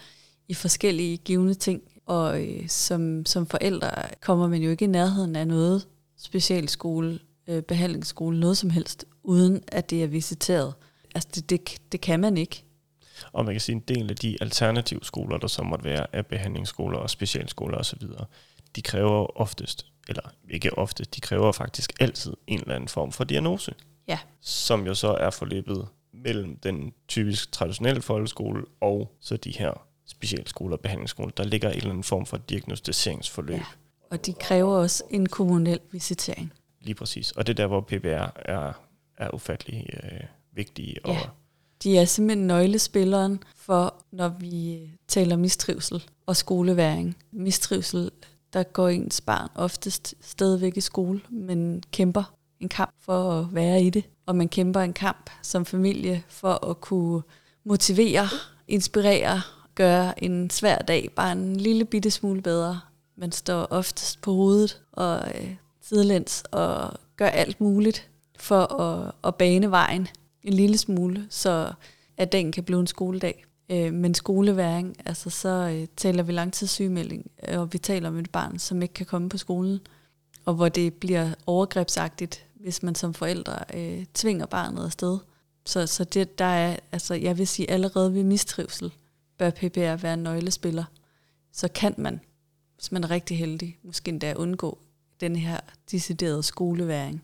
i 0.48 0.54
forskellige 0.54 1.18
givende 1.18 1.54
ting. 1.54 1.82
Og 2.06 2.46
øh, 2.46 2.70
som, 2.70 3.26
som 3.26 3.48
forældre 3.48 3.92
kommer 4.22 4.48
man 4.48 4.62
jo 4.62 4.72
ikke 4.72 4.86
i 4.86 4.88
nærheden 4.88 5.36
af 5.36 5.48
noget 5.48 5.88
specialskole, 6.18 7.20
øh, 7.48 7.62
behandlingsskole, 7.62 8.40
noget 8.40 8.58
som 8.58 8.70
helst, 8.70 9.06
uden 9.24 9.64
at 9.68 9.90
det 9.90 10.04
er 10.04 10.08
visiteret. 10.08 10.74
Altså 11.16 11.30
det, 11.36 11.50
det, 11.50 11.92
det 11.92 12.02
kan 12.02 12.20
man 12.20 12.38
ikke. 12.38 12.67
Og 13.32 13.46
man 13.46 13.54
kan 13.54 13.62
sige, 13.62 13.76
en 13.76 13.84
del 13.88 14.10
af 14.10 14.16
de 14.16 14.38
alternative 14.42 15.00
skoler, 15.04 15.38
der 15.38 15.48
så 15.48 15.64
måtte 15.64 15.86
være, 15.86 16.16
af 16.16 16.26
behandlingsskoler 16.26 16.98
og 16.98 17.10
specialskoler 17.10 17.78
osv., 17.78 18.02
de 18.76 18.82
kræver 18.82 19.40
oftest, 19.42 19.86
eller 20.08 20.22
ikke 20.50 20.78
ofte, 20.78 21.04
de 21.04 21.22
kræver 21.22 21.52
faktisk 21.52 21.94
altid 22.00 22.34
en 22.48 22.60
eller 22.60 22.76
anden 22.76 22.88
form 22.88 23.12
for 23.12 23.24
diagnose. 23.24 23.74
Ja. 24.08 24.20
Som 24.42 24.86
jo 24.86 24.94
så 24.94 25.14
er 25.14 25.30
forløbet 25.30 25.88
mellem 26.14 26.58
den 26.58 26.94
typisk 27.08 27.52
traditionelle 27.52 28.02
folkeskole 28.02 28.66
og 28.82 29.16
så 29.20 29.38
de 29.38 29.52
her 29.52 29.88
specialskoler 30.06 30.76
og 30.76 30.82
behandlingsskoler. 30.82 31.32
Der 31.32 31.44
ligger 31.44 31.70
en 31.70 31.78
eller 31.78 31.90
anden 31.90 32.04
form 32.04 32.26
for 32.26 32.38
diagnostiseringsforløb. 32.38 33.56
Ja. 33.56 33.66
Og 34.12 34.26
de 34.26 34.34
kræver 34.34 34.78
også 34.78 35.04
en 35.10 35.30
kommunel 35.30 35.80
visitering. 35.92 36.54
Lige 36.82 36.96
præcis. 36.96 37.32
Og 37.32 37.48
det 37.48 37.54
er 37.54 37.56
der, 37.56 37.68
hvor 37.68 37.82
PBR 37.82 38.32
er, 38.36 38.74
er 39.18 39.34
ufattelig 39.34 39.90
øh, 39.94 40.20
vigtige. 40.52 40.96
Ja. 41.08 41.20
De 41.84 41.98
er 41.98 42.06
simpelthen 42.06 42.48
nøglespilleren 42.48 43.44
for, 43.56 43.94
når 44.12 44.30
vi 44.30 44.80
taler 45.08 45.36
mistrivsel 45.36 46.04
og 46.26 46.36
skoleværing. 46.36 47.18
Mistrivsel, 47.32 48.12
der 48.54 48.64
går 48.64 48.90
ens 48.90 49.22
barn 49.22 49.50
oftest 49.56 50.16
stadigvæk 50.22 50.78
i 50.78 50.82
skole, 50.82 51.22
men 51.30 51.84
kæmper 51.92 52.34
en 52.60 52.70
kamp 52.70 52.94
for 53.00 53.32
at 53.32 53.46
være 53.52 53.84
i 53.84 53.90
det. 53.90 54.04
Og 54.26 54.36
man 54.36 54.50
kæmper 54.50 54.82
en 54.82 54.94
kamp 54.94 55.30
som 55.42 55.66
familie 55.66 56.24
for 56.28 56.70
at 56.70 56.82
kunne 56.82 57.22
motivere, 57.66 58.28
inspirere, 58.68 59.42
gøre 59.76 60.24
en 60.24 60.50
svær 60.50 60.78
dag 60.78 61.10
bare 61.16 61.32
en 61.32 61.56
lille 61.56 61.86
bitte 61.86 62.12
smule 62.12 62.42
bedre. 62.42 62.80
Man 63.16 63.32
står 63.32 63.68
oftest 63.70 64.22
på 64.22 64.34
hovedet 64.34 64.82
og 64.92 65.18
øh, 65.36 65.56
sidelæns 65.82 66.44
og 66.52 66.94
gør 67.18 67.28
alt 67.28 67.62
muligt 67.62 68.10
for 68.36 68.82
at, 68.82 69.12
at 69.24 69.36
bane 69.36 69.72
vejen 69.72 70.08
en 70.44 70.54
lille 70.54 70.78
smule, 70.78 71.28
så 71.30 71.74
at 72.18 72.32
dagen 72.32 72.52
kan 72.52 72.64
blive 72.64 72.80
en 72.80 72.88
skoledag. 72.88 73.46
Øh, 73.70 73.94
men 73.94 74.14
skoleværing, 74.14 74.96
altså 75.06 75.30
så 75.30 75.50
øh, 75.50 75.88
taler 75.98 76.24
vi 76.24 76.32
langtidssygemelding, 76.32 77.32
øh, 77.48 77.60
og 77.60 77.74
vi 77.74 77.78
taler 77.78 78.10
om 78.10 78.18
et 78.18 78.30
barn, 78.30 78.60
som 78.60 78.82
ikke 78.82 78.94
kan 78.94 79.06
komme 79.06 79.30
på 79.30 79.38
skolen, 79.38 79.80
og 80.46 80.54
hvor 80.54 80.70
det 80.70 80.94
bliver 80.94 81.34
overgrebsagtigt, 81.46 82.46
hvis 82.56 82.84
man 82.84 82.96
som 82.96 83.14
forældre 83.14 83.60
øh, 83.74 84.06
tvinger 84.14 84.46
barnet 84.46 84.86
afsted. 84.86 85.18
Så, 85.66 85.88
så 85.88 86.04
det, 86.04 86.40
der 86.40 86.46
er, 86.46 86.78
altså 86.92 87.14
jeg 87.14 87.38
vil 87.38 87.48
sige, 87.48 87.72
allerede 87.72 88.14
ved 88.14 88.24
mistrivsel 88.24 88.92
bør 89.38 89.50
PPR 89.50 89.96
være 89.96 90.14
en 90.14 90.24
nøglespiller. 90.24 90.84
Så 91.52 91.68
kan 91.68 91.96
man, 91.98 92.20
hvis 92.76 92.92
man 92.92 93.04
er 93.04 93.12
rigtig 93.12 93.38
heldig, 93.38 93.78
måske 93.84 94.10
endda 94.10 94.34
undgå 94.34 94.80
den 95.20 95.36
her 95.36 95.60
deciderede 95.92 96.44
skoleværing. 96.44 97.24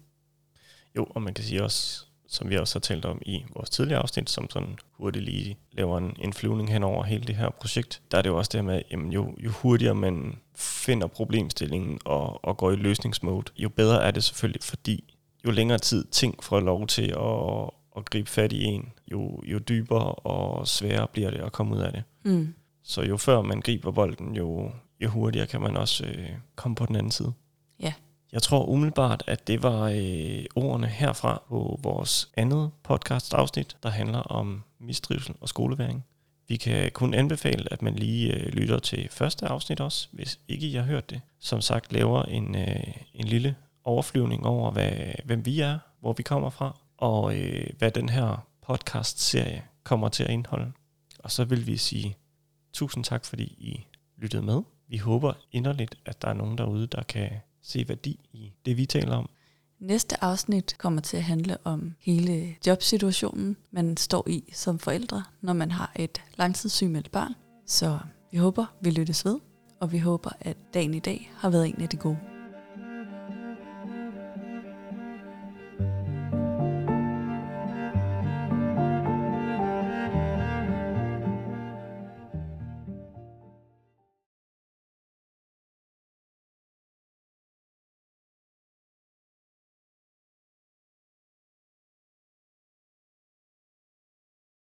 Jo, 0.95 1.05
og 1.09 1.21
man 1.21 1.33
kan 1.33 1.43
sige 1.43 1.63
også, 1.63 2.05
som 2.33 2.49
vi 2.49 2.57
også 2.57 2.75
har 2.75 2.79
talt 2.81 3.05
om 3.05 3.21
i 3.25 3.45
vores 3.55 3.69
tidligere 3.69 4.01
afsnit, 4.01 4.29
som 4.29 4.49
sådan 4.49 4.77
hurtigt 4.91 5.25
lige 5.25 5.57
laver 5.71 5.97
en, 5.97 6.15
en 6.19 6.33
flyvning 6.33 6.71
hen 6.71 6.83
over 6.83 7.03
hele 7.03 7.23
det 7.23 7.35
her 7.35 7.49
projekt, 7.49 8.01
der 8.11 8.17
er 8.17 8.21
det 8.21 8.29
jo 8.29 8.37
også 8.37 8.49
det 8.53 8.65
med, 8.65 8.81
jamen 8.91 9.11
jo, 9.11 9.35
jo 9.37 9.49
hurtigere 9.49 9.95
man 9.95 10.35
finder 10.55 11.07
problemstillingen 11.07 11.99
og, 12.05 12.45
og 12.45 12.57
går 12.57 12.71
i 12.71 12.75
løsningsmode, 12.75 13.45
jo 13.57 13.69
bedre 13.69 14.03
er 14.03 14.11
det 14.11 14.23
selvfølgelig, 14.23 14.63
fordi 14.63 15.13
jo 15.45 15.51
længere 15.51 15.79
tid 15.79 16.05
ting 16.11 16.43
får 16.43 16.59
lov 16.59 16.87
til 16.87 17.11
at, 17.11 17.69
at 17.97 18.05
gribe 18.05 18.29
fat 18.29 18.53
i 18.53 18.63
en, 18.63 18.91
jo, 19.11 19.41
jo 19.45 19.57
dybere 19.57 20.11
og 20.13 20.67
sværere 20.67 21.07
bliver 21.07 21.31
det 21.31 21.39
at 21.39 21.51
komme 21.51 21.75
ud 21.75 21.81
af 21.81 21.91
det. 21.91 22.03
Mm. 22.23 22.53
Så 22.83 23.01
jo 23.01 23.17
før 23.17 23.41
man 23.41 23.61
griber 23.61 23.91
bolden, 23.91 24.35
jo, 24.35 24.71
jo 24.99 25.09
hurtigere 25.09 25.47
kan 25.47 25.61
man 25.61 25.77
også 25.77 26.05
øh, 26.05 26.29
komme 26.55 26.75
på 26.75 26.85
den 26.85 26.95
anden 26.95 27.11
side. 27.11 27.33
Ja. 27.79 27.93
Jeg 28.33 28.41
tror 28.41 28.65
umiddelbart, 28.65 29.23
at 29.27 29.47
det 29.47 29.63
var 29.63 29.91
øh, 29.95 30.45
ordene 30.55 30.87
herfra 30.87 31.41
på 31.49 31.79
vores 31.83 32.29
andet 32.37 32.71
podcast 32.83 33.33
afsnit, 33.33 33.77
der 33.83 33.89
handler 33.89 34.19
om 34.19 34.63
mistrivsel 34.79 35.35
og 35.41 35.49
skoleværing. 35.49 36.05
Vi 36.47 36.57
kan 36.57 36.91
kun 36.91 37.13
anbefale, 37.13 37.73
at 37.73 37.81
man 37.81 37.95
lige 37.95 38.33
øh, 38.33 38.53
lytter 38.53 38.79
til 38.79 39.09
første 39.11 39.45
afsnit 39.45 39.79
også, 39.79 40.07
hvis 40.11 40.39
ikke 40.47 40.67
I 40.67 40.73
har 40.73 40.83
hørt 40.83 41.09
det. 41.09 41.21
Som 41.39 41.61
sagt 41.61 41.93
laver 41.93 42.23
en, 42.23 42.55
øh, 42.55 42.93
en 43.13 43.27
lille 43.27 43.55
overflyvning 43.83 44.45
over, 44.45 44.71
hvad, 44.71 44.91
hvem 45.25 45.45
vi 45.45 45.59
er, 45.59 45.79
hvor 45.99 46.13
vi 46.13 46.23
kommer 46.23 46.49
fra, 46.49 46.79
og 46.97 47.37
øh, 47.39 47.69
hvad 47.77 47.91
den 47.91 48.09
her 48.09 48.47
podcast-serie 48.67 49.63
kommer 49.83 50.09
til 50.09 50.23
at 50.23 50.29
indeholde. 50.29 50.71
Og 51.19 51.31
så 51.31 51.43
vil 51.43 51.67
vi 51.67 51.77
sige 51.77 52.15
tusind 52.73 53.03
tak, 53.03 53.25
fordi 53.25 53.43
I 53.43 53.87
lyttede 54.17 54.43
med. 54.43 54.61
Vi 54.87 54.97
håber 54.97 55.33
inderligt, 55.51 55.95
at 56.05 56.21
der 56.21 56.27
er 56.27 56.33
nogen 56.33 56.57
derude, 56.57 56.87
der 56.87 57.03
kan 57.03 57.29
se 57.63 57.85
værdi 57.87 58.19
i 58.33 58.53
det, 58.65 58.77
vi 58.77 58.85
taler 58.85 59.15
om. 59.15 59.29
Næste 59.79 60.23
afsnit 60.23 60.75
kommer 60.77 61.01
til 61.01 61.17
at 61.17 61.23
handle 61.23 61.57
om 61.63 61.95
hele 61.99 62.55
jobsituationen, 62.67 63.57
man 63.71 63.97
står 63.97 64.29
i 64.29 64.43
som 64.53 64.79
forældre, 64.79 65.23
når 65.41 65.53
man 65.53 65.71
har 65.71 65.91
et 65.95 66.21
langtidssygemeldt 66.37 67.11
barn. 67.11 67.33
Så 67.67 67.99
vi 68.31 68.37
håber, 68.37 68.65
vi 68.81 68.89
lyttes 68.89 69.25
ved, 69.25 69.39
og 69.79 69.91
vi 69.91 69.97
håber, 69.97 70.29
at 70.39 70.57
dagen 70.73 70.93
i 70.93 70.99
dag 70.99 71.31
har 71.35 71.49
været 71.49 71.67
en 71.67 71.81
af 71.81 71.89
de 71.89 71.97
gode. 71.97 72.32